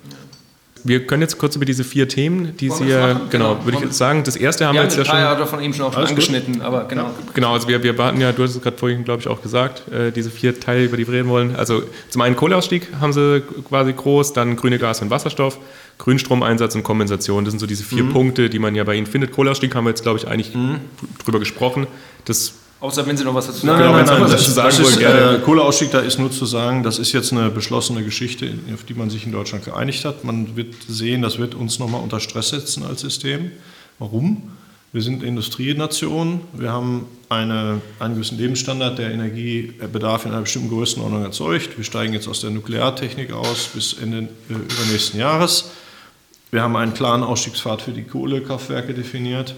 Wir 0.82 1.06
können 1.06 1.22
jetzt 1.22 1.38
kurz 1.38 1.56
über 1.56 1.64
diese 1.64 1.84
vier 1.84 2.08
Themen, 2.08 2.56
die 2.56 2.70
Sie 2.70 2.86
ja, 2.86 3.12
genau, 3.12 3.28
genau, 3.30 3.64
würde 3.64 3.78
ich 3.78 3.84
jetzt 3.84 3.98
sagen, 3.98 4.24
das 4.24 4.36
erste 4.36 4.66
haben 4.66 4.74
wir, 4.74 4.82
jetzt 4.82 4.96
ja 4.96 5.04
schon. 5.04 5.16
Ja, 5.16 5.34
davon 5.34 5.62
eben 5.62 5.74
schon 5.74 5.86
auch 5.86 5.92
schon 5.92 6.04
angeschnitten, 6.04 6.54
gut. 6.54 6.62
aber 6.62 6.84
genau. 6.84 7.10
Genau, 7.34 7.52
also 7.52 7.68
wir, 7.68 7.82
wir 7.82 7.98
warten 7.98 8.20
ja, 8.20 8.32
du 8.32 8.42
hast 8.42 8.56
es 8.56 8.62
gerade 8.62 8.78
vorhin, 8.78 9.04
glaube 9.04 9.20
ich, 9.20 9.28
auch 9.28 9.42
gesagt, 9.42 9.90
äh, 9.92 10.10
diese 10.10 10.30
vier 10.30 10.58
Teile, 10.58 10.84
über 10.84 10.96
die 10.96 11.06
wir 11.06 11.14
reden 11.14 11.28
wollen. 11.28 11.54
Also 11.54 11.82
zum 12.08 12.22
einen 12.22 12.36
Kohleausstieg 12.36 12.88
haben 12.98 13.12
Sie 13.12 13.42
quasi 13.68 13.92
groß, 13.92 14.32
dann 14.32 14.56
grüne 14.56 14.78
Gas 14.78 15.02
und 15.02 15.10
Wasserstoff, 15.10 15.58
Grünstromeinsatz 15.98 16.74
und 16.74 16.82
Kompensation. 16.82 17.44
Das 17.44 17.52
sind 17.52 17.60
so 17.60 17.66
diese 17.66 17.84
vier 17.84 18.04
mhm. 18.04 18.12
Punkte, 18.12 18.48
die 18.48 18.58
man 18.58 18.74
ja 18.74 18.84
bei 18.84 18.94
Ihnen 18.94 19.06
findet. 19.06 19.32
Kohleausstieg 19.32 19.74
haben 19.74 19.84
wir 19.84 19.90
jetzt, 19.90 20.02
glaube 20.02 20.18
ich, 20.18 20.28
eigentlich 20.28 20.54
mhm. 20.54 20.80
drüber 21.22 21.38
gesprochen. 21.38 21.86
Das 22.24 22.54
Außer 22.80 23.06
wenn 23.06 23.16
Sie 23.16 23.24
noch 23.24 23.34
was 23.34 23.46
dazu 23.46 23.66
sagen 23.66 23.78
Nein, 23.78 23.92
nein, 23.92 24.06
nein, 24.06 24.20
nein 24.22 24.30
das, 24.30 24.54
das 24.54 24.78
ist, 24.78 24.96
äh, 25.00 25.38
Kohleausstieg, 25.44 25.90
da 25.90 26.00
ist 26.00 26.18
nur 26.18 26.30
zu 26.30 26.46
sagen, 26.46 26.82
das 26.82 26.98
ist 26.98 27.12
jetzt 27.12 27.30
eine 27.30 27.50
beschlossene 27.50 28.02
Geschichte, 28.02 28.50
auf 28.72 28.84
die 28.84 28.94
man 28.94 29.10
sich 29.10 29.26
in 29.26 29.32
Deutschland 29.32 29.66
geeinigt 29.66 30.04
hat. 30.06 30.24
Man 30.24 30.56
wird 30.56 30.74
sehen, 30.88 31.20
das 31.20 31.38
wird 31.38 31.54
uns 31.54 31.78
nochmal 31.78 32.00
unter 32.00 32.20
Stress 32.20 32.48
setzen 32.48 32.84
als 32.84 33.02
System. 33.02 33.50
Warum? 33.98 34.50
Wir 34.92 35.02
sind 35.02 35.22
Industrienation, 35.22 36.40
wir 36.52 36.72
haben 36.72 37.06
eine, 37.28 37.80
einen 38.00 38.14
gewissen 38.14 38.38
Lebensstandard, 38.38 38.98
der 38.98 39.12
Energiebedarf 39.12 40.24
in 40.24 40.32
einer 40.32 40.40
bestimmten 40.40 40.70
Größenordnung 40.70 41.22
erzeugt. 41.22 41.76
Wir 41.76 41.84
steigen 41.84 42.12
jetzt 42.12 42.26
aus 42.26 42.40
der 42.40 42.50
Nukleartechnik 42.50 43.32
aus 43.32 43.68
bis 43.72 43.92
Ende 43.92 44.28
äh, 44.48 44.54
übernächsten 44.54 45.20
Jahres. 45.20 45.70
Wir 46.50 46.62
haben 46.62 46.74
einen 46.74 46.94
klaren 46.94 47.22
Ausstiegspfad 47.22 47.82
für 47.82 47.92
die 47.92 48.02
Kohlekraftwerke 48.02 48.92
definiert. 48.92 49.54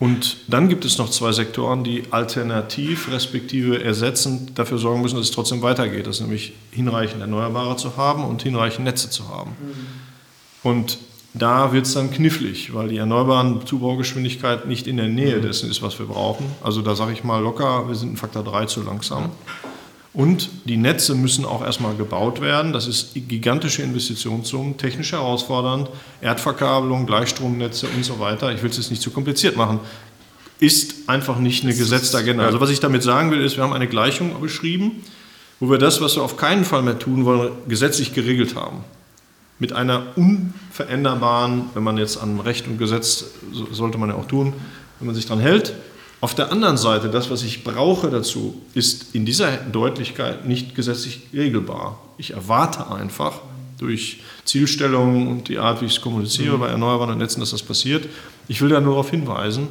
Und 0.00 0.38
dann 0.48 0.70
gibt 0.70 0.86
es 0.86 0.96
noch 0.96 1.10
zwei 1.10 1.30
Sektoren, 1.30 1.84
die 1.84 2.04
alternativ 2.10 3.12
respektive 3.12 3.84
ersetzend 3.84 4.58
dafür 4.58 4.78
sorgen 4.78 5.02
müssen, 5.02 5.16
dass 5.16 5.26
es 5.26 5.30
trotzdem 5.30 5.60
weitergeht. 5.60 6.06
Das 6.06 6.16
ist 6.16 6.22
nämlich 6.22 6.54
hinreichend 6.70 7.20
Erneuerbare 7.20 7.76
zu 7.76 7.98
haben 7.98 8.24
und 8.24 8.42
hinreichend 8.42 8.86
Netze 8.86 9.10
zu 9.10 9.28
haben. 9.28 9.50
Mhm. 9.60 10.70
Und 10.70 10.98
da 11.34 11.72
wird 11.74 11.86
es 11.86 11.92
dann 11.92 12.10
knifflig, 12.10 12.74
weil 12.74 12.88
die 12.88 12.96
erneuerbaren 12.96 13.64
Zubaugeschwindigkeit 13.66 14.66
nicht 14.66 14.86
in 14.86 14.96
der 14.96 15.08
Nähe 15.08 15.36
mhm. 15.36 15.42
dessen 15.42 15.70
ist, 15.70 15.82
was 15.82 15.98
wir 15.98 16.06
brauchen. 16.06 16.46
Also 16.62 16.80
da 16.80 16.94
sage 16.94 17.12
ich 17.12 17.22
mal 17.22 17.42
locker, 17.42 17.86
wir 17.86 17.94
sind 17.94 18.14
ein 18.14 18.16
Faktor 18.16 18.42
3 18.42 18.64
zu 18.66 18.82
langsam. 18.82 19.28
Und 20.12 20.50
die 20.64 20.76
Netze 20.76 21.14
müssen 21.14 21.44
auch 21.44 21.62
erstmal 21.62 21.94
gebaut 21.94 22.40
werden. 22.40 22.72
Das 22.72 22.88
ist 22.88 23.14
gigantische 23.14 23.82
Investitionssummen, 23.82 24.76
technisch 24.76 25.12
herausfordernd. 25.12 25.88
Erdverkabelung, 26.20 27.06
Gleichstromnetze 27.06 27.86
und 27.94 28.04
so 28.04 28.18
weiter. 28.18 28.52
Ich 28.52 28.62
will 28.62 28.70
es 28.70 28.76
jetzt 28.76 28.90
nicht 28.90 29.02
zu 29.02 29.10
kompliziert 29.12 29.56
machen. 29.56 29.78
Ist 30.58 31.08
einfach 31.08 31.38
nicht 31.38 31.62
eine 31.62 31.74
gesetzte 31.74 32.18
Agenda. 32.18 32.44
Also 32.44 32.60
was 32.60 32.70
ich 32.70 32.80
damit 32.80 33.04
sagen 33.04 33.30
will, 33.30 33.40
ist, 33.40 33.56
wir 33.56 33.62
haben 33.62 33.72
eine 33.72 33.86
Gleichung 33.86 34.38
beschrieben, 34.40 35.04
wo 35.60 35.70
wir 35.70 35.78
das, 35.78 36.00
was 36.00 36.16
wir 36.16 36.22
auf 36.22 36.36
keinen 36.36 36.64
Fall 36.64 36.82
mehr 36.82 36.98
tun 36.98 37.24
wollen, 37.24 37.52
gesetzlich 37.68 38.12
geregelt 38.12 38.56
haben. 38.56 38.78
Mit 39.60 39.72
einer 39.72 40.06
unveränderbaren, 40.16 41.66
wenn 41.74 41.82
man 41.84 41.98
jetzt 41.98 42.16
an 42.16 42.40
Recht 42.40 42.66
und 42.66 42.78
Gesetz, 42.78 43.26
sollte 43.70 43.96
man 43.96 44.08
ja 44.08 44.16
auch 44.16 44.26
tun, 44.26 44.54
wenn 44.98 45.06
man 45.06 45.14
sich 45.14 45.26
daran 45.26 45.42
hält, 45.42 45.74
auf 46.20 46.34
der 46.34 46.52
anderen 46.52 46.76
Seite, 46.76 47.08
das, 47.08 47.30
was 47.30 47.42
ich 47.42 47.64
brauche 47.64 48.10
dazu, 48.10 48.60
ist 48.74 49.14
in 49.14 49.24
dieser 49.24 49.56
Deutlichkeit 49.56 50.46
nicht 50.46 50.74
gesetzlich 50.74 51.22
regelbar. 51.32 51.98
Ich 52.18 52.32
erwarte 52.32 52.90
einfach 52.90 53.40
durch 53.78 54.20
Zielstellungen 54.44 55.28
und 55.28 55.48
die 55.48 55.58
Art, 55.58 55.80
wie 55.80 55.86
ich 55.86 55.96
es 55.96 56.00
kommuniziere 56.02 56.56
mhm. 56.56 56.60
bei 56.60 56.68
erneuerbaren 56.68 57.16
Netzen, 57.16 57.40
dass 57.40 57.50
das 57.50 57.62
passiert. 57.62 58.06
Ich 58.48 58.60
will 58.60 58.68
da 58.68 58.80
nur 58.80 58.92
darauf 58.92 59.10
hinweisen, 59.10 59.68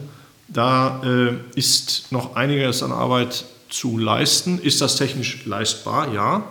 da 0.48 1.02
äh, 1.04 1.36
ist 1.54 2.12
noch 2.12 2.36
einiges 2.36 2.82
an 2.82 2.92
Arbeit 2.92 3.46
zu 3.70 4.00
leisten. 4.00 4.60
Ist 4.60 4.82
das 4.82 4.96
technisch 4.96 5.46
leistbar? 5.46 6.12
Ja. 6.12 6.44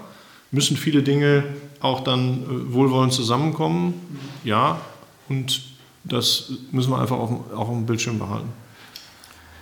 Müssen 0.52 0.76
viele 0.76 1.02
Dinge 1.02 1.42
auch 1.80 2.04
dann 2.04 2.44
äh, 2.44 2.72
wohlwollend 2.72 3.12
zusammenkommen? 3.12 3.94
Ja. 4.44 4.80
Und 5.28 5.62
das 6.04 6.52
müssen 6.70 6.90
wir 6.90 7.00
einfach 7.00 7.18
auf, 7.18 7.30
auch 7.52 7.68
auf 7.68 7.76
dem 7.76 7.86
Bildschirm 7.86 8.20
behalten. 8.20 8.52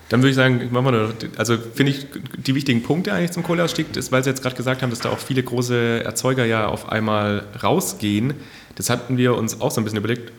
Dann 0.09 0.21
würde 0.21 0.31
ich 0.31 0.37
sagen, 0.37 0.69
machen 0.71 0.93
wir 0.93 1.13
also 1.37 1.57
finde 1.75 1.93
ich 1.93 2.07
die 2.37 2.55
wichtigen 2.55 2.83
Punkte 2.83 3.13
eigentlich 3.13 3.33
zum 3.33 3.43
Kohleausstieg, 3.43 3.97
ist, 3.97 4.13
weil 4.13 4.23
Sie 4.23 4.31
jetzt 4.31 4.43
gerade 4.43 4.55
gesagt 4.55 4.83
haben, 4.83 4.91
dass 4.91 5.01
da 5.01 5.11
auch 5.11 5.19
viele 5.19 5.43
große 5.43 6.05
Erzeuger 6.05 6.45
ja 6.45 6.69
auf 6.69 6.89
einmal 6.91 7.45
rausgehen. 7.63 8.35
Das 8.77 8.89
hatten 8.89 9.17
wir 9.17 9.35
uns 9.35 9.61
auch 9.61 9.73
so 9.73 9.81
ein 9.81 9.85
bisschen 9.85 9.99
überlegt, 9.99 10.31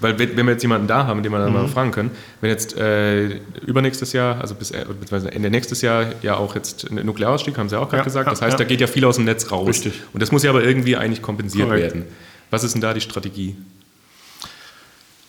weil 0.00 0.18
wenn 0.18 0.36
wir 0.46 0.52
jetzt 0.52 0.62
jemanden 0.62 0.88
da 0.88 1.06
haben, 1.06 1.22
den 1.22 1.30
wir 1.30 1.38
dann 1.38 1.50
mhm. 1.50 1.54
mal 1.54 1.68
fragen 1.68 1.92
können, 1.92 2.10
wenn 2.40 2.50
jetzt 2.50 2.76
äh, 2.76 3.38
übernächstes 3.64 4.12
Jahr, 4.12 4.40
also 4.40 4.56
bis 4.56 4.72
äh, 4.72 4.84
beziehungsweise 4.88 5.30
Ende 5.30 5.50
nächstes 5.50 5.82
Jahr 5.82 6.06
ja 6.22 6.36
auch 6.36 6.56
jetzt 6.56 6.90
ein 6.90 7.06
Nuklearausstieg, 7.06 7.56
haben 7.56 7.68
Sie 7.68 7.78
auch 7.78 7.88
gerade 7.88 7.98
ja, 7.98 8.04
gesagt, 8.04 8.30
das 8.30 8.42
heißt, 8.42 8.54
ja. 8.54 8.58
da 8.58 8.64
geht 8.64 8.80
ja 8.80 8.88
viel 8.88 9.04
aus 9.04 9.16
dem 9.16 9.26
Netz 9.26 9.50
raus. 9.52 9.68
Richtig. 9.68 10.02
Und 10.12 10.20
das 10.22 10.32
muss 10.32 10.42
ja 10.42 10.50
aber 10.50 10.64
irgendwie 10.64 10.96
eigentlich 10.96 11.22
kompensiert 11.22 11.68
Korrekt. 11.68 11.94
werden. 11.94 12.04
Was 12.50 12.64
ist 12.64 12.74
denn 12.74 12.80
da 12.80 12.92
die 12.94 13.00
Strategie? 13.00 13.56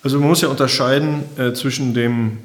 Also 0.01 0.19
man 0.19 0.29
muss 0.29 0.41
ja 0.41 0.47
unterscheiden 0.47 1.23
äh, 1.38 1.53
zwischen 1.53 1.93
dem 1.93 2.38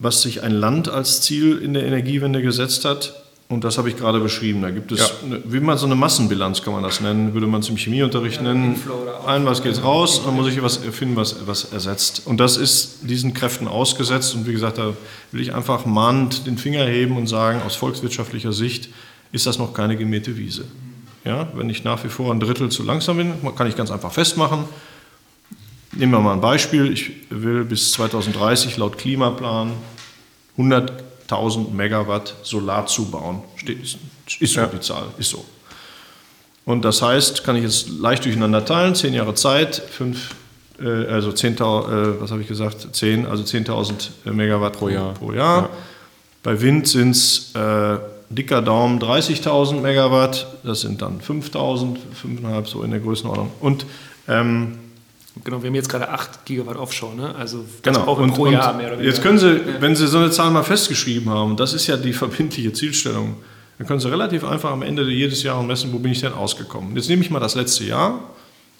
was 0.00 0.22
sich 0.22 0.42
ein 0.42 0.52
Land 0.52 0.88
als 0.88 1.20
Ziel 1.20 1.58
in 1.58 1.74
der 1.74 1.84
Energiewende 1.84 2.42
gesetzt 2.42 2.84
hat. 2.84 3.14
Und 3.48 3.64
das 3.64 3.78
habe 3.78 3.88
ich 3.88 3.96
gerade 3.96 4.20
beschrieben. 4.20 4.62
Da 4.62 4.70
gibt 4.70 4.92
es, 4.92 5.00
ja. 5.00 5.06
eine, 5.24 5.42
wie 5.44 5.60
man 5.60 5.76
so 5.76 5.84
eine 5.84 5.96
Massenbilanz 5.96 6.62
kann 6.62 6.72
man 6.72 6.84
das 6.84 7.00
nennen, 7.00 7.34
würde 7.34 7.48
man 7.48 7.60
es 7.60 7.68
im 7.68 7.76
Chemieunterricht 7.76 8.36
ja, 8.36 8.42
nennen. 8.42 8.80
Ein 9.26 9.44
was 9.44 9.62
geht 9.62 9.82
raus, 9.82 10.22
dann 10.24 10.34
muss 10.36 10.46
ich 10.48 10.62
was 10.62 10.76
finden, 10.76 11.16
was, 11.16 11.46
was 11.46 11.64
ersetzt. 11.72 12.22
Und 12.26 12.38
das 12.38 12.56
ist 12.56 12.98
diesen 13.02 13.34
Kräften 13.34 13.68
ausgesetzt. 13.68 14.34
Und 14.34 14.46
wie 14.46 14.52
gesagt, 14.52 14.78
da 14.78 14.94
will 15.32 15.40
ich 15.40 15.52
einfach 15.52 15.84
mahnend 15.84 16.46
den 16.46 16.58
Finger 16.58 16.86
heben 16.86 17.16
und 17.16 17.26
sagen, 17.26 17.60
aus 17.66 17.74
volkswirtschaftlicher 17.74 18.52
Sicht 18.52 18.88
ist 19.32 19.46
das 19.46 19.58
noch 19.58 19.74
keine 19.74 19.96
gemähte 19.96 20.38
Wiese. 20.38 20.64
Ja, 21.24 21.48
wenn 21.54 21.68
ich 21.68 21.84
nach 21.84 22.02
wie 22.04 22.08
vor 22.08 22.32
ein 22.32 22.40
Drittel 22.40 22.70
zu 22.70 22.84
langsam 22.84 23.18
bin, 23.18 23.32
kann 23.56 23.66
ich 23.66 23.76
ganz 23.76 23.90
einfach 23.90 24.12
festmachen. 24.12 24.64
Nehmen 25.92 26.12
wir 26.12 26.20
mal 26.20 26.34
ein 26.34 26.40
Beispiel. 26.40 26.92
Ich 26.92 27.12
will 27.30 27.64
bis 27.64 27.92
2030 27.92 28.76
laut 28.76 28.96
Klimaplan 28.96 29.72
100.000 30.56 31.72
Megawatt 31.72 32.34
Solar 32.42 32.86
zubauen. 32.86 33.42
Ist, 33.66 33.98
ist 34.40 34.54
so 34.54 34.60
ja. 34.60 34.66
die 34.66 34.80
Zahl, 34.80 35.06
ist 35.18 35.30
so. 35.30 35.44
Und 36.64 36.84
das 36.84 37.02
heißt, 37.02 37.42
kann 37.42 37.56
ich 37.56 37.64
jetzt 37.64 37.88
leicht 37.88 38.24
durcheinander 38.24 38.64
teilen, 38.64 38.94
10 38.94 39.14
Jahre 39.14 39.34
Zeit, 39.34 39.74
5, 39.74 40.34
äh, 40.80 41.06
also 41.06 41.30
10.000, 41.30 41.58
äh, 41.58 42.20
was 42.20 42.30
habe 42.30 42.42
ich 42.42 42.48
gesagt, 42.48 42.94
10, 42.94 43.26
also 43.26 43.42
10.000 43.42 44.32
Megawatt 44.32 44.74
pro 44.74 44.88
Jahr. 44.88 45.14
Pro 45.14 45.32
Jahr. 45.32 45.62
Ja. 45.62 45.70
Bei 46.42 46.60
Wind 46.60 46.86
sind 46.86 47.10
es 47.10 47.52
äh, 47.54 47.98
dicker 48.28 48.62
Daumen 48.62 49.00
30.000 49.00 49.80
Megawatt, 49.80 50.46
das 50.62 50.82
sind 50.82 51.02
dann 51.02 51.20
5.000, 51.20 51.96
5,5 52.22 52.66
so 52.66 52.82
in 52.84 52.92
der 52.92 53.00
Größenordnung. 53.00 53.50
Und 53.60 53.86
ähm, 54.28 54.78
Genau, 55.44 55.62
wir 55.62 55.68
haben 55.68 55.74
jetzt 55.74 55.88
gerade 55.88 56.08
8 56.08 56.44
Gigawatt 56.44 56.76
Offshore, 56.76 57.14
ne? 57.14 57.34
also 57.36 57.64
genau. 57.82 58.00
auch 58.00 58.18
und, 58.18 58.34
pro 58.34 58.46
Jahr 58.46 58.74
mehr 58.74 58.88
oder 58.88 58.98
weniger. 58.98 59.10
Jetzt 59.10 59.22
können 59.22 59.38
Sie, 59.38 59.60
wenn 59.80 59.94
Sie 59.94 60.06
so 60.08 60.18
eine 60.18 60.30
Zahl 60.30 60.50
mal 60.50 60.64
festgeschrieben 60.64 61.30
haben, 61.30 61.56
das 61.56 61.72
ist 61.72 61.86
ja 61.86 61.96
die 61.96 62.12
verbindliche 62.12 62.72
Zielstellung, 62.72 63.36
dann 63.78 63.86
können 63.86 64.00
Sie 64.00 64.10
relativ 64.10 64.44
einfach 64.44 64.70
am 64.72 64.82
Ende 64.82 65.04
jedes 65.04 65.42
Jahres 65.42 65.64
messen, 65.64 65.92
wo 65.92 65.98
bin 65.98 66.12
ich 66.12 66.20
denn 66.20 66.32
ausgekommen. 66.32 66.96
Jetzt 66.96 67.08
nehme 67.08 67.22
ich 67.22 67.30
mal 67.30 67.40
das 67.40 67.54
letzte 67.54 67.84
Jahr 67.84 68.20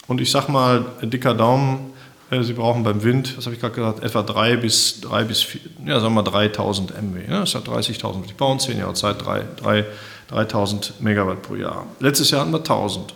und 0.08 0.20
ich 0.20 0.30
sage 0.30 0.50
mal, 0.50 0.84
dicker 1.02 1.34
Daumen, 1.34 1.92
äh, 2.30 2.42
Sie 2.42 2.52
brauchen 2.52 2.82
beim 2.82 3.02
Wind, 3.02 3.36
was 3.36 3.46
habe 3.46 3.54
ich 3.54 3.60
gerade 3.60 3.74
gesagt, 3.74 4.02
etwa 4.02 4.22
3 4.22 4.56
bis, 4.56 5.00
3 5.02 5.24
bis 5.24 5.42
4, 5.42 5.60
ja, 5.86 6.00
sagen 6.00 6.14
wir 6.14 6.22
3000 6.22 6.90
MW. 6.90 7.28
Ne? 7.28 7.40
Das 7.40 7.54
hat 7.54 7.68
30.000. 7.68 8.24
Ich 8.26 8.34
baue 8.34 8.54
in 8.54 8.60
10 8.60 8.78
Jahre 8.78 8.94
Zeit 8.94 9.24
3, 9.24 9.44
3, 9.56 9.84
3000 10.28 11.00
Megawatt 11.00 11.42
pro 11.42 11.54
Jahr. 11.54 11.86
Letztes 12.00 12.30
Jahr 12.30 12.42
hatten 12.42 12.52
wir 12.52 12.58
1000. 12.58 13.14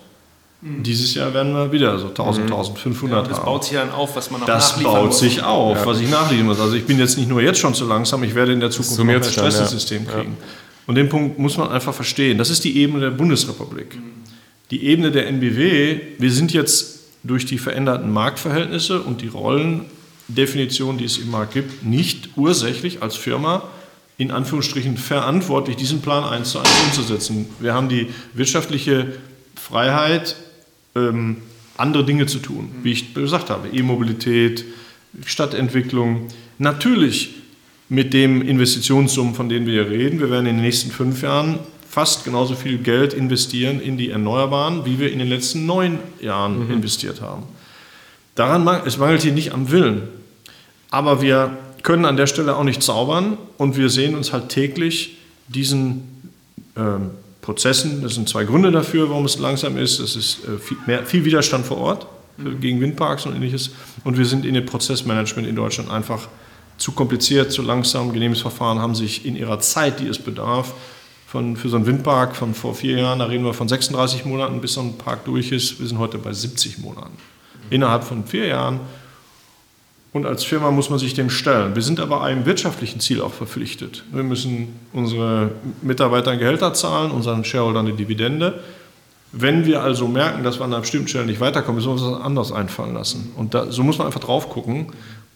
Dieses 0.66 1.14
Jahr 1.14 1.34
werden 1.34 1.52
wir 1.52 1.70
wieder 1.72 1.98
so 1.98 2.08
1000, 2.08 2.46
1500 2.50 3.24
Mhm. 3.24 3.28
das 3.28 3.38
haben. 3.38 3.44
baut 3.44 3.64
sich 3.64 3.74
dann 3.74 3.90
auf, 3.90 4.16
was 4.16 4.30
man 4.30 4.40
noch 4.40 4.46
Das 4.46 4.70
nachliefern 4.70 4.92
baut 4.94 5.06
muss. 5.08 5.18
sich 5.18 5.42
auf, 5.42 5.84
was 5.84 6.00
ich 6.00 6.08
nachliefern 6.10 6.46
muss. 6.46 6.58
Also 6.58 6.74
ich 6.74 6.86
bin 6.86 6.98
jetzt 6.98 7.18
nicht 7.18 7.28
nur 7.28 7.42
jetzt 7.42 7.58
schon 7.58 7.74
zu 7.74 7.86
langsam, 7.86 8.24
ich 8.24 8.34
werde 8.34 8.52
in 8.54 8.60
der 8.60 8.70
Zukunft 8.70 8.96
noch 8.98 9.04
mehr 9.04 9.22
Stress 9.22 9.58
ins 9.58 9.70
ja. 9.72 9.78
System 9.78 10.06
kriegen. 10.08 10.38
Und 10.86 10.94
den 10.94 11.10
Punkt 11.10 11.38
muss 11.38 11.58
man 11.58 11.68
einfach 11.70 11.92
verstehen. 11.92 12.38
Das 12.38 12.48
ist 12.48 12.64
die 12.64 12.78
Ebene 12.78 13.00
der 13.00 13.10
Bundesrepublik. 13.10 13.98
Die 14.70 14.84
Ebene 14.86 15.10
der 15.12 15.26
NBW, 15.28 16.00
wir 16.18 16.30
sind 16.32 16.52
jetzt 16.54 17.00
durch 17.22 17.44
die 17.44 17.58
veränderten 17.58 18.10
Marktverhältnisse 18.10 19.00
und 19.02 19.20
die 19.20 19.28
Rollendefinition, 20.28 20.98
die 20.98 21.04
es 21.04 21.18
im 21.18 21.30
Markt 21.30 21.52
gibt, 21.54 21.84
nicht 21.84 22.30
ursächlich 22.36 23.02
als 23.02 23.16
Firma 23.16 23.62
in 24.16 24.30
Anführungsstrichen 24.30 24.96
verantwortlich, 24.96 25.76
diesen 25.76 26.00
Plan 26.00 26.24
eins 26.24 26.50
zu 26.50 26.58
eins 26.60 26.68
umzusetzen. 26.86 27.46
Wir 27.60 27.74
haben 27.74 27.88
die 27.88 28.08
wirtschaftliche 28.32 29.12
Freiheit, 29.56 30.36
ähm, 30.94 31.38
andere 31.76 32.04
Dinge 32.04 32.26
zu 32.26 32.38
tun, 32.38 32.70
wie 32.82 32.92
ich 32.92 33.14
gesagt 33.14 33.50
habe, 33.50 33.68
E-Mobilität, 33.68 34.64
Stadtentwicklung. 35.26 36.28
Natürlich 36.58 37.34
mit 37.88 38.12
dem 38.14 38.42
Investitionssummen, 38.42 39.34
von 39.34 39.48
denen 39.48 39.66
wir 39.66 39.84
hier 39.84 39.90
reden. 39.90 40.20
Wir 40.20 40.30
werden 40.30 40.46
in 40.46 40.56
den 40.56 40.64
nächsten 40.64 40.90
fünf 40.90 41.22
Jahren 41.22 41.58
fast 41.88 42.24
genauso 42.24 42.54
viel 42.54 42.78
Geld 42.78 43.12
investieren 43.12 43.80
in 43.80 43.96
die 43.98 44.10
Erneuerbaren, 44.10 44.84
wie 44.84 44.98
wir 44.98 45.12
in 45.12 45.18
den 45.18 45.28
letzten 45.28 45.66
neun 45.66 45.98
Jahren 46.20 46.70
investiert 46.70 47.20
haben. 47.20 47.44
Daran 48.34 48.64
mang- 48.64 48.82
es 48.84 48.98
mangelt 48.98 49.22
hier 49.22 49.32
nicht 49.32 49.52
am 49.52 49.70
Willen. 49.70 50.02
Aber 50.90 51.22
wir 51.22 51.56
können 51.82 52.04
an 52.04 52.16
der 52.16 52.26
Stelle 52.26 52.56
auch 52.56 52.64
nicht 52.64 52.82
zaubern 52.82 53.36
und 53.58 53.76
wir 53.76 53.90
sehen 53.90 54.14
uns 54.14 54.32
halt 54.32 54.48
täglich 54.48 55.18
diesen 55.48 56.02
ähm, 56.76 57.10
Prozessen. 57.44 58.02
Das 58.02 58.14
sind 58.14 58.28
zwei 58.28 58.44
Gründe 58.44 58.72
dafür, 58.72 59.10
warum 59.10 59.26
es 59.26 59.38
langsam 59.38 59.76
ist. 59.76 60.00
Es 60.00 60.16
ist 60.16 60.44
äh, 60.44 60.58
viel, 60.58 60.78
mehr, 60.86 61.04
viel 61.04 61.24
Widerstand 61.24 61.66
vor 61.66 61.76
Ort 61.76 62.06
äh, 62.38 62.54
gegen 62.54 62.80
Windparks 62.80 63.26
und 63.26 63.36
ähnliches. 63.36 63.70
Und 64.02 64.16
wir 64.16 64.24
sind 64.24 64.46
in 64.46 64.54
dem 64.54 64.64
Prozessmanagement 64.64 65.46
in 65.46 65.54
Deutschland 65.54 65.90
einfach 65.90 66.28
zu 66.78 66.92
kompliziert, 66.92 67.52
zu 67.52 67.62
langsam. 67.62 68.12
Genehmigungsverfahren 68.12 68.78
haben 68.78 68.94
sich 68.94 69.26
in 69.26 69.36
ihrer 69.36 69.60
Zeit, 69.60 70.00
die 70.00 70.08
es 70.08 70.18
bedarf, 70.18 70.74
von, 71.26 71.56
für 71.56 71.68
so 71.68 71.76
einen 71.76 71.86
Windpark 71.86 72.34
von 72.34 72.54
vor 72.54 72.74
vier 72.74 72.98
Jahren, 72.98 73.18
da 73.18 73.26
reden 73.26 73.44
wir 73.44 73.54
von 73.54 73.68
36 73.68 74.24
Monaten, 74.24 74.60
bis 74.60 74.74
so 74.74 74.80
ein 74.80 74.96
Park 74.96 75.24
durch 75.24 75.50
ist. 75.52 75.80
Wir 75.80 75.86
sind 75.86 75.98
heute 75.98 76.16
bei 76.16 76.32
70 76.32 76.78
Monaten. 76.78 77.12
Innerhalb 77.70 78.04
von 78.04 78.24
vier 78.24 78.46
Jahren 78.46 78.80
und 80.14 80.26
als 80.26 80.44
Firma 80.44 80.70
muss 80.70 80.90
man 80.90 81.00
sich 81.00 81.12
dem 81.14 81.28
stellen. 81.28 81.74
Wir 81.74 81.82
sind 81.82 81.98
aber 81.98 82.22
einem 82.22 82.46
wirtschaftlichen 82.46 83.00
Ziel 83.00 83.20
auch 83.20 83.32
verpflichtet. 83.32 84.04
Wir 84.12 84.22
müssen 84.22 84.68
unsere 84.92 85.50
Mitarbeiter 85.82 86.36
Gehälter 86.36 86.72
zahlen, 86.72 87.10
unseren 87.10 87.44
Shareholdern 87.44 87.88
eine 87.88 87.96
Dividende. 87.96 88.60
Wenn 89.32 89.66
wir 89.66 89.82
also 89.82 90.06
merken, 90.06 90.44
dass 90.44 90.60
wir 90.60 90.64
an 90.64 90.72
einer 90.72 90.82
bestimmten 90.82 91.08
Stelle 91.08 91.26
nicht 91.26 91.40
weiterkommen, 91.40 91.74
müssen 91.74 91.88
wir 91.88 91.92
uns 91.94 92.02
was 92.02 92.22
anderes 92.22 92.52
einfallen 92.52 92.94
lassen. 92.94 93.32
Und 93.36 93.54
da, 93.54 93.72
so 93.72 93.82
muss 93.82 93.98
man 93.98 94.06
einfach 94.06 94.20
drauf 94.20 94.48
gucken. 94.48 94.86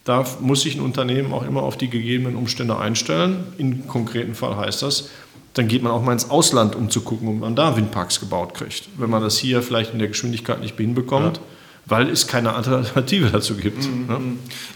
Da 0.05 0.23
muss 0.39 0.61
sich 0.61 0.75
ein 0.75 0.81
Unternehmen 0.81 1.33
auch 1.33 1.45
immer 1.45 1.61
auf 1.61 1.75
die 1.75 1.89
gegebenen 1.89 2.37
Umstände 2.37 2.77
einstellen. 2.77 3.43
Im 3.57 3.85
konkreten 3.85 4.33
Fall 4.33 4.55
heißt 4.55 4.81
das, 4.81 5.09
dann 5.55 5.67
geht 5.67 5.83
man 5.83 5.91
auch 5.91 6.01
mal 6.01 6.13
ins 6.13 6.29
Ausland, 6.29 6.77
um 6.77 6.89
zu 6.89 7.01
gucken, 7.01 7.27
ob 7.27 7.39
man 7.41 7.53
da 7.53 7.75
Windparks 7.75 8.21
gebaut 8.21 8.53
kriegt. 8.53 8.87
Wenn 8.97 9.09
man 9.09 9.21
das 9.21 9.37
hier 9.37 9.61
vielleicht 9.61 9.91
in 9.91 9.99
der 9.99 10.07
Geschwindigkeit 10.07 10.61
nicht 10.61 10.77
hinbekommt, 10.77 11.35
ja. 11.37 11.43
Weil 11.89 12.09
es 12.09 12.27
keine 12.27 12.53
Alternative 12.53 13.29
dazu 13.31 13.55
gibt. 13.55 13.83
Mhm. 13.85 14.05
Ne? 14.07 14.19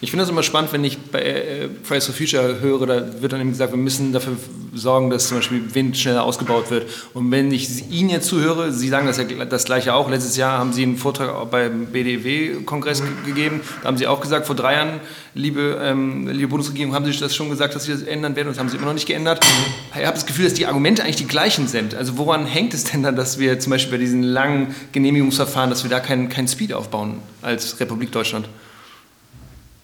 Ich 0.02 0.10
finde 0.12 0.24
das 0.24 0.30
immer 0.30 0.44
spannend, 0.44 0.74
wenn 0.74 0.84
ich 0.84 0.98
bei 0.98 1.22
äh, 1.22 1.70
Fridays 1.84 2.08
for 2.08 2.16
Future 2.16 2.60
höre, 2.60 2.86
da 2.86 3.22
wird 3.22 3.32
dann 3.32 3.40
eben 3.40 3.52
gesagt, 3.52 3.72
wir 3.72 3.78
müssen 3.78 4.12
dafür 4.12 4.34
sorgen, 4.74 5.10
dass 5.10 5.28
zum 5.28 5.38
Beispiel 5.38 5.64
Wind 5.74 5.98
schneller 5.98 6.24
ausgebaut 6.24 6.70
wird. 6.72 6.88
Und 7.14 7.32
wenn 7.32 7.52
ich 7.52 7.90
Ihnen 7.92 8.10
jetzt 8.10 8.28
zuhöre, 8.28 8.72
Sie 8.72 8.90
sagen 8.90 9.08
das 9.08 9.18
ja 9.18 9.24
das 9.46 9.66
Gleiche 9.66 9.94
auch. 9.94 10.10
Letztes 10.10 10.36
Jahr 10.36 10.58
haben 10.58 10.74
Sie 10.74 10.84
einen 10.84 10.98
Vortrag 10.98 11.50
beim 11.52 11.88
BDW-Kongress 11.88 13.02
mhm. 13.02 13.26
gegeben. 13.26 13.62
Da 13.82 13.88
haben 13.88 13.98
Sie 13.98 14.08
auch 14.08 14.20
gesagt, 14.20 14.48
vor 14.48 14.56
drei 14.56 14.74
Jahren, 14.74 15.00
liebe, 15.36 15.80
ähm, 15.82 16.28
liebe 16.28 16.48
Bundesregierung, 16.48 16.94
haben 16.94 17.06
Sie 17.06 17.18
das 17.18 17.36
schon 17.36 17.50
gesagt, 17.50 17.76
dass 17.76 17.86
Sie 17.86 17.92
das 17.92 18.04
ändern 18.04 18.36
werden 18.36 18.48
und 18.48 18.56
das 18.56 18.60
haben 18.60 18.70
Sie 18.70 18.78
immer 18.78 18.88
noch 18.88 18.94
nicht 18.94 19.08
geändert. 19.08 19.46
Ich 19.92 20.06
habe 20.06 20.14
das 20.14 20.26
Gefühl, 20.26 20.46
dass 20.46 20.54
die 20.54 20.66
Argumente 20.66 21.04
eigentlich 21.04 21.16
die 21.16 21.28
gleichen 21.28 21.68
sind. 21.68 21.96
Also 21.96 22.18
woran 22.18 22.46
hängt 22.46 22.74
es 22.74 22.86
denn 22.86 23.04
dann, 23.04 23.16
dass 23.16 23.40
wir 23.40 23.60
zum 23.60 23.72
Beispiel 23.72 23.92
bei 23.92 23.98
diesen 23.98 24.24
langen 24.24 24.76
Genehmigungsverfahren, 24.92 25.70
dass 25.70 25.84
wir 25.84 25.90
da 25.90 26.00
keinen 26.00 26.30
kein 26.30 26.48
Speed 26.48 26.74
aufbauen 26.74 27.20
als 27.42 27.80
Republik 27.80 28.12
Deutschland? 28.12 28.48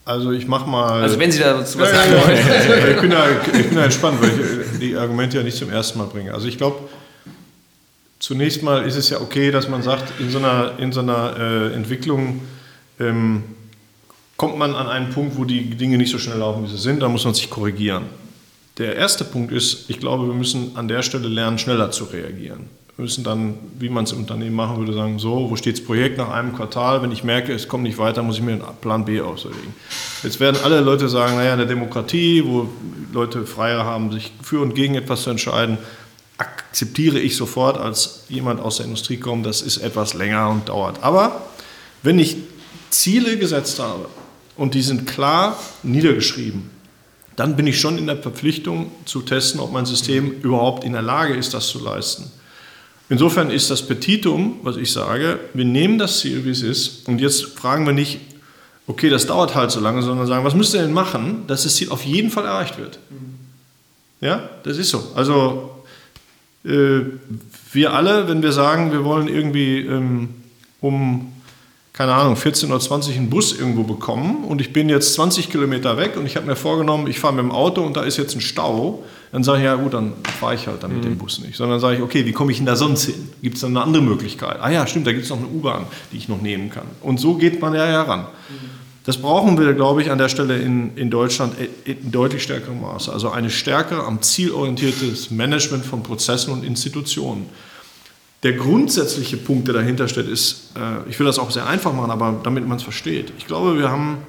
Also 0.06 0.32
ich 0.32 0.48
mache 0.48 0.68
mal. 0.68 1.04
Also 1.04 1.20
wenn 1.20 1.32
Sie 1.32 1.40
da 1.40 1.60
was 1.60 1.76
ja, 1.76 1.86
sagen 1.86 2.12
ja, 2.12 2.26
wollen. 2.26 2.92
ich, 2.96 3.02
bin 3.02 3.10
da, 3.12 3.26
ich 3.46 3.68
bin 3.68 3.76
da 3.76 3.84
entspannt, 3.84 4.22
weil 4.22 4.30
ich 4.30 4.80
die 4.80 4.96
Argumente 4.96 5.38
ja 5.38 5.44
nicht 5.44 5.58
zum 5.58 5.70
ersten 5.70 6.00
Mal 6.00 6.06
bringe. 6.06 6.34
Also 6.34 6.48
ich 6.48 6.58
glaube, 6.58 6.90
zunächst 8.20 8.64
mal 8.64 8.86
ist 8.86 8.96
es 8.96 9.10
ja 9.10 9.22
okay, 9.22 9.52
dass 9.52 9.70
man 9.70 9.84
sagt, 9.84 10.20
in 10.20 10.32
so 10.32 10.40
einer, 10.40 10.74
in 10.80 10.92
so 10.92 11.02
einer 11.02 11.36
äh, 11.38 11.74
Entwicklung 11.74 12.42
ähm, 13.00 13.44
kommt 14.40 14.58
man 14.58 14.74
an 14.74 14.88
einen 14.88 15.10
Punkt, 15.10 15.38
wo 15.38 15.44
die 15.44 15.72
Dinge 15.72 15.98
nicht 15.98 16.12
so 16.12 16.18
schnell 16.18 16.38
laufen, 16.38 16.64
wie 16.64 16.70
sie 16.70 16.78
sind, 16.78 17.02
da 17.02 17.10
muss 17.10 17.26
man 17.26 17.34
sich 17.34 17.50
korrigieren. 17.50 18.04
Der 18.78 18.96
erste 18.96 19.26
Punkt 19.26 19.52
ist, 19.52 19.90
ich 19.90 20.00
glaube, 20.00 20.28
wir 20.28 20.34
müssen 20.34 20.78
an 20.78 20.88
der 20.88 21.04
Stelle 21.04 21.28
lernen, 21.28 21.60
schneller 21.60 21.92
zu 21.92 22.06
reagieren. 22.06 22.70
Wir 22.96 23.04
müssen 23.04 23.26
dann, 23.26 23.56
wie 23.78 23.90
man 23.90 24.06
es 24.06 24.14
im 24.14 24.20
Unternehmen 24.20 24.56
machen 24.56 24.78
würde, 24.78 24.94
sagen, 24.94 25.20
so, 25.20 25.50
wo 25.50 25.58
steht 25.58 25.78
das 25.78 25.84
Projekt 25.84 26.18
nach 26.18 26.30
einem 26.30 26.56
Quartal? 26.56 27.02
Wenn 27.02 27.12
ich 27.12 27.26
merke, 27.26 27.52
es 27.52 27.68
kommt 27.68 27.84
nicht 27.84 27.98
weiter, 27.98 28.24
muss 28.24 28.38
ich 28.38 28.42
mir 28.42 28.54
einen 28.54 28.64
Plan 28.80 29.04
B 29.04 29.20
auslegen. 29.20 29.74
Jetzt 30.24 30.40
werden 30.40 30.58
alle 30.64 30.80
Leute 30.80 31.10
sagen, 31.10 31.36
naja, 31.36 31.52
in 31.52 31.60
der 31.60 31.68
Demokratie, 31.68 32.42
wo 32.46 32.70
Leute 33.12 33.46
Freier 33.46 33.84
haben, 33.84 34.14
sich 34.14 34.32
für 34.42 34.62
und 34.62 34.74
gegen 34.74 34.96
etwas 34.96 35.24
zu 35.24 35.32
entscheiden, 35.32 35.78
akzeptiere 36.38 37.20
ich 37.20 37.36
sofort 37.36 37.78
als 37.78 38.24
jemand 38.30 38.62
aus 38.62 38.78
der 38.78 38.86
Industrie 38.86 39.18
kommt, 39.18 39.46
das 39.46 39.62
ist 39.62 39.80
etwas 39.80 40.14
länger 40.14 40.50
und 40.50 40.70
dauert. 40.70 41.04
Aber 41.04 41.42
wenn 42.04 42.20
ich 42.20 42.38
Ziele 42.90 43.38
gesetzt 43.38 43.80
habe 43.80 44.06
und 44.60 44.74
die 44.74 44.82
sind 44.82 45.08
klar 45.08 45.58
niedergeschrieben, 45.84 46.70
dann 47.36 47.56
bin 47.56 47.66
ich 47.66 47.80
schon 47.80 47.98
in 47.98 48.08
der 48.08 48.18
Verpflichtung 48.18 48.92
zu 49.06 49.22
testen, 49.22 49.62
ob 49.62 49.72
mein 49.72 49.86
System 49.86 50.42
überhaupt 50.42 50.84
in 50.84 50.92
der 50.92 51.02
Lage 51.02 51.34
ist, 51.34 51.54
das 51.54 51.68
zu 51.68 51.80
leisten. 51.80 52.30
Insofern 53.08 53.50
ist 53.50 53.72
das 53.72 53.82
Petitum, 53.82 54.60
was 54.62 54.76
ich 54.76 54.92
sage, 54.92 55.40
wir 55.54 55.66
nehmen 55.66 55.98
das 55.98 56.20
Ziel, 56.20 56.44
wie 56.46 56.50
es 56.50 56.62
ist, 56.62 57.08
und 57.08 57.20
jetzt 57.20 57.58
fragen 57.58 57.86
wir 57.86 57.94
nicht, 57.94 58.20
okay, 58.86 59.10
das 59.10 59.26
dauert 59.26 59.56
halt 59.56 59.72
so 59.72 59.80
lange, 59.80 60.02
sondern 60.02 60.28
sagen, 60.28 60.44
was 60.44 60.54
müsst 60.54 60.74
ihr 60.74 60.82
denn 60.82 60.94
machen, 60.94 61.46
dass 61.48 61.64
das 61.64 61.76
Ziel 61.76 61.90
auf 61.90 62.04
jeden 62.04 62.30
Fall 62.30 62.46
erreicht 62.46 62.78
wird? 62.78 63.00
Ja, 64.20 64.50
das 64.64 64.78
ist 64.78 64.90
so. 64.90 65.12
Also 65.16 65.84
äh, 66.66 67.02
wir 67.72 67.94
alle, 67.94 68.28
wenn 68.28 68.44
wir 68.44 68.52
sagen, 68.52 68.92
wir 68.92 69.06
wollen 69.06 69.30
irgendwie 69.30 69.80
ähm, 69.80 70.30
um 70.82 71.32
keine 72.00 72.14
Ahnung, 72.14 72.38
14 72.38 72.72
oder 72.72 72.80
20 72.80 73.18
einen 73.18 73.30
Bus 73.30 73.52
irgendwo 73.52 73.84
bekommen 73.84 74.46
und 74.46 74.62
ich 74.62 74.72
bin 74.72 74.88
jetzt 74.88 75.16
20 75.16 75.50
Kilometer 75.50 75.98
weg 75.98 76.16
und 76.16 76.26
ich 76.26 76.38
habe 76.38 76.46
mir 76.46 76.56
vorgenommen, 76.56 77.08
ich 77.08 77.20
fahre 77.20 77.34
mit 77.34 77.44
dem 77.44 77.52
Auto 77.52 77.82
und 77.82 77.98
da 77.98 78.04
ist 78.04 78.16
jetzt 78.16 78.34
ein 78.38 78.40
Stau, 78.40 79.04
dann 79.34 79.44
sage 79.44 79.58
ich, 79.58 79.66
ja 79.66 79.76
gut, 79.76 79.94
dann 79.94 80.14
fahre 80.40 80.56
ich 80.56 80.66
halt 80.68 80.82
dann 80.82 80.94
mit 80.94 81.04
dem 81.04 81.18
Bus 81.18 81.42
nicht. 81.42 81.58
Sondern 81.58 81.82
sage 81.82 81.98
ich, 81.98 82.02
okay, 82.02 82.26
wie 82.26 82.32
komme 82.32 82.54
ich 82.54 82.58
denn 82.60 82.66
da 82.66 82.78
sonst 82.78 83.04
hin? 83.04 83.30
Gibt 83.42 83.56
es 83.56 83.62
dann 83.64 83.76
eine 83.76 83.86
andere 83.86 84.02
Möglichkeit? 84.02 84.62
Ah 84.62 84.70
ja, 84.70 84.88
stimmt, 84.88 85.08
da 85.08 85.12
gibt 85.12 85.26
es 85.26 85.30
noch 85.30 85.40
eine 85.40 85.48
U-Bahn, 85.48 85.88
die 86.14 86.18
ich 86.18 86.30
noch 86.30 86.42
nehmen 86.42 86.70
kann. 86.70 86.86
Und 87.02 87.20
so 87.20 87.34
geht 87.34 87.60
man 87.60 87.74
ja 87.74 87.86
heran. 87.86 88.28
Das 89.04 89.18
brauchen 89.18 89.60
wir, 89.60 89.74
glaube 89.74 90.02
ich, 90.02 90.10
an 90.10 90.20
der 90.20 90.30
Stelle 90.30 90.58
in, 90.58 90.96
in 90.96 91.10
Deutschland 91.10 91.56
in 91.84 92.12
deutlich 92.12 92.44
stärkerem 92.44 92.80
Maße. 92.80 93.12
Also 93.12 93.30
eine 93.30 93.50
stärker 93.50 94.08
am 94.08 94.22
Ziel 94.22 94.52
orientiertes 94.52 95.32
Management 95.32 95.86
von 95.86 96.02
Prozessen 96.02 96.54
und 96.54 96.64
Institutionen. 96.64 97.48
Der 98.44 98.54
grundsätzliche 98.54 99.38
Punkt, 99.38 99.68
der 99.68 99.76
dahinter 99.76 100.08
steht, 100.08 100.28
ist, 100.28 100.72
äh, 100.76 101.10
ich 101.10 101.20
will 101.20 101.26
das 101.26 101.40
auch 101.40 101.52
sehr 101.52 101.68
einfach 101.68 101.94
machen, 101.94 102.12
aber 102.12 102.40
damit 102.44 102.68
man 102.68 102.78
es 102.78 102.84
versteht. 102.84 103.34
Ich 103.38 103.48
glaube, 103.48 103.78
wir 103.78 103.90
haben 103.90 104.20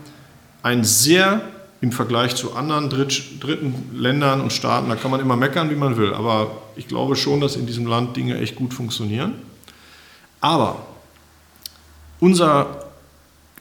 ein 0.63 0.85
sehr 0.85 1.43
im 1.81 1.93
Vergleich 1.93 2.35
zu 2.35 2.55
anderen 2.55 2.91
Dritt, 2.91 3.43
dritten 3.43 3.91
Ländern 3.95 4.41
und 4.43 4.53
Staaten, 4.53 4.89
da 4.91 4.97
kann 4.97 5.11
man 5.11 5.21
immer 5.21 5.37
meckern, 5.37 5.71
wie 5.71 5.77
man 5.77 5.97
will, 5.97 6.13
aber 6.13 6.51
ich 6.77 6.89
glaube 6.89 7.17
schon, 7.17 7.41
dass 7.41 7.57
in 7.57 7.67
diesem 7.67 7.87
Land 7.87 8.17
Dinge 8.17 8.39
echt 8.39 8.57
gut 8.57 8.75
funktionieren. 8.75 9.35
Aber 10.41 10.87
unser 12.19 12.91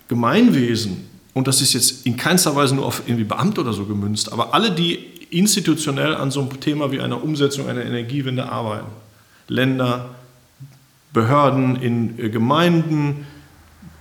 Gemeinwesen, 0.10 1.08
und 1.34 1.48
das 1.48 1.62
ist 1.62 1.74
jetzt 1.74 2.06
in 2.06 2.18
keinster 2.18 2.56
Weise 2.56 2.76
nur 2.76 2.86
auf 2.86 3.04
irgendwie 3.06 3.24
Beamte 3.24 3.62
oder 3.62 3.72
so 3.72 3.86
gemünzt, 3.86 4.34
aber 4.34 4.54
alle, 4.54 4.72
die 4.72 4.96
institutionell 5.30 6.16
an 6.16 6.32
so 6.32 6.42
einem 6.42 6.60
Thema 6.60 6.92
wie 6.92 7.00
einer 7.00 7.24
Umsetzung 7.24 7.70
einer 7.70 7.86
Energiewende 7.86 8.52
arbeiten. 8.52 8.88
Länder, 9.48 10.10
Behörden 11.14 11.76
in 11.82 12.20
äh, 12.20 12.30
Gemeinden, 12.30 13.26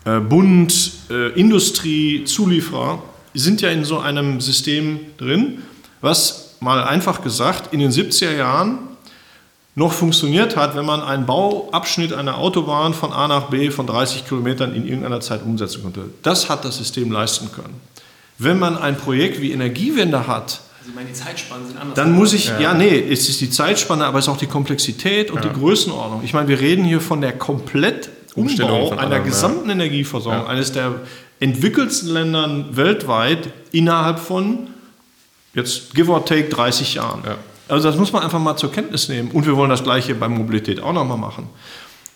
äh, 0.04 0.20
Bund, 0.20 0.92
äh, 1.10 1.28
Industrie, 1.38 2.24
Zulieferer 2.24 3.02
sind 3.34 3.60
ja 3.60 3.70
in 3.70 3.84
so 3.84 3.98
einem 3.98 4.40
System 4.40 5.00
drin, 5.16 5.62
was 6.00 6.56
mal 6.60 6.82
einfach 6.84 7.22
gesagt 7.22 7.72
in 7.72 7.80
den 7.80 7.90
70er 7.90 8.36
Jahren 8.36 8.78
noch 9.74 9.92
funktioniert 9.92 10.56
hat, 10.56 10.74
wenn 10.74 10.84
man 10.84 11.00
einen 11.00 11.24
Bauabschnitt 11.24 12.12
einer 12.12 12.38
Autobahn 12.38 12.94
von 12.94 13.12
A 13.12 13.28
nach 13.28 13.44
B 13.44 13.70
von 13.70 13.86
30 13.86 14.26
Kilometern 14.26 14.74
in 14.74 14.84
irgendeiner 14.84 15.20
Zeit 15.20 15.42
umsetzen 15.42 15.82
konnte. 15.82 16.06
Das 16.22 16.50
hat 16.50 16.64
das 16.64 16.78
System 16.78 17.12
leisten 17.12 17.52
können. 17.52 17.80
Wenn 18.38 18.58
man 18.58 18.76
ein 18.76 18.96
Projekt 18.96 19.40
wie 19.40 19.52
Energiewende 19.52 20.26
hat, 20.26 20.60
also 20.88 20.94
meine, 20.94 21.08
die 21.08 21.14
Zeitspannen 21.14 21.66
sind 21.66 21.78
anders. 21.78 21.96
dann 21.96 22.12
muss 22.12 22.32
ich, 22.32 22.48
ja. 22.48 22.60
ja, 22.60 22.74
nee, 22.74 22.98
es 22.98 23.28
ist 23.28 23.40
die 23.40 23.50
Zeitspanne, 23.50 24.06
aber 24.06 24.18
es 24.18 24.24
ist 24.24 24.28
auch 24.30 24.38
die 24.38 24.46
Komplexität 24.46 25.30
und 25.30 25.44
ja. 25.44 25.50
die 25.50 25.58
Größenordnung. 25.58 26.22
Ich 26.24 26.32
meine, 26.32 26.48
wir 26.48 26.60
reden 26.60 26.84
hier 26.84 27.00
von 27.00 27.20
der 27.20 27.32
komplett 27.32 28.10
Umbau 28.34 28.92
einer 28.92 29.16
allem, 29.16 29.24
gesamten 29.24 29.68
ja. 29.68 29.74
Energieversorgung, 29.74 30.46
eines 30.46 30.72
der 30.72 30.94
entwickelsten 31.40 32.08
Ländern 32.10 32.76
weltweit 32.76 33.50
innerhalb 33.70 34.18
von 34.18 34.68
jetzt 35.54 35.94
give 35.94 36.10
or 36.10 36.24
take 36.24 36.48
30 36.48 36.94
Jahren. 36.94 37.22
Also 37.68 37.88
das 37.88 37.98
muss 37.98 38.12
man 38.12 38.22
einfach 38.22 38.38
mal 38.38 38.56
zur 38.56 38.72
Kenntnis 38.72 39.08
nehmen. 39.08 39.30
Und 39.30 39.46
wir 39.46 39.56
wollen 39.56 39.70
das 39.70 39.84
Gleiche 39.84 40.14
bei 40.14 40.28
Mobilität 40.28 40.80
auch 40.80 40.92
nochmal 40.92 41.18
machen. 41.18 41.48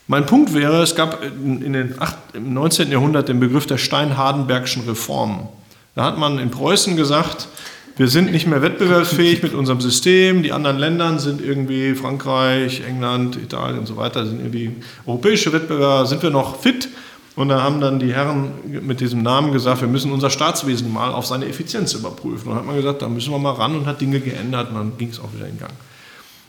Mein 0.07 0.27
Punkt 0.27 0.55
wäre, 0.55 0.83
es 0.83 0.95
gab 0.95 1.23
in 1.23 1.73
den 1.73 2.01
8, 2.01 2.17
im 2.35 2.55
19. 2.55 2.91
Jahrhundert 2.91 3.29
den 3.29 3.39
Begriff 3.39 3.67
der 3.67 3.79
Stein-Hardenbergschen 3.79 4.85
Reformen. 4.89 5.49
Da 5.95 6.05
hat 6.05 6.19
man 6.19 6.39
in 6.39 6.51
Preußen 6.51 6.97
gesagt, 6.97 7.49
wir 7.97 8.09
sind 8.09 8.33
nicht 8.33 8.47
mehr 8.47 8.63
wettbewerbsfähig 8.63 9.43
mit 9.43 9.55
unserem 9.55 9.81
System. 9.81 10.43
Die 10.43 10.53
anderen 10.53 10.79
Länder 10.79 11.19
sind 11.19 11.43
irgendwie 11.43 11.95
Frankreich, 11.95 12.83
England, 12.87 13.37
Italien 13.37 13.81
und 13.81 13.87
so 13.87 13.97
weiter, 13.97 14.25
sind 14.25 14.41
irgendwie 14.41 14.73
europäische 15.07 15.53
Wettbewerber, 15.53 16.07
sind 16.07 16.23
wir 16.23 16.31
noch 16.31 16.61
fit? 16.61 16.89
Und 17.35 17.49
da 17.49 17.63
haben 17.63 17.81
dann 17.81 17.99
die 17.99 18.13
Herren 18.13 18.53
mit 18.83 19.01
diesem 19.01 19.23
Namen 19.23 19.53
gesagt, 19.53 19.81
wir 19.81 19.89
müssen 19.89 20.13
unser 20.13 20.31
Staatswesen 20.31 20.93
mal 20.93 21.13
auf 21.13 21.27
seine 21.27 21.47
Effizienz 21.47 21.95
überprüfen. 21.95 22.49
Und 22.49 22.51
dann 22.51 22.59
hat 22.59 22.67
man 22.67 22.77
gesagt, 22.77 23.03
da 23.03 23.09
müssen 23.09 23.31
wir 23.31 23.39
mal 23.39 23.53
ran 23.53 23.75
und 23.75 23.87
hat 23.87 24.01
Dinge 24.01 24.21
geändert 24.21 24.69
und 24.71 24.75
dann 24.77 24.99
ging 24.99 25.09
es 25.09 25.19
auch 25.19 25.33
wieder 25.35 25.47
in 25.47 25.59
Gang. 25.59 25.73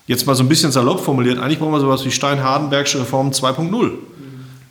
Jetzt 0.07 0.27
mal 0.27 0.35
so 0.35 0.43
ein 0.43 0.49
bisschen 0.49 0.71
salopp 0.71 0.99
formuliert, 0.99 1.39
eigentlich 1.39 1.59
brauchen 1.59 1.71
wir 1.71 1.79
sowas 1.79 2.03
wie 2.03 2.11
Stein-Hardenbergsche 2.11 2.99
Reform 2.99 3.29
2.0. 3.29 3.91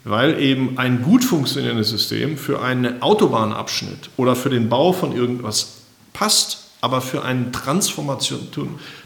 Weil 0.04 0.40
eben 0.40 0.78
ein 0.78 1.02
gut 1.02 1.24
funktionierendes 1.24 1.88
System 1.88 2.36
für 2.36 2.60
einen 2.60 3.00
Autobahnabschnitt 3.00 4.10
oder 4.16 4.34
für 4.34 4.50
den 4.50 4.68
Bau 4.68 4.92
von 4.92 5.14
irgendwas 5.14 5.82
passt, 6.12 6.61
aber 6.82 7.00
für 7.00 7.24
ein 7.24 7.52
Transformation, 7.52 8.40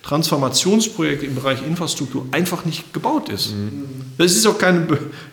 Transformationsprojekt 0.02 1.22
im 1.22 1.34
Bereich 1.34 1.62
Infrastruktur 1.62 2.26
einfach 2.32 2.64
nicht 2.64 2.94
gebaut 2.94 3.28
ist. 3.28 3.52
Mhm. 3.52 3.84
Das 4.16 4.32
ist 4.32 4.46
auch 4.46 4.58
kein, 4.58 4.88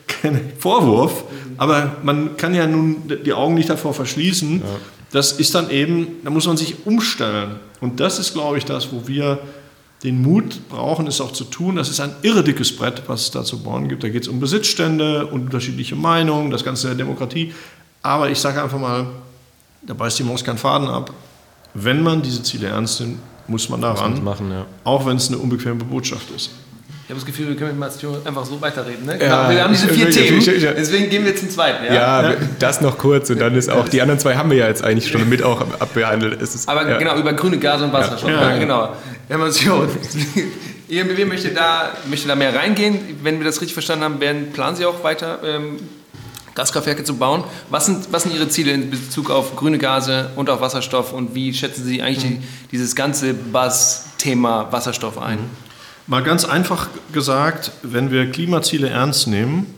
kein 0.08 0.52
Vorwurf, 0.60 1.24
aber 1.56 1.98
man 2.04 2.36
kann 2.36 2.54
ja 2.54 2.68
nun 2.68 3.10
die 3.26 3.32
Augen 3.32 3.56
nicht 3.56 3.70
davor 3.70 3.94
verschließen. 3.94 4.60
Ja. 4.60 4.66
Das 5.12 5.32
ist 5.32 5.56
dann 5.56 5.70
eben, 5.70 6.08
da 6.24 6.32
muss 6.32 6.46
man 6.46 6.58
sich 6.58 6.86
umstellen. 6.86 7.62
Und 7.80 8.02
das 8.02 8.20
ist, 8.20 8.34
glaube 8.34 8.58
ich, 8.58 8.66
das, 8.66 8.92
wo 8.92 9.08
wir 9.08 9.40
den 10.04 10.22
Mut 10.22 10.68
brauchen, 10.68 11.08
es 11.08 11.22
auch 11.22 11.32
zu 11.32 11.46
tun. 11.46 11.78
Das 11.78 11.88
ist 11.88 12.02
ein 12.02 12.14
irre 12.24 12.44
dickes 12.44 12.76
Brett, 12.76 13.04
was 13.08 13.22
es 13.22 13.32
da 13.32 13.46
zu 13.46 13.64
bauen 13.64 13.88
gibt. 13.88 14.04
Da 14.04 14.10
geht 14.10 14.24
es 14.24 14.28
um 14.28 14.42
Besitzstände 14.42 15.28
und 15.28 15.44
unterschiedliche 15.46 15.96
Meinungen, 15.96 16.52
das 16.52 16.66
Ganze 16.66 16.88
der 16.88 16.98
Demokratie. 16.98 17.54
Aber 18.02 18.30
ich 18.30 18.40
sage 18.40 18.62
einfach 18.62 18.80
mal, 18.80 19.06
da 19.84 19.94
beißt 19.94 20.20
die 20.20 20.24
Maus 20.24 20.44
keinen 20.44 20.58
Faden 20.58 20.90
ab 20.90 21.14
wenn 21.74 22.04
man 22.04 22.22
diese 22.22 22.44
Ziele 22.44 22.68
ernst 22.68 23.02
nimmt, 23.02 23.20
muss 23.48 23.70
man 23.70 23.82
daran, 23.82 24.24
machen, 24.24 24.52
ja. 24.52 24.66
auch 24.84 25.06
wenn 25.06 25.18
es 25.18 25.28
eine 25.28 25.38
unbequeme 25.38 25.84
Botschaft 25.84 26.30
ist. 26.36 26.52
Ich 27.04 27.10
habe 27.10 27.20
das 27.20 27.26
Gefühl, 27.26 27.50
wir 27.50 27.56
können 27.58 27.78
mit 27.78 27.90
einfach 28.26 28.46
so 28.46 28.62
weiterreden. 28.62 29.06
Ne? 29.06 29.20
Ja, 29.22 29.50
wir 29.50 29.62
haben 29.62 29.74
diese 29.74 29.90
vier 29.90 30.10
Themen, 30.10 30.42
deswegen 30.42 31.10
gehen 31.10 31.26
wir 31.26 31.36
zum 31.36 31.50
zweiten. 31.50 31.84
Ja? 31.84 32.32
ja, 32.32 32.36
das 32.60 32.80
noch 32.80 32.98
kurz 32.98 33.30
und 33.30 33.42
dann 33.42 33.54
ist 33.56 33.70
auch, 33.70 33.90
die 33.90 34.02
anderen 34.02 34.22
zwei 34.22 34.38
haben 34.38 34.50
wir 34.50 34.58
ja 34.58 34.68
jetzt 34.68 34.86
eigentlich 34.86 35.12
schon 35.12 35.28
mit 35.28 35.44
auch 35.44 35.60
abbehandelt. 35.80 36.42
Ist, 36.42 36.70
Aber 36.70 36.88
ja. 36.88 36.98
genau, 36.98 37.18
über 37.18 37.34
grüne 37.34 37.58
Gase 37.58 37.84
und 37.84 37.92
Wasserstoff. 37.92 38.30
Ja. 38.30 38.58
genau. 38.58 38.94
Herr 39.28 39.38
Mathieu, 39.38 39.86
EMBW 40.90 41.26
möchte 41.26 41.50
da, 41.50 41.92
möchte 42.10 42.30
da 42.30 42.36
mehr 42.36 42.56
reingehen. 42.56 42.98
Wenn 43.22 43.38
wir 43.40 43.46
das 43.46 43.60
richtig 43.60 43.74
verstanden 43.74 44.06
haben, 44.06 44.22
werden, 44.22 44.54
planen 44.54 44.78
Sie 44.78 44.86
auch 44.86 45.04
weiter 45.04 45.40
ähm, 45.46 45.80
Gaskraftwerke 46.56 47.04
zu 47.04 47.16
bauen. 47.18 47.44
Was 47.70 47.86
sind, 47.86 48.12
was 48.12 48.24
sind 48.24 48.36
Ihre 48.36 48.50
Ziele 48.50 48.72
in 48.72 48.90
Bezug 48.90 49.30
auf 49.30 49.56
grüne 49.56 49.78
Gase 49.78 50.32
und 50.36 50.50
auf 50.50 50.62
Wasserstoff 50.62 51.14
und 51.14 51.36
wie 51.36 51.54
schätzen 51.54 51.84
Sie 51.86 52.02
eigentlich 52.02 52.24
mhm. 52.24 52.44
dieses 52.72 52.96
ganze 52.96 53.34
Buzz-Thema 53.34 54.72
Wasserstoff 54.72 55.18
ein? 55.18 55.40
Mhm. 55.40 55.50
Mal 56.06 56.22
ganz 56.24 56.44
einfach 56.44 56.90
gesagt, 57.14 57.72
wenn 57.82 58.12
wir 58.12 58.30
Klimaziele 58.30 58.90
ernst 58.90 59.28
nehmen, 59.28 59.74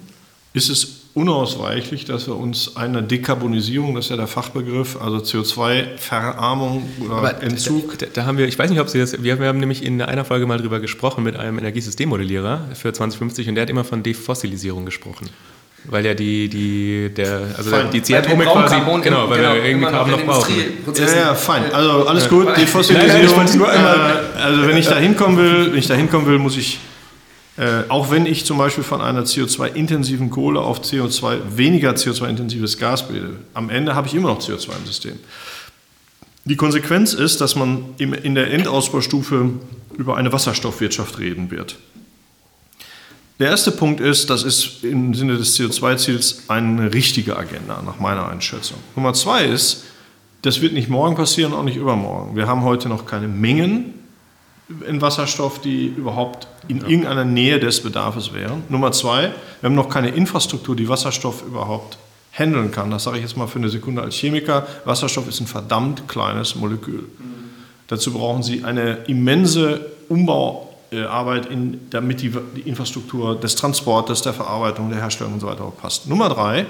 ist 0.53 0.69
es 0.69 1.05
unausweichlich, 1.13 2.05
dass 2.05 2.27
wir 2.27 2.35
uns 2.35 2.75
eine 2.75 3.01
Dekarbonisierung, 3.01 3.95
das 3.95 4.05
ist 4.05 4.09
ja 4.09 4.17
der 4.17 4.27
Fachbegriff, 4.27 4.99
also 4.99 5.17
CO2-Verarmung 5.17 6.89
oder 7.05 7.15
Aber 7.15 7.41
Entzug. 7.41 7.97
Da, 7.99 8.07
da, 8.11 8.25
haben 8.25 8.37
wir, 8.37 8.47
ich 8.47 8.59
weiß 8.59 8.69
nicht, 8.69 8.81
ob 8.81 8.89
Sie 8.89 8.99
das, 8.99 9.23
wir, 9.23 9.39
wir 9.39 9.47
haben 9.47 9.59
nämlich 9.59 9.83
in 9.83 10.01
einer 10.01 10.25
Folge 10.25 10.45
mal 10.45 10.57
drüber 10.57 10.81
gesprochen 10.81 11.23
mit 11.23 11.37
einem 11.37 11.57
Energiesystemmodellierer 11.57 12.69
für 12.73 12.91
2050 12.91 13.47
und 13.47 13.55
der 13.55 13.61
hat 13.61 13.69
immer 13.69 13.85
von 13.85 14.03
Defossilisierung 14.03 14.85
gesprochen. 14.85 15.29
Weil 15.89 16.05
ja 16.05 16.13
die, 16.13 16.49
die, 16.49 17.11
der, 17.15 17.41
also 17.57 17.69
fein. 17.69 17.91
die 17.91 18.01
CO2 18.01 18.43
quasi, 18.43 18.75
Carbon 18.75 19.01
genau, 19.01 19.29
weil 19.29 19.37
genau, 19.37 19.53
wir 19.53 19.65
irgendwie 19.65 19.85
Carbon 19.85 20.11
noch 20.11 20.25
brauchen. 20.25 20.55
Ja, 20.95 21.15
ja, 21.15 21.35
fein. 21.35 21.71
Also 21.73 22.07
alles 22.07 22.27
gut, 22.27 22.47
die 22.57 22.65
Fossilisierung. 22.65 23.45
Äh, 23.45 24.41
also 24.41 24.67
wenn 24.67 24.77
ich 24.77 24.87
da 24.87 24.97
hinkommen 24.97 25.37
will, 25.37 25.71
wenn 25.71 25.79
ich 25.79 25.87
da 25.87 25.93
hinkommen 25.93 26.27
will, 26.27 26.39
muss 26.39 26.57
ich, 26.57 26.79
äh, 27.57 27.83
auch 27.89 28.09
wenn 28.09 28.25
ich 28.25 28.45
zum 28.45 28.57
Beispiel 28.57 28.83
von 28.83 29.01
einer 29.01 29.23
CO2-intensiven 29.23 30.29
Kohle 30.29 30.59
auf 30.59 30.81
CO2, 30.81 31.37
weniger 31.55 31.91
CO2-intensives 31.91 32.77
Gas 32.77 33.07
bilde, 33.07 33.35
am 33.53 33.69
Ende 33.69 33.95
habe 33.95 34.07
ich 34.07 34.15
immer 34.15 34.29
noch 34.29 34.39
CO2 34.39 34.69
im 34.79 34.85
System. 34.85 35.19
Die 36.45 36.55
Konsequenz 36.55 37.13
ist, 37.13 37.41
dass 37.41 37.55
man 37.55 37.85
in 37.97 38.35
der 38.35 38.51
Endausbaustufe 38.51 39.49
über 39.97 40.17
eine 40.17 40.31
Wasserstoffwirtschaft 40.31 41.17
reden 41.17 41.49
wird. 41.49 41.77
Der 43.37 43.49
erste 43.49 43.71
Punkt 43.71 43.99
ist, 43.99 44.29
das 44.29 44.43
ist 44.43 44.83
im 44.83 45.13
Sinne 45.13 45.37
des 45.37 45.59
CO2-Ziels 45.59 46.43
eine 46.47 46.93
richtige 46.93 47.35
Agenda, 47.35 47.81
nach 47.81 47.99
meiner 47.99 48.29
Einschätzung. 48.29 48.77
Nummer 48.95 49.13
zwei 49.13 49.43
ist, 49.43 49.83
das 50.41 50.61
wird 50.61 50.71
nicht 50.71 50.89
morgen 50.89 51.15
passieren, 51.15 51.53
auch 51.53 51.63
nicht 51.63 51.75
übermorgen. 51.75 52.37
Wir 52.37 52.47
haben 52.47 52.63
heute 52.63 52.87
noch 52.87 53.05
keine 53.05 53.27
Mengen 53.27 53.93
in 54.87 55.01
Wasserstoff, 55.01 55.59
die 55.59 55.87
überhaupt 55.87 56.47
in 56.69 56.79
ja. 56.79 56.87
irgendeiner 56.87 57.25
Nähe 57.25 57.59
des 57.59 57.83
Bedarfs 57.83 58.33
wären. 58.33 58.63
Nummer 58.69 58.93
zwei, 58.93 59.33
wir 59.59 59.67
haben 59.67 59.75
noch 59.75 59.89
keine 59.89 60.09
Infrastruktur, 60.09 60.75
die 60.75 60.87
Wasserstoff 60.87 61.43
überhaupt 61.45 61.97
handeln 62.31 62.71
kann. 62.71 62.89
Das 62.89 63.03
sage 63.03 63.17
ich 63.17 63.23
jetzt 63.23 63.35
mal 63.35 63.47
für 63.47 63.59
eine 63.59 63.69
Sekunde 63.69 64.01
als 64.01 64.15
Chemiker. 64.15 64.65
Wasserstoff 64.85 65.27
ist 65.27 65.41
ein 65.41 65.47
verdammt 65.47 66.07
kleines 66.07 66.55
Molekül. 66.55 67.01
Mhm. 67.01 67.45
Dazu 67.87 68.13
brauchen 68.13 68.43
Sie 68.43 68.63
eine 68.63 68.99
immense 69.07 69.91
Umbau 70.07 70.74
Arbeit, 70.91 71.47
in, 71.47 71.89
damit 71.89 72.21
die, 72.21 72.31
die, 72.55 72.61
Infrastruktur 72.61 73.39
des 73.39 73.55
Transportes, 73.55 74.21
der 74.21 74.33
Verarbeitung, 74.33 74.89
der 74.89 74.99
Herstellung 74.99 75.33
und 75.33 75.39
so 75.39 75.47
weiter 75.47 75.63
auch 75.63 75.77
passt. 75.77 76.07
Nummer 76.07 76.29
drei, 76.29 76.65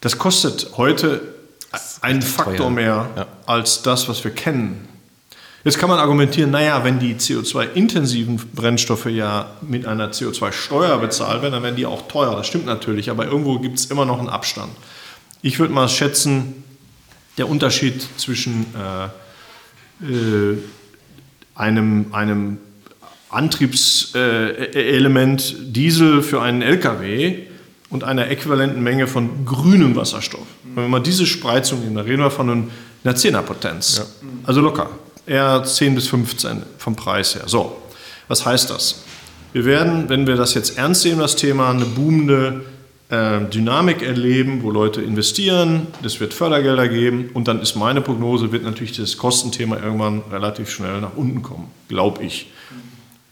das 0.00 0.18
kostet 0.18 0.72
heute 0.76 1.20
einen 2.00 2.22
Faktor 2.22 2.70
mehr 2.70 3.08
ja. 3.16 3.26
als 3.46 3.82
das, 3.82 4.08
was 4.08 4.22
wir 4.24 4.30
kennen. 4.30 4.88
Jetzt 5.64 5.78
kann 5.78 5.88
man 5.88 5.98
argumentieren, 5.98 6.52
naja, 6.52 6.84
wenn 6.84 7.00
die 7.00 7.16
CO2-intensiven 7.16 8.40
Brennstoffe 8.54 9.06
ja 9.06 9.50
mit 9.62 9.84
einer 9.84 10.12
CO2-Steuer 10.12 10.98
bezahlt 10.98 11.42
werden, 11.42 11.54
dann 11.54 11.62
werden 11.64 11.74
die 11.74 11.86
auch 11.86 12.06
teuer. 12.06 12.36
Das 12.36 12.46
stimmt 12.46 12.66
natürlich, 12.66 13.10
aber 13.10 13.26
irgendwo 13.26 13.58
gibt 13.58 13.78
es 13.78 13.86
immer 13.86 14.04
noch 14.04 14.20
einen 14.20 14.28
Abstand. 14.28 14.70
Ich 15.42 15.58
würde 15.58 15.74
mal 15.74 15.88
schätzen, 15.88 16.62
der 17.36 17.48
Unterschied 17.48 18.06
zwischen 18.16 18.66
äh, 18.74 20.06
äh, 20.06 20.58
einem, 21.56 22.06
einem 22.12 22.58
Antriebselement 23.36 25.76
Diesel 25.76 26.22
für 26.22 26.40
einen 26.40 26.62
LKW 26.62 27.40
und 27.90 28.02
einer 28.02 28.30
äquivalenten 28.30 28.82
Menge 28.82 29.06
von 29.06 29.44
grünem 29.44 29.94
Wasserstoff. 29.94 30.46
Wenn 30.64 30.84
wir 30.84 30.88
mal 30.88 31.00
diese 31.00 31.26
Spreizung 31.26 31.80
nehmen, 31.80 31.96
dann 31.96 32.06
reden 32.06 32.22
wir 32.22 32.30
von 32.30 32.70
einer 33.04 33.14
Zehnerpotenz. 33.14 33.98
Ja. 33.98 34.04
Also 34.44 34.62
locker. 34.62 34.88
Eher 35.26 35.64
10 35.64 35.94
bis 35.94 36.08
15 36.08 36.62
vom 36.78 36.96
Preis 36.96 37.34
her. 37.34 37.42
So, 37.46 37.76
was 38.28 38.46
heißt 38.46 38.70
das? 38.70 39.02
Wir 39.52 39.64
werden, 39.64 40.08
wenn 40.08 40.26
wir 40.26 40.36
das 40.36 40.54
jetzt 40.54 40.78
ernst 40.78 41.04
nehmen, 41.04 41.20
das 41.20 41.36
Thema, 41.36 41.70
eine 41.70 41.84
boomende 41.84 42.64
äh, 43.08 43.40
Dynamik 43.52 44.02
erleben, 44.02 44.62
wo 44.62 44.70
Leute 44.70 45.02
investieren, 45.02 45.88
es 46.02 46.20
wird 46.20 46.34
Fördergelder 46.34 46.88
geben 46.88 47.30
und 47.34 47.48
dann 47.48 47.60
ist 47.60 47.76
meine 47.76 48.00
Prognose, 48.00 48.52
wird 48.52 48.64
natürlich 48.64 48.96
das 48.96 49.16
Kostenthema 49.16 49.76
irgendwann 49.76 50.22
relativ 50.30 50.70
schnell 50.70 51.00
nach 51.00 51.16
unten 51.16 51.42
kommen, 51.42 51.68
glaube 51.88 52.24
ich. 52.24 52.48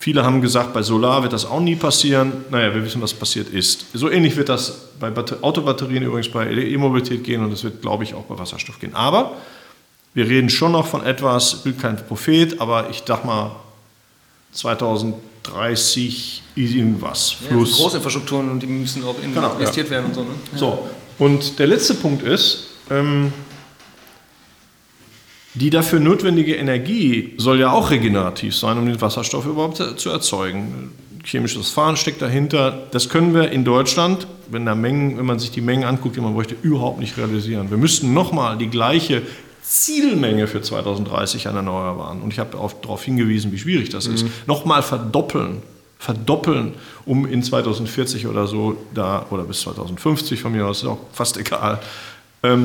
Viele 0.04 0.22
haben 0.22 0.42
gesagt, 0.42 0.74
bei 0.74 0.82
Solar 0.82 1.22
wird 1.22 1.32
das 1.32 1.46
auch 1.46 1.60
nie 1.60 1.76
passieren. 1.76 2.30
Naja, 2.50 2.74
wir 2.74 2.84
wissen, 2.84 3.00
was 3.00 3.14
passiert 3.14 3.48
ist. 3.48 3.86
So 3.94 4.10
ähnlich 4.10 4.36
wird 4.36 4.50
das 4.50 4.90
bei 5.00 5.10
Autobatterien 5.40 6.02
übrigens 6.02 6.28
bei 6.28 6.46
E-Mobilität 6.46 7.24
gehen 7.24 7.42
und 7.42 7.50
es 7.52 7.64
wird, 7.64 7.80
glaube 7.80 8.04
ich, 8.04 8.12
auch 8.12 8.24
bei 8.24 8.38
Wasserstoff 8.38 8.78
gehen. 8.78 8.94
Aber 8.94 9.38
Wir 10.12 10.28
reden 10.28 10.50
schon 10.50 10.72
noch 10.72 10.86
von 10.86 11.06
etwas, 11.06 11.54
ich 11.54 11.60
bin 11.62 11.78
kein 11.78 11.96
Prophet, 11.96 12.60
aber 12.60 12.90
ich 12.90 13.02
dachte 13.04 13.26
mal 13.26 13.52
2030 14.52 16.42
irgendwas. 16.54 17.36
Ja, 17.40 17.48
Plus. 17.48 17.78
große 17.78 17.96
Infrastrukturen 17.96 18.50
und 18.50 18.60
die 18.60 18.66
müssen 18.66 19.02
auch 19.04 19.16
in 19.22 19.32
genau, 19.32 19.54
investiert 19.54 19.86
ja. 19.86 19.92
werden 19.92 20.04
und 20.08 20.14
so. 20.14 20.20
Ne? 20.20 20.34
So, 20.54 20.86
und 21.18 21.58
der 21.58 21.66
letzte 21.66 21.94
Punkt 21.94 22.22
ist, 22.22 22.66
ähm, 22.90 23.32
die 25.54 25.70
dafür 25.70 26.00
notwendige 26.00 26.56
Energie 26.56 27.32
soll 27.36 27.60
ja 27.60 27.72
auch 27.72 27.90
regenerativ 27.90 28.56
sein, 28.56 28.76
um 28.76 28.86
den 28.86 29.00
Wasserstoff 29.00 29.46
überhaupt 29.46 29.76
zu 29.76 30.10
erzeugen. 30.10 30.90
Chemisches 31.24 31.70
Fahren 31.70 31.96
steckt 31.96 32.20
dahinter. 32.20 32.86
Das 32.90 33.08
können 33.08 33.34
wir 33.34 33.50
in 33.50 33.64
Deutschland, 33.64 34.26
wenn, 34.50 34.66
da 34.66 34.74
Mengen, 34.74 35.16
wenn 35.16 35.24
man 35.24 35.38
sich 35.38 35.52
die 35.52 35.60
Mengen 35.60 35.84
anguckt, 35.84 36.16
die 36.16 36.20
man 36.20 36.34
bräuchte, 36.34 36.56
überhaupt 36.60 36.98
nicht 36.98 37.16
realisieren. 37.16 37.70
Wir 37.70 37.78
müssten 37.78 38.12
nochmal 38.12 38.58
die 38.58 38.68
gleiche 38.68 39.22
Zielmenge 39.62 40.46
für 40.46 40.60
2030 40.60 41.48
an 41.48 41.56
Erneuerbaren, 41.56 42.20
und 42.20 42.32
ich 42.32 42.38
habe 42.38 42.50
darauf 42.82 43.02
hingewiesen, 43.02 43.50
wie 43.52 43.58
schwierig 43.58 43.88
das 43.88 44.08
mhm. 44.08 44.14
ist, 44.14 44.26
nochmal 44.46 44.82
verdoppeln, 44.82 45.62
verdoppeln, 45.98 46.74
um 47.06 47.26
in 47.26 47.42
2040 47.42 48.26
oder 48.26 48.46
so 48.46 48.76
da, 48.92 49.24
oder 49.30 49.44
bis 49.44 49.60
2050 49.62 50.40
von 50.40 50.52
mir 50.52 50.66
aus, 50.66 50.82
ist 50.82 50.88
auch 50.88 50.98
fast 51.12 51.38
egal, 51.38 51.80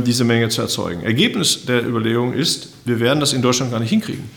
diese 0.03 0.23
Menge 0.25 0.49
zu 0.49 0.61
erzeugen. 0.61 1.03
Ergebnis 1.03 1.65
der 1.65 1.85
Überlegung 1.85 2.33
ist, 2.33 2.69
wir 2.85 2.99
werden 2.99 3.19
das 3.19 3.33
in 3.33 3.41
Deutschland 3.41 3.71
gar 3.71 3.79
nicht 3.79 3.89
hinkriegen. 3.89 4.29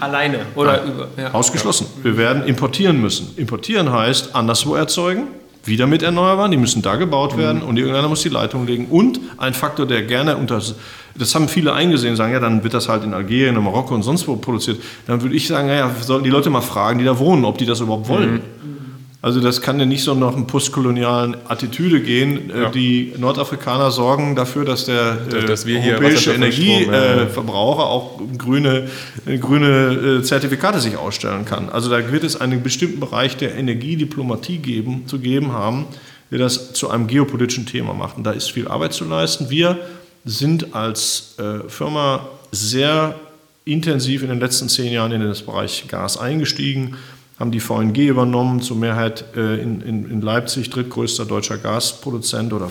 Alleine 0.00 0.40
oder 0.54 0.78
Nein, 0.78 0.92
über? 0.92 1.08
Ja. 1.16 1.34
Ausgeschlossen. 1.34 1.86
Wir 2.02 2.16
werden 2.16 2.44
importieren 2.44 3.00
müssen. 3.00 3.30
Importieren 3.36 3.92
heißt 3.92 4.34
anderswo 4.34 4.74
erzeugen, 4.74 5.28
wieder 5.64 5.86
mit 5.86 6.02
Erneuerbaren, 6.02 6.50
die 6.50 6.56
müssen 6.56 6.82
da 6.82 6.96
gebaut 6.96 7.36
werden 7.36 7.62
mhm. 7.62 7.68
und 7.68 7.76
irgendeiner 7.76 8.08
muss 8.08 8.22
die 8.22 8.28
Leitung 8.28 8.66
legen. 8.66 8.86
Und 8.86 9.20
ein 9.36 9.54
Faktor, 9.54 9.86
der 9.86 10.02
gerne 10.02 10.36
unter, 10.36 10.62
das 11.16 11.34
haben 11.34 11.48
viele 11.48 11.72
eingesehen, 11.72 12.16
sagen, 12.16 12.32
ja, 12.32 12.40
dann 12.40 12.62
wird 12.62 12.74
das 12.74 12.88
halt 12.88 13.04
in 13.04 13.12
Algerien, 13.12 13.56
in 13.56 13.62
Marokko 13.62 13.94
und 13.94 14.02
sonst 14.02 14.26
wo 14.28 14.36
produziert. 14.36 14.80
Dann 15.06 15.20
würde 15.22 15.34
ich 15.34 15.46
sagen, 15.46 15.68
ja, 15.68 15.90
sollten 16.00 16.24
die 16.24 16.30
Leute 16.30 16.50
mal 16.50 16.60
fragen, 16.60 16.98
die 16.98 17.04
da 17.04 17.18
wohnen, 17.18 17.44
ob 17.44 17.58
die 17.58 17.66
das 17.66 17.80
überhaupt 17.80 18.08
wollen. 18.08 18.34
Mhm. 18.34 18.77
Also 19.20 19.40
das 19.40 19.60
kann 19.60 19.80
ja 19.80 19.84
nicht 19.84 20.04
so 20.04 20.14
nach 20.14 20.36
einer 20.36 20.44
postkolonialen 20.44 21.36
Attitüde 21.48 22.00
gehen. 22.00 22.50
Äh, 22.50 22.62
ja. 22.62 22.70
Die 22.70 23.14
Nordafrikaner 23.18 23.90
sorgen 23.90 24.36
dafür, 24.36 24.64
dass 24.64 24.84
der 24.84 25.18
äh, 25.32 25.44
dass 25.44 25.66
europäische 25.66 26.34
Energieverbraucher 26.34 27.82
ja. 27.82 27.88
auch 27.88 28.20
grüne, 28.38 28.88
äh, 29.26 29.38
grüne 29.38 30.22
Zertifikate 30.22 30.78
sich 30.78 30.96
ausstellen 30.96 31.44
kann. 31.44 31.68
Also 31.68 31.90
da 31.90 32.12
wird 32.12 32.22
es 32.22 32.40
einen 32.40 32.62
bestimmten 32.62 33.00
Bereich 33.00 33.36
der 33.36 33.56
Energiediplomatie 33.56 34.58
geben, 34.58 35.02
zu 35.06 35.18
geben 35.18 35.52
haben, 35.52 35.86
der 36.30 36.38
das 36.38 36.72
zu 36.74 36.88
einem 36.88 37.08
geopolitischen 37.08 37.66
Thema 37.66 37.94
macht. 37.94 38.18
Und 38.18 38.24
da 38.24 38.30
ist 38.30 38.52
viel 38.52 38.68
Arbeit 38.68 38.92
zu 38.92 39.04
leisten. 39.04 39.50
Wir 39.50 39.78
sind 40.24 40.74
als 40.74 41.36
Firma 41.68 42.28
sehr 42.52 43.14
intensiv 43.64 44.22
in 44.22 44.28
den 44.28 44.40
letzten 44.40 44.68
zehn 44.68 44.92
Jahren 44.92 45.12
in 45.12 45.20
den 45.20 45.34
Bereich 45.46 45.86
Gas 45.88 46.18
eingestiegen 46.18 46.96
haben 47.38 47.52
die 47.52 47.60
VNG 47.60 48.08
übernommen, 48.08 48.60
zur 48.60 48.76
Mehrheit 48.76 49.24
äh, 49.36 49.60
in, 49.60 49.80
in, 49.80 50.10
in, 50.10 50.20
Leipzig, 50.20 50.70
drittgrößter 50.70 51.24
deutscher 51.24 51.56
Gasproduzent 51.56 52.52
oder 52.52 52.70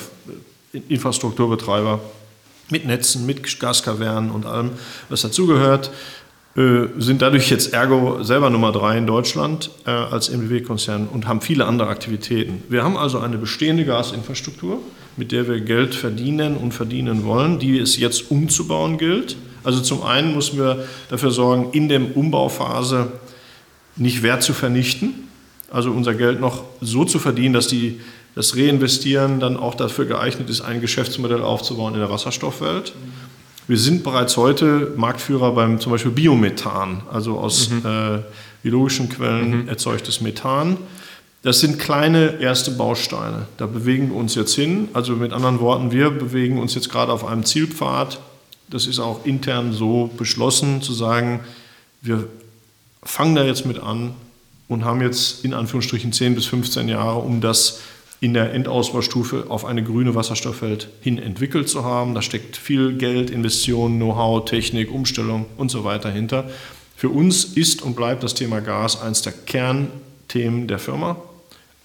äh, 0.73 0.79
Infrastrukturbetreiber 0.89 2.01
mit 2.69 2.85
Netzen, 2.85 3.25
mit 3.25 3.59
Gaskavernen 3.59 4.29
und 4.29 4.45
allem, 4.45 4.71
was 5.07 5.21
dazugehört. 5.21 5.91
Äh, 6.57 6.87
sind 6.97 7.21
dadurch 7.21 7.49
jetzt 7.49 7.73
ergo 7.73 8.21
selber 8.23 8.49
Nummer 8.49 8.73
drei 8.73 8.97
in 8.97 9.07
Deutschland 9.07 9.69
als 9.85 10.29
MBW-Konzern 10.29 11.07
und 11.07 11.27
haben 11.27 11.39
viele 11.39 11.65
andere 11.65 11.87
Aktivitäten. 11.87 12.63
Wir 12.67 12.83
haben 12.83 12.97
also 12.97 13.19
eine 13.19 13.37
bestehende 13.37 13.85
Gasinfrastruktur, 13.85 14.79
mit 15.15 15.31
der 15.31 15.47
wir 15.47 15.61
Geld 15.61 15.95
verdienen 15.95 16.57
und 16.57 16.73
verdienen 16.73 17.23
wollen, 17.23 17.59
die 17.59 17.77
es 17.77 17.97
jetzt 17.97 18.31
umzubauen 18.31 18.97
gilt. 18.97 19.37
Also 19.63 19.81
zum 19.81 20.03
einen 20.03 20.35
müssen 20.35 20.57
wir 20.57 20.85
dafür 21.09 21.31
sorgen, 21.31 21.69
in 21.71 21.89
der 21.89 22.17
Umbauphase 22.17 23.11
nicht 23.97 24.23
Wert 24.23 24.43
zu 24.43 24.53
vernichten, 24.53 25.27
also 25.71 25.91
unser 25.91 26.13
Geld 26.13 26.39
noch 26.39 26.63
so 26.81 27.03
zu 27.03 27.19
verdienen, 27.19 27.53
dass 27.53 27.67
die, 27.67 27.99
das 28.35 28.55
Reinvestieren 28.55 29.39
dann 29.39 29.57
auch 29.57 29.75
dafür 29.75 30.05
geeignet 30.05 30.49
ist, 30.49 30.61
ein 30.61 30.81
Geschäftsmodell 30.81 31.41
aufzubauen 31.41 31.93
in 31.93 31.99
der 31.99 32.09
Wasserstoffwelt. 32.09 32.93
Wir 33.67 33.77
sind 33.77 34.03
bereits 34.03 34.37
heute 34.37 34.93
Marktführer 34.95 35.51
beim 35.51 35.79
zum 35.79 35.91
Beispiel 35.91 36.11
Biomethan, 36.11 37.01
also 37.11 37.37
aus 37.37 37.69
mhm. 37.69 37.81
äh, 37.85 38.19
biologischen 38.63 39.09
Quellen 39.09 39.63
mhm. 39.63 39.67
erzeugtes 39.67 40.21
Methan. 40.21 40.77
Das 41.41 41.59
sind 41.59 41.77
kleine 41.77 42.39
erste 42.39 42.71
Bausteine. 42.71 43.47
Da 43.57 43.67
bewegen 43.67 44.09
wir 44.09 44.15
uns 44.15 44.35
jetzt 44.35 44.55
hin. 44.55 44.89
Also 44.93 45.15
mit 45.15 45.33
anderen 45.33 45.59
Worten, 45.59 45.91
wir 45.91 46.09
bewegen 46.09 46.59
uns 46.59 46.75
jetzt 46.75 46.89
gerade 46.89 47.11
auf 47.11 47.25
einem 47.25 47.43
Zielpfad. 47.43 48.19
Das 48.69 48.87
ist 48.87 48.99
auch 48.99 49.25
intern 49.25 49.73
so 49.73 50.09
beschlossen, 50.17 50.81
zu 50.81 50.93
sagen, 50.93 51.41
wir 52.01 52.27
fangen 53.03 53.35
da 53.35 53.43
jetzt 53.43 53.65
mit 53.65 53.79
an 53.79 54.13
und 54.67 54.85
haben 54.85 55.01
jetzt 55.01 55.45
in 55.45 55.53
Anführungsstrichen 55.53 56.11
10 56.11 56.35
bis 56.35 56.45
15 56.45 56.89
Jahre, 56.89 57.19
um 57.19 57.41
das 57.41 57.81
in 58.19 58.33
der 58.33 58.53
Endausbaustufe 58.53 59.45
auf 59.49 59.63
eine 59.65 59.83
grüne 59.83 60.15
Wasserstoffwelt 60.15 60.89
hin 61.01 61.19
entwickelt 61.19 61.69
zu 61.69 61.83
haben. 61.83 62.15
Da 62.15 62.21
steckt 62.21 62.57
viel 62.57 62.97
Geld, 62.97 63.29
Investitionen, 63.29 63.97
Know-how, 63.97 64.45
Technik, 64.45 64.91
Umstellung 64.91 65.45
und 65.57 65.69
so 65.69 65.83
weiter 65.83 66.09
hinter. 66.09 66.49
Für 66.95 67.09
uns 67.09 67.43
ist 67.43 67.83
und 67.83 67.95
bleibt 67.95 68.23
das 68.23 68.33
Thema 68.33 68.59
Gas 68.59 68.99
eines 68.99 69.21
der 69.21 69.33
Kernthemen 69.33 70.67
der 70.67 70.79
Firma, 70.79 71.17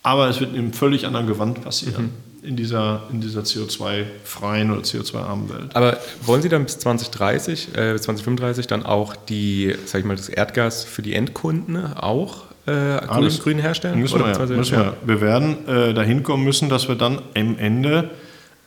aber 0.02 0.28
es 0.28 0.40
wird 0.40 0.52
in 0.52 0.58
einem 0.58 0.72
völlig 0.72 1.06
anderen 1.06 1.26
Gewand 1.26 1.62
passieren. 1.62 2.04
Mhm 2.04 2.31
in 2.42 2.56
dieser, 2.56 3.04
in 3.12 3.20
dieser 3.20 3.42
CO2-freien 3.42 4.70
oder 4.72 4.82
CO2-armen 4.82 5.48
Welt. 5.48 5.76
Aber 5.76 5.98
wollen 6.22 6.42
Sie 6.42 6.48
dann 6.48 6.64
bis 6.64 6.78
2030, 6.78 7.68
äh, 7.76 7.92
bis 7.92 8.02
2035 8.02 8.66
dann 8.66 8.84
auch 8.84 9.14
die, 9.14 9.74
sag 9.86 10.00
ich 10.00 10.04
mal, 10.04 10.16
das 10.16 10.28
Erdgas 10.28 10.84
für 10.84 11.02
die 11.02 11.14
Endkunden 11.14 11.94
auch 11.94 12.44
äh, 12.66 12.98
grün, 13.06 13.28
grün, 13.38 13.58
herstellen? 13.58 14.00
Müssen, 14.00 14.18
wir, 14.18 14.32
ja, 14.32 14.56
müssen 14.56 14.76
wir. 14.76 14.96
wir. 15.04 15.20
werden 15.20 15.68
äh, 15.68 15.94
dahin 15.94 16.24
kommen 16.24 16.42
müssen, 16.44 16.68
dass 16.68 16.88
wir 16.88 16.96
dann 16.96 17.22
am 17.36 17.58
Ende 17.58 18.10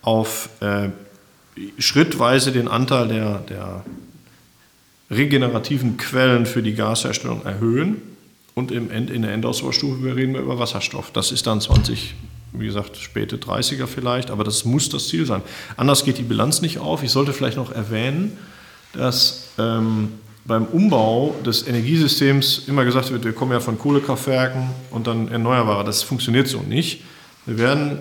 auf 0.01 0.49
äh, 0.61 0.89
schrittweise 1.78 2.53
den 2.53 2.69
Anteil 2.69 3.09
der, 3.09 3.39
der 3.49 3.86
regenerativen 5.11 5.97
Quellen 5.97 6.45
für 6.45 6.63
die 6.63 6.76
Gasherstellung 6.76 7.45
erhöhen. 7.45 8.01
Und 8.53 8.71
im 8.71 8.89
End, 8.89 9.09
in 9.09 9.21
der 9.21 9.34
Endausbaustufe 9.34 10.15
reden 10.15 10.34
wir 10.34 10.41
über 10.41 10.57
Wasserstoff. 10.59 11.11
Das 11.11 11.34
ist 11.34 11.45
dann 11.45 11.59
20 11.59 12.15
wie 12.59 12.65
gesagt, 12.65 12.97
späte 12.97 13.37
30er 13.37 13.87
vielleicht, 13.87 14.31
aber 14.31 14.43
das 14.43 14.65
muss 14.65 14.89
das 14.89 15.07
Ziel 15.07 15.25
sein. 15.25 15.41
Anders 15.77 16.03
geht 16.03 16.17
die 16.17 16.23
Bilanz 16.23 16.61
nicht 16.61 16.79
auf. 16.79 17.03
Ich 17.03 17.11
sollte 17.11 17.33
vielleicht 17.33 17.57
noch 17.57 17.71
erwähnen, 17.71 18.37
dass 18.93 19.47
ähm, 19.57 20.13
beim 20.45 20.65
Umbau 20.65 21.35
des 21.45 21.67
Energiesystems 21.67 22.63
immer 22.67 22.85
gesagt 22.85 23.11
wird, 23.11 23.25
wir 23.25 23.33
kommen 23.33 23.51
ja 23.51 23.59
von 23.59 23.79
Kohlekraftwerken 23.79 24.69
und 24.91 25.07
dann 25.07 25.27
Erneuerbare. 25.27 25.83
Das 25.83 26.03
funktioniert 26.03 26.47
so 26.47 26.61
nicht. 26.61 27.03
Wir 27.45 27.57
werden 27.57 27.99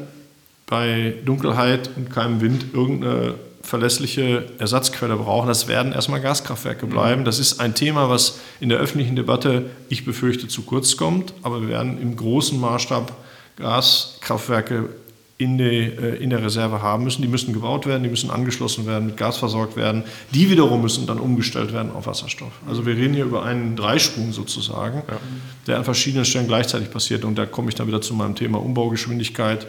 bei 0.67 1.15
Dunkelheit 1.25 1.91
und 1.97 2.11
keinem 2.11 2.41
Wind 2.41 2.67
irgendeine 2.73 3.35
verlässliche 3.63 4.45
Ersatzquelle 4.59 5.17
brauchen. 5.17 5.49
Das 5.49 5.69
werden 5.69 5.93
erstmal 5.93 6.21
Gaskraftwerke 6.21 6.87
bleiben. 6.87 7.25
Das 7.25 7.39
ist 7.39 7.61
ein 7.61 7.75
Thema, 7.75 8.11
was 8.11 8.39
in 8.61 8.69
der 8.69 8.79
öffentlichen 8.79 9.17
Debatte, 9.17 9.71
ich 9.89 10.05
befürchte, 10.05 10.49
zu 10.49 10.63
kurz 10.63 10.99
kommt. 10.99 11.33
Aber 11.43 11.63
wir 11.63 11.69
werden 11.69 12.01
im 12.01 12.15
großen 12.15 12.61
Maßstab 12.61 13.17
Gaskraftwerke 13.57 14.89
in, 15.37 15.59
die, 15.59 15.65
äh, 15.65 16.23
in 16.23 16.31
der 16.31 16.43
Reserve 16.43 16.81
haben 16.81 17.05
müssen. 17.05 17.23
Die 17.23 17.29
müssen 17.29 17.53
gebaut 17.53 17.87
werden, 17.87 18.03
die 18.03 18.09
müssen 18.09 18.31
angeschlossen 18.31 18.87
werden, 18.87 19.07
mit 19.07 19.17
Gas 19.17 19.37
versorgt 19.37 19.77
werden. 19.77 20.05
Die 20.33 20.49
wiederum 20.49 20.81
müssen 20.83 21.07
dann 21.07 21.19
umgestellt 21.19 21.73
werden 21.73 21.91
auf 21.93 22.07
Wasserstoff. 22.07 22.53
Also 22.69 22.87
wir 22.87 22.97
reden 22.97 23.15
hier 23.15 23.25
über 23.25 23.45
einen 23.45 23.77
Dreisprung 23.77 24.33
sozusagen, 24.33 25.03
ja. 25.09 25.19
der 25.67 25.79
an 25.79 25.85
verschiedenen 25.85 26.25
Stellen 26.25 26.47
gleichzeitig 26.47 26.91
passiert. 26.91 27.25
Und 27.25 27.37
da 27.37 27.47
komme 27.47 27.69
ich 27.69 27.75
dann 27.75 27.87
wieder 27.89 28.01
zu 28.01 28.15
meinem 28.15 28.35
Thema 28.35 28.59
Umbaugeschwindigkeit. 28.63 29.67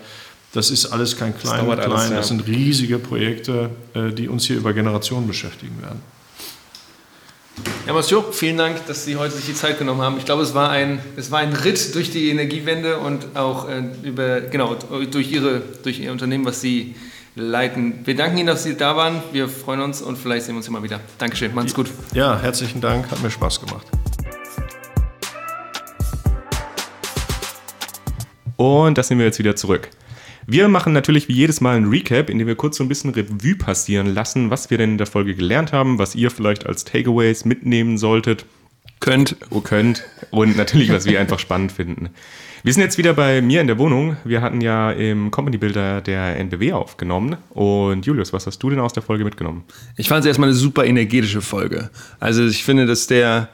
Das 0.54 0.72
ist 0.72 0.86
alles 0.86 1.18
kein 1.18 1.38
klein, 1.38 1.68
das, 1.68 1.76
klein, 1.76 1.92
alles, 1.92 2.10
ja. 2.10 2.16
das 2.16 2.28
sind 2.30 2.48
riesige 2.48 3.00
Projekte, 3.00 3.72
äh, 3.94 4.12
die 4.12 4.30
uns 4.30 4.46
hier 4.46 4.58
über 4.58 4.74
Generationen 4.74 5.28
beschäftigen 5.28 5.82
werden. 5.82 6.02
Ja, 7.88 7.94
Monsieur, 7.94 8.24
vielen 8.32 8.58
Dank, 8.58 8.86
dass 8.88 9.06
Sie 9.06 9.16
heute 9.16 9.36
sich 9.36 9.46
die 9.46 9.54
Zeit 9.54 9.78
genommen 9.78 10.02
haben. 10.02 10.18
Ich 10.18 10.26
glaube, 10.26 10.42
es 10.42 10.54
war 10.54 10.70
ein, 10.70 11.00
es 11.18 11.30
war 11.30 11.40
ein 11.40 11.54
Ritt 11.54 11.94
durch 11.94 12.10
die 12.10 12.30
Energiewende 12.30 12.98
und 12.98 13.36
auch 13.36 13.70
äh, 13.70 13.84
über, 14.02 14.42
genau, 14.42 14.76
durch, 15.12 15.32
Ihre, 15.32 15.62
durch 15.84 16.00
Ihr 16.00 16.12
Unternehmen, 16.12 16.46
was 16.46 16.62
Sie 16.62 16.96
leiten. 17.36 18.00
Wir 18.06 18.16
danken 18.16 18.38
Ihnen, 18.38 18.48
dass 18.48 18.64
Sie 18.64 18.76
da 18.76 18.96
waren. 18.96 19.22
Wir 19.32 19.48
freuen 19.48 19.82
uns 19.82 20.02
und 20.02 20.18
vielleicht 20.18 20.46
sehen 20.46 20.56
wir 20.56 20.58
uns 20.58 20.68
immer 20.68 20.82
wieder. 20.82 21.00
Dankeschön, 21.18 21.54
machen's 21.54 21.76
gut. 21.76 21.90
Ja, 22.14 22.40
herzlichen 22.40 22.82
Dank, 22.82 23.12
hat 23.12 23.22
mir 23.22 23.30
Spaß 23.30 23.62
gemacht. 23.62 23.86
Und 28.58 28.98
das 28.98 29.10
sind 29.10 29.20
wir 29.20 29.26
jetzt 29.26 29.38
wieder 29.38 29.56
zurück. 29.56 29.90
Wir 30.48 30.68
machen 30.68 30.94
natürlich 30.94 31.28
wie 31.28 31.34
jedes 31.34 31.60
Mal 31.60 31.76
ein 31.76 31.86
Recap, 31.86 32.30
in 32.30 32.38
dem 32.38 32.48
wir 32.48 32.56
kurz 32.56 32.78
so 32.78 32.84
ein 32.84 32.88
bisschen 32.88 33.10
Revue 33.10 33.56
passieren 33.56 34.14
lassen, 34.14 34.52
was 34.52 34.70
wir 34.70 34.78
denn 34.78 34.92
in 34.92 34.98
der 35.00 35.08
Folge 35.08 35.34
gelernt 35.34 35.74
haben, 35.74 35.98
was 35.98 36.14
ihr 36.14 36.30
vielleicht 36.30 36.68
als 36.68 36.84
Takeaways 36.84 37.46
mitnehmen 37.46 37.98
solltet. 37.98 38.46
könnt. 39.00 39.36
Oh, 39.50 39.62
könnt. 39.62 40.04
Und 40.30 40.56
natürlich, 40.56 40.92
was 40.92 41.06
wir 41.06 41.20
einfach 41.20 41.40
spannend 41.40 41.72
finden. 41.72 42.10
Wir 42.64 42.74
sind 42.74 42.84
jetzt 42.84 42.98
wieder 42.98 43.14
bei 43.14 43.42
mir 43.42 43.62
in 43.62 43.68
der 43.68 43.80
Wohnung. 43.80 44.18
Wir 44.24 44.42
hatten 44.42 44.62
ja 44.62 44.92
im 44.92 45.32
Company 45.32 45.58
Builder 45.58 46.02
der 46.02 46.38
NBW 46.38 46.74
aufgenommen. 46.74 47.38
Und 47.50 48.06
Julius, 48.06 48.32
was 48.32 48.46
hast 48.46 48.60
du 48.60 48.70
denn 48.70 48.80
aus 48.80 48.94
der 48.94 49.04
Folge 49.04 49.24
mitgenommen? 49.24 49.64
Ich 49.98 50.08
fand 50.08 50.22
es 50.22 50.28
erstmal 50.28 50.50
eine 50.50 50.58
super 50.58 50.86
energetische 50.86 51.42
Folge. 51.42 51.90
Also 52.20 52.46
ich 52.46 52.64
finde, 52.64 52.86
dass 52.86 53.08
der, 53.08 53.50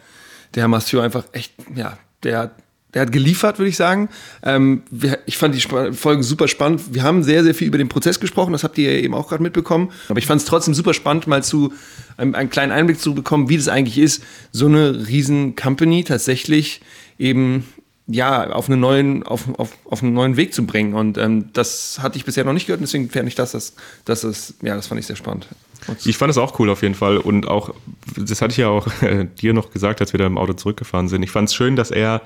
der 0.56 0.64
Herr 0.64 0.68
Mathieu 0.68 1.00
einfach 1.00 1.24
echt, 1.32 1.54
ja, 1.74 1.98
der 2.24 2.38
hat 2.40 2.56
der 2.94 3.04
hat 3.04 3.12
geliefert, 3.12 3.60
würde 3.60 3.70
ich 3.70 3.78
sagen. 3.78 4.10
Ähm, 4.44 4.84
wir, 4.92 5.20
ich 5.26 5.38
fand 5.38 5.56
die 5.56 5.60
Sp 5.64 5.94
Folgen 5.94 6.24
super 6.24 6.48
spannend. 6.48 6.94
Wir 6.94 7.04
haben 7.04 7.24
sehr, 7.24 7.44
sehr 7.44 7.56
viel 7.56 7.68
über 7.68 7.78
den 7.78 7.90
Prozess 7.90 8.20
gesprochen, 8.20 8.52
das 8.52 8.64
habt 8.64 8.78
ihr 8.78 8.92
ja 8.92 9.00
eben 9.00 9.14
auch 9.14 9.30
gerade 9.30 9.44
mitbekommen. 9.44 9.92
Aber 10.10 10.20
ich 10.20 10.26
fand 10.26 10.42
es 10.42 10.48
trotzdem 10.48 10.74
super 10.74 10.94
spannend, 10.94 11.28
mal 11.28 11.44
zu 11.44 11.74
einem, 12.18 12.36
einen 12.36 12.50
kleinen 12.50 12.72
Einblick 12.72 13.00
zu 13.00 13.16
bekommen, 13.16 13.50
wie 13.50 13.58
das 13.58 13.68
eigentlich 13.68 13.98
ist, 13.98 14.24
so 14.52 14.66
eine 14.66 15.08
riesen 15.08 15.56
Company 15.56 16.04
tatsächlich 16.04 16.82
eben 17.18 17.66
ja, 18.08 18.50
auf 18.50 18.70
einen 18.70 18.80
neuen, 18.80 19.24
auf, 19.24 19.48
auf, 19.58 19.78
auf 19.86 20.04
einen 20.04 20.14
neuen 20.14 20.36
Weg 20.36 20.54
zu 20.54 20.66
bringen. 20.66 20.94
Und 20.94 21.18
ähm, 21.18 21.50
das 21.54 22.00
hatte 22.02 22.18
ich 22.18 22.26
bisher 22.26 22.44
noch 22.44 22.54
nicht 22.54 22.68
gehört, 22.68 22.82
deswegen 22.82 23.10
fand 23.10 23.28
ich 23.28 23.36
das, 23.36 23.52
das, 23.52 23.74
das 24.06 24.24
ist, 24.24 24.56
ja, 24.62 24.76
das 24.76 24.88
fand 24.88 25.00
ich 25.00 25.08
sehr 25.08 25.16
spannend. 25.16 25.48
Ich 26.06 26.18
fand 26.18 26.30
es 26.30 26.38
auch 26.38 26.60
cool 26.60 26.70
auf 26.70 26.82
jeden 26.82 26.96
Fall. 26.96 27.18
Und 27.18 27.48
auch, 27.48 27.74
das 28.16 28.42
hatte 28.42 28.52
ich 28.52 28.58
ja 28.58 28.68
auch 28.68 28.88
äh, 29.02 29.26
dir 29.42 29.54
noch 29.54 29.72
gesagt, 29.72 30.02
als 30.02 30.14
wir 30.14 30.18
da 30.18 30.28
im 30.28 30.38
Auto 30.38 30.54
zurückgefahren 30.54 31.08
sind. 31.08 31.24
Ich 31.24 31.32
fand 31.32 31.50
es 31.50 31.56
schön, 31.56 31.76
dass 31.76 31.92
er 31.92 32.22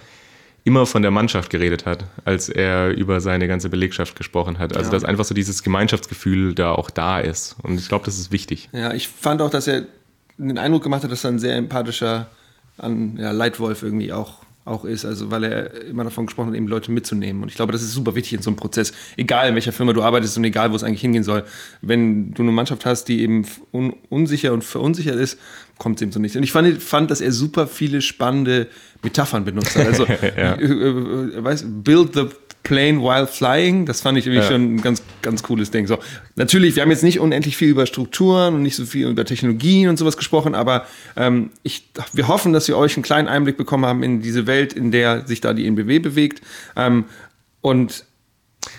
immer 0.66 0.88
von 0.88 1.04
der 1.04 1.12
Mannschaft 1.12 1.52
geredet 1.52 1.86
hat, 1.86 2.06
als 2.26 2.50
er 2.50 2.90
über 2.90 3.22
seine 3.22 3.48
ganze 3.48 3.70
Belegschaft 3.70 4.16
gesprochen 4.16 4.58
hat. 4.58 4.76
Also 4.76 4.90
ja. 4.90 4.94
dass 4.94 5.06
einfach 5.06 5.24
so 5.24 5.36
dieses 5.36 5.62
Gemeinschaftsgefühl 5.64 6.56
da 6.56 6.74
auch 6.74 6.90
da 6.90 7.20
ist. 7.20 7.56
Und 7.62 7.80
ich 7.80 7.88
glaube, 7.88 8.06
das 8.06 8.18
ist 8.18 8.32
wichtig. 8.32 8.70
Ja, 8.74 8.92
ich 8.92 9.08
fand 9.08 9.42
auch, 9.44 9.52
dass 9.52 9.68
er 9.68 9.84
den 10.38 10.58
Eindruck 10.58 10.84
gemacht 10.84 11.04
hat, 11.04 11.12
dass 11.12 11.24
er 11.24 11.32
ein 11.32 11.40
sehr 11.40 11.56
empathischer 11.56 12.28
an, 12.78 13.16
ja, 13.18 13.32
Leitwolf 13.32 13.84
irgendwie 13.84 14.12
auch 14.12 14.46
auch 14.66 14.84
ist, 14.84 15.06
also 15.06 15.30
weil 15.30 15.44
er 15.44 15.84
immer 15.84 16.04
davon 16.04 16.26
gesprochen 16.26 16.50
hat, 16.50 16.56
eben 16.56 16.68
Leute 16.68 16.92
mitzunehmen. 16.92 17.44
Und 17.44 17.50
ich 17.50 17.56
glaube, 17.56 17.72
das 17.72 17.84
ist 17.84 17.94
super 17.94 18.16
wichtig 18.16 18.34
in 18.34 18.42
so 18.42 18.50
einem 18.50 18.58
Prozess, 18.58 18.94
egal 19.16 19.48
in 19.48 19.54
welcher 19.54 19.72
Firma 19.72 19.94
du 19.94 20.02
arbeitest 20.02 20.38
und 20.38 20.44
egal, 20.44 20.72
wo 20.72 20.76
es 20.76 20.84
eigentlich 20.84 21.02
hingehen 21.02 21.24
soll. 21.24 21.44
Wenn 21.82 22.34
du 22.34 22.42
eine 22.42 22.52
Mannschaft 22.52 22.84
hast, 22.84 23.06
die 23.06 23.22
eben 23.22 23.46
un 23.72 23.94
unsicher 24.10 24.54
und 24.54 24.64
verunsichert 24.64 25.18
ist, 25.18 25.40
kommt 25.78 25.98
es 25.98 26.02
eben 26.04 26.12
so 26.12 26.20
nicht. 26.20 26.36
Und 26.36 26.44
ich 26.44 26.52
fand, 26.52 26.82
fand, 26.82 27.12
dass 27.12 27.22
er 27.22 27.32
super 27.32 27.68
viele 27.68 28.02
spannende 28.02 28.68
Metaphern 29.04 29.46
benutzt 29.46 29.76
hat. 29.76 29.88
Also, 29.88 30.06
ja. 30.38 30.54
äh, 30.54 30.64
äh, 30.64 31.44
weiß, 31.44 31.66
build 31.68 32.14
the 32.14 32.28
plane 32.66 33.00
while 33.00 33.28
flying, 33.28 33.86
das 33.86 34.02
fand 34.02 34.18
ich 34.18 34.26
irgendwie 34.26 34.42
ja. 34.42 34.52
schon 34.52 34.76
ein 34.76 34.82
ganz, 34.82 35.02
ganz 35.22 35.44
cooles 35.44 35.72
Ding. 35.72 35.88
So, 35.88 36.00
natürlich, 36.36 36.76
wir 36.76 36.84
haben 36.84 36.90
jetzt 36.90 37.04
nicht 37.04 37.20
unendlich 37.20 37.56
viel 37.56 37.70
über 37.70 37.86
Strukturen 37.86 38.56
und 38.56 38.64
nicht 38.64 38.76
so 38.76 38.86
viel 38.86 39.08
über 39.08 39.24
Technologien 39.24 39.88
und 39.88 39.98
sowas 39.98 40.18
gesprochen, 40.18 40.56
aber 40.56 40.86
ähm, 41.16 41.52
ich, 41.64 41.88
wir 42.12 42.28
hoffen, 42.28 42.54
dass 42.54 42.68
wir 42.68 42.76
euch 42.78 42.98
einen 42.98 43.04
kleinen 43.04 43.28
Einblick 43.28 43.56
bekommen 43.56 43.86
haben 43.86 44.04
in 44.04 44.22
diese 44.22 44.48
Welt, 44.48 44.74
in 44.74 44.92
der 44.92 45.28
sich 45.28 45.42
da 45.42 45.54
die 45.54 45.68
NBW 45.68 46.00
bewegt. 46.00 46.42
Ähm, 46.76 47.06
und 47.62 48.04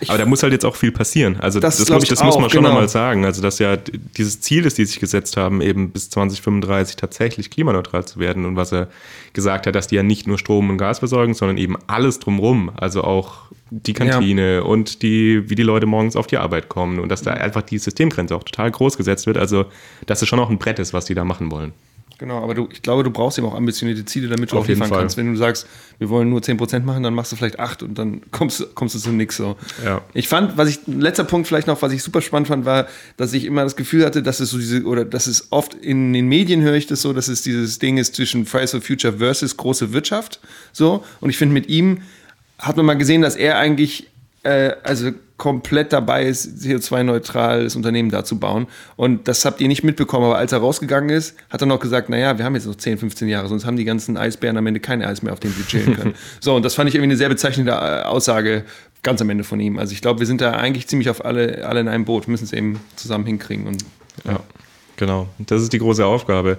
ich 0.00 0.08
aber 0.08 0.18
da 0.18 0.26
muss 0.26 0.42
halt 0.42 0.52
jetzt 0.52 0.64
auch 0.64 0.76
viel 0.76 0.92
passieren. 0.92 1.38
Also 1.40 1.60
das, 1.60 1.78
das, 1.78 1.88
muss, 1.88 2.04
das 2.04 2.22
muss, 2.22 2.38
man 2.38 2.50
schon 2.50 2.62
genau. 2.62 2.74
nochmal 2.74 2.88
sagen. 2.88 3.24
Also 3.24 3.42
dass 3.42 3.58
ja 3.58 3.76
dieses 4.16 4.40
Ziel, 4.40 4.62
das 4.62 4.74
die 4.74 4.84
sich 4.84 5.00
gesetzt 5.00 5.36
haben, 5.36 5.60
eben 5.60 5.90
bis 5.90 6.10
2035 6.10 6.96
tatsächlich 6.96 7.50
klimaneutral 7.50 8.04
zu 8.04 8.18
werden 8.18 8.44
und 8.44 8.56
was 8.56 8.72
er 8.72 8.88
gesagt 9.32 9.66
hat, 9.66 9.74
dass 9.74 9.86
die 9.86 9.96
ja 9.96 10.02
nicht 10.02 10.26
nur 10.26 10.38
Strom 10.38 10.70
und 10.70 10.78
Gas 10.78 11.00
versorgen, 11.00 11.34
sondern 11.34 11.58
eben 11.58 11.76
alles 11.86 12.18
drumrum. 12.18 12.70
Also 12.76 13.04
auch 13.04 13.46
die 13.70 13.92
Kantine 13.92 14.56
ja. 14.56 14.62
und 14.62 15.02
die, 15.02 15.48
wie 15.50 15.54
die 15.54 15.62
Leute 15.62 15.86
morgens 15.86 16.16
auf 16.16 16.26
die 16.26 16.38
Arbeit 16.38 16.68
kommen 16.68 16.98
und 16.98 17.08
dass 17.08 17.22
da 17.22 17.32
einfach 17.32 17.62
die 17.62 17.78
Systemgrenze 17.78 18.34
auch 18.34 18.44
total 18.44 18.70
groß 18.70 18.96
gesetzt 18.96 19.26
wird. 19.26 19.38
Also 19.38 19.66
dass 20.06 20.22
es 20.22 20.28
schon 20.28 20.38
auch 20.38 20.50
ein 20.50 20.58
Brett 20.58 20.78
ist, 20.78 20.92
was 20.92 21.04
die 21.04 21.14
da 21.14 21.24
machen 21.24 21.50
wollen. 21.50 21.72
Genau, 22.18 22.42
aber 22.42 22.54
du, 22.54 22.68
ich 22.72 22.80
glaube, 22.80 23.02
du 23.02 23.10
brauchst 23.10 23.36
eben 23.36 23.46
auch 23.46 23.54
ambitionierte 23.54 24.06
Ziele, 24.06 24.28
damit 24.28 24.50
du 24.50 24.56
Auf 24.56 24.64
auch 24.64 24.68
liefern 24.68 24.88
Fall. 24.88 25.00
kannst. 25.00 25.18
Wenn 25.18 25.30
du 25.30 25.36
sagst, 25.36 25.66
wir 25.98 26.08
wollen 26.08 26.30
nur 26.30 26.40
10% 26.40 26.80
machen, 26.80 27.02
dann 27.02 27.12
machst 27.12 27.30
du 27.32 27.36
vielleicht 27.36 27.58
8 27.58 27.82
und 27.82 27.98
dann 27.98 28.22
kommst, 28.30 28.74
kommst 28.74 28.94
du 28.94 28.98
zu 28.98 29.10
nichts. 29.10 29.36
So. 29.36 29.56
Ja. 29.84 30.00
Ich 30.14 30.26
fand, 30.26 30.56
was 30.56 30.70
ich, 30.70 30.80
letzter 30.86 31.24
Punkt 31.24 31.46
vielleicht 31.46 31.66
noch, 31.66 31.82
was 31.82 31.92
ich 31.92 32.02
super 32.02 32.22
spannend 32.22 32.48
fand, 32.48 32.64
war, 32.64 32.86
dass 33.18 33.34
ich 33.34 33.44
immer 33.44 33.64
das 33.64 33.76
Gefühl 33.76 34.06
hatte, 34.06 34.22
dass 34.22 34.40
es 34.40 34.48
so 34.48 34.56
diese, 34.56 34.84
oder 34.84 35.04
dass 35.04 35.26
es 35.26 35.48
oft 35.50 35.74
in 35.74 36.14
den 36.14 36.26
Medien 36.26 36.62
höre 36.62 36.74
ich 36.74 36.86
das 36.86 37.02
so, 37.02 37.12
dass 37.12 37.28
es 37.28 37.42
dieses 37.42 37.78
Ding 37.78 37.98
ist 37.98 38.14
zwischen 38.14 38.46
Fridays 38.46 38.70
for 38.70 38.80
Future 38.80 39.18
versus 39.18 39.58
große 39.58 39.92
Wirtschaft. 39.92 40.40
So. 40.72 41.04
Und 41.20 41.28
ich 41.28 41.36
finde, 41.36 41.52
mit 41.52 41.68
ihm 41.68 42.00
hat 42.58 42.78
man 42.78 42.86
mal 42.86 42.94
gesehen, 42.94 43.20
dass 43.20 43.36
er 43.36 43.58
eigentlich, 43.58 44.08
äh, 44.46 44.76
also 44.82 45.10
komplett 45.36 45.92
dabei 45.92 46.24
ist, 46.24 46.64
CO2-neutrales 46.64 47.76
Unternehmen 47.76 48.10
da 48.10 48.24
zu 48.24 48.38
bauen. 48.38 48.66
Und 48.96 49.28
das 49.28 49.44
habt 49.44 49.60
ihr 49.60 49.68
nicht 49.68 49.84
mitbekommen, 49.84 50.24
aber 50.24 50.38
als 50.38 50.52
er 50.52 50.60
rausgegangen 50.60 51.10
ist, 51.10 51.36
hat 51.50 51.60
er 51.60 51.66
noch 51.66 51.78
gesagt, 51.78 52.08
naja, 52.08 52.38
wir 52.38 52.44
haben 52.44 52.54
jetzt 52.54 52.66
noch 52.66 52.74
10, 52.74 52.96
15 52.98 53.28
Jahre, 53.28 53.48
sonst 53.48 53.66
haben 53.66 53.76
die 53.76 53.84
ganzen 53.84 54.16
Eisbären 54.16 54.56
am 54.56 54.66
Ende 54.66 54.80
kein 54.80 55.02
Eis 55.02 55.22
mehr, 55.22 55.34
auf 55.34 55.40
dem 55.40 55.52
sie 55.52 55.64
chillen 55.64 55.94
können. 55.94 56.14
so, 56.40 56.54
und 56.56 56.64
das 56.64 56.74
fand 56.74 56.88
ich 56.88 56.94
irgendwie 56.94 57.10
eine 57.10 57.16
sehr 57.16 57.28
bezeichnende 57.28 57.72
äh, 57.72 58.02
Aussage 58.04 58.64
ganz 59.02 59.20
am 59.20 59.28
Ende 59.28 59.44
von 59.44 59.60
ihm. 59.60 59.78
Also 59.78 59.92
ich 59.92 60.00
glaube, 60.00 60.20
wir 60.20 60.26
sind 60.26 60.40
da 60.40 60.52
eigentlich 60.52 60.88
ziemlich 60.88 61.10
auf 61.10 61.24
alle, 61.24 61.66
alle 61.66 61.80
in 61.80 61.88
einem 61.88 62.06
Boot, 62.06 62.28
müssen 62.28 62.44
es 62.44 62.52
eben 62.52 62.80
zusammen 62.96 63.26
hinkriegen. 63.26 63.66
Und, 63.66 63.84
ja. 64.24 64.32
ja, 64.32 64.40
genau. 64.96 65.28
Das 65.38 65.62
ist 65.62 65.72
die 65.72 65.78
große 65.78 66.04
Aufgabe. 66.04 66.58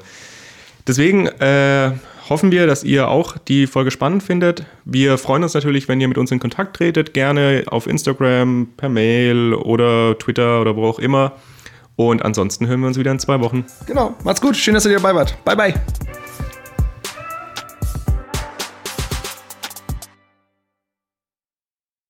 Deswegen 0.85 1.27
äh, 1.27 1.91
hoffen 2.29 2.51
wir, 2.51 2.67
dass 2.67 2.83
ihr 2.83 3.07
auch 3.07 3.37
die 3.37 3.67
Folge 3.67 3.91
spannend 3.91 4.23
findet. 4.23 4.65
Wir 4.85 5.17
freuen 5.17 5.43
uns 5.43 5.53
natürlich, 5.53 5.87
wenn 5.87 6.01
ihr 6.01 6.07
mit 6.07 6.17
uns 6.17 6.31
in 6.31 6.39
Kontakt 6.39 6.75
tretet, 6.77 7.13
gerne 7.13 7.63
auf 7.67 7.87
Instagram, 7.87 8.69
per 8.77 8.89
Mail 8.89 9.53
oder 9.53 10.17
Twitter 10.17 10.61
oder 10.61 10.75
wo 10.75 10.85
auch 10.85 10.99
immer. 10.99 11.33
Und 11.95 12.23
ansonsten 12.23 12.67
hören 12.67 12.81
wir 12.81 12.87
uns 12.87 12.99
wieder 12.99 13.11
in 13.11 13.19
zwei 13.19 13.39
Wochen. 13.41 13.65
Genau, 13.87 14.15
macht's 14.23 14.41
gut, 14.41 14.55
schön, 14.55 14.75
dass 14.75 14.85
ihr 14.85 14.93
dabei 14.93 15.15
wart. 15.15 15.43
Bye, 15.43 15.55
bye. 15.55 15.73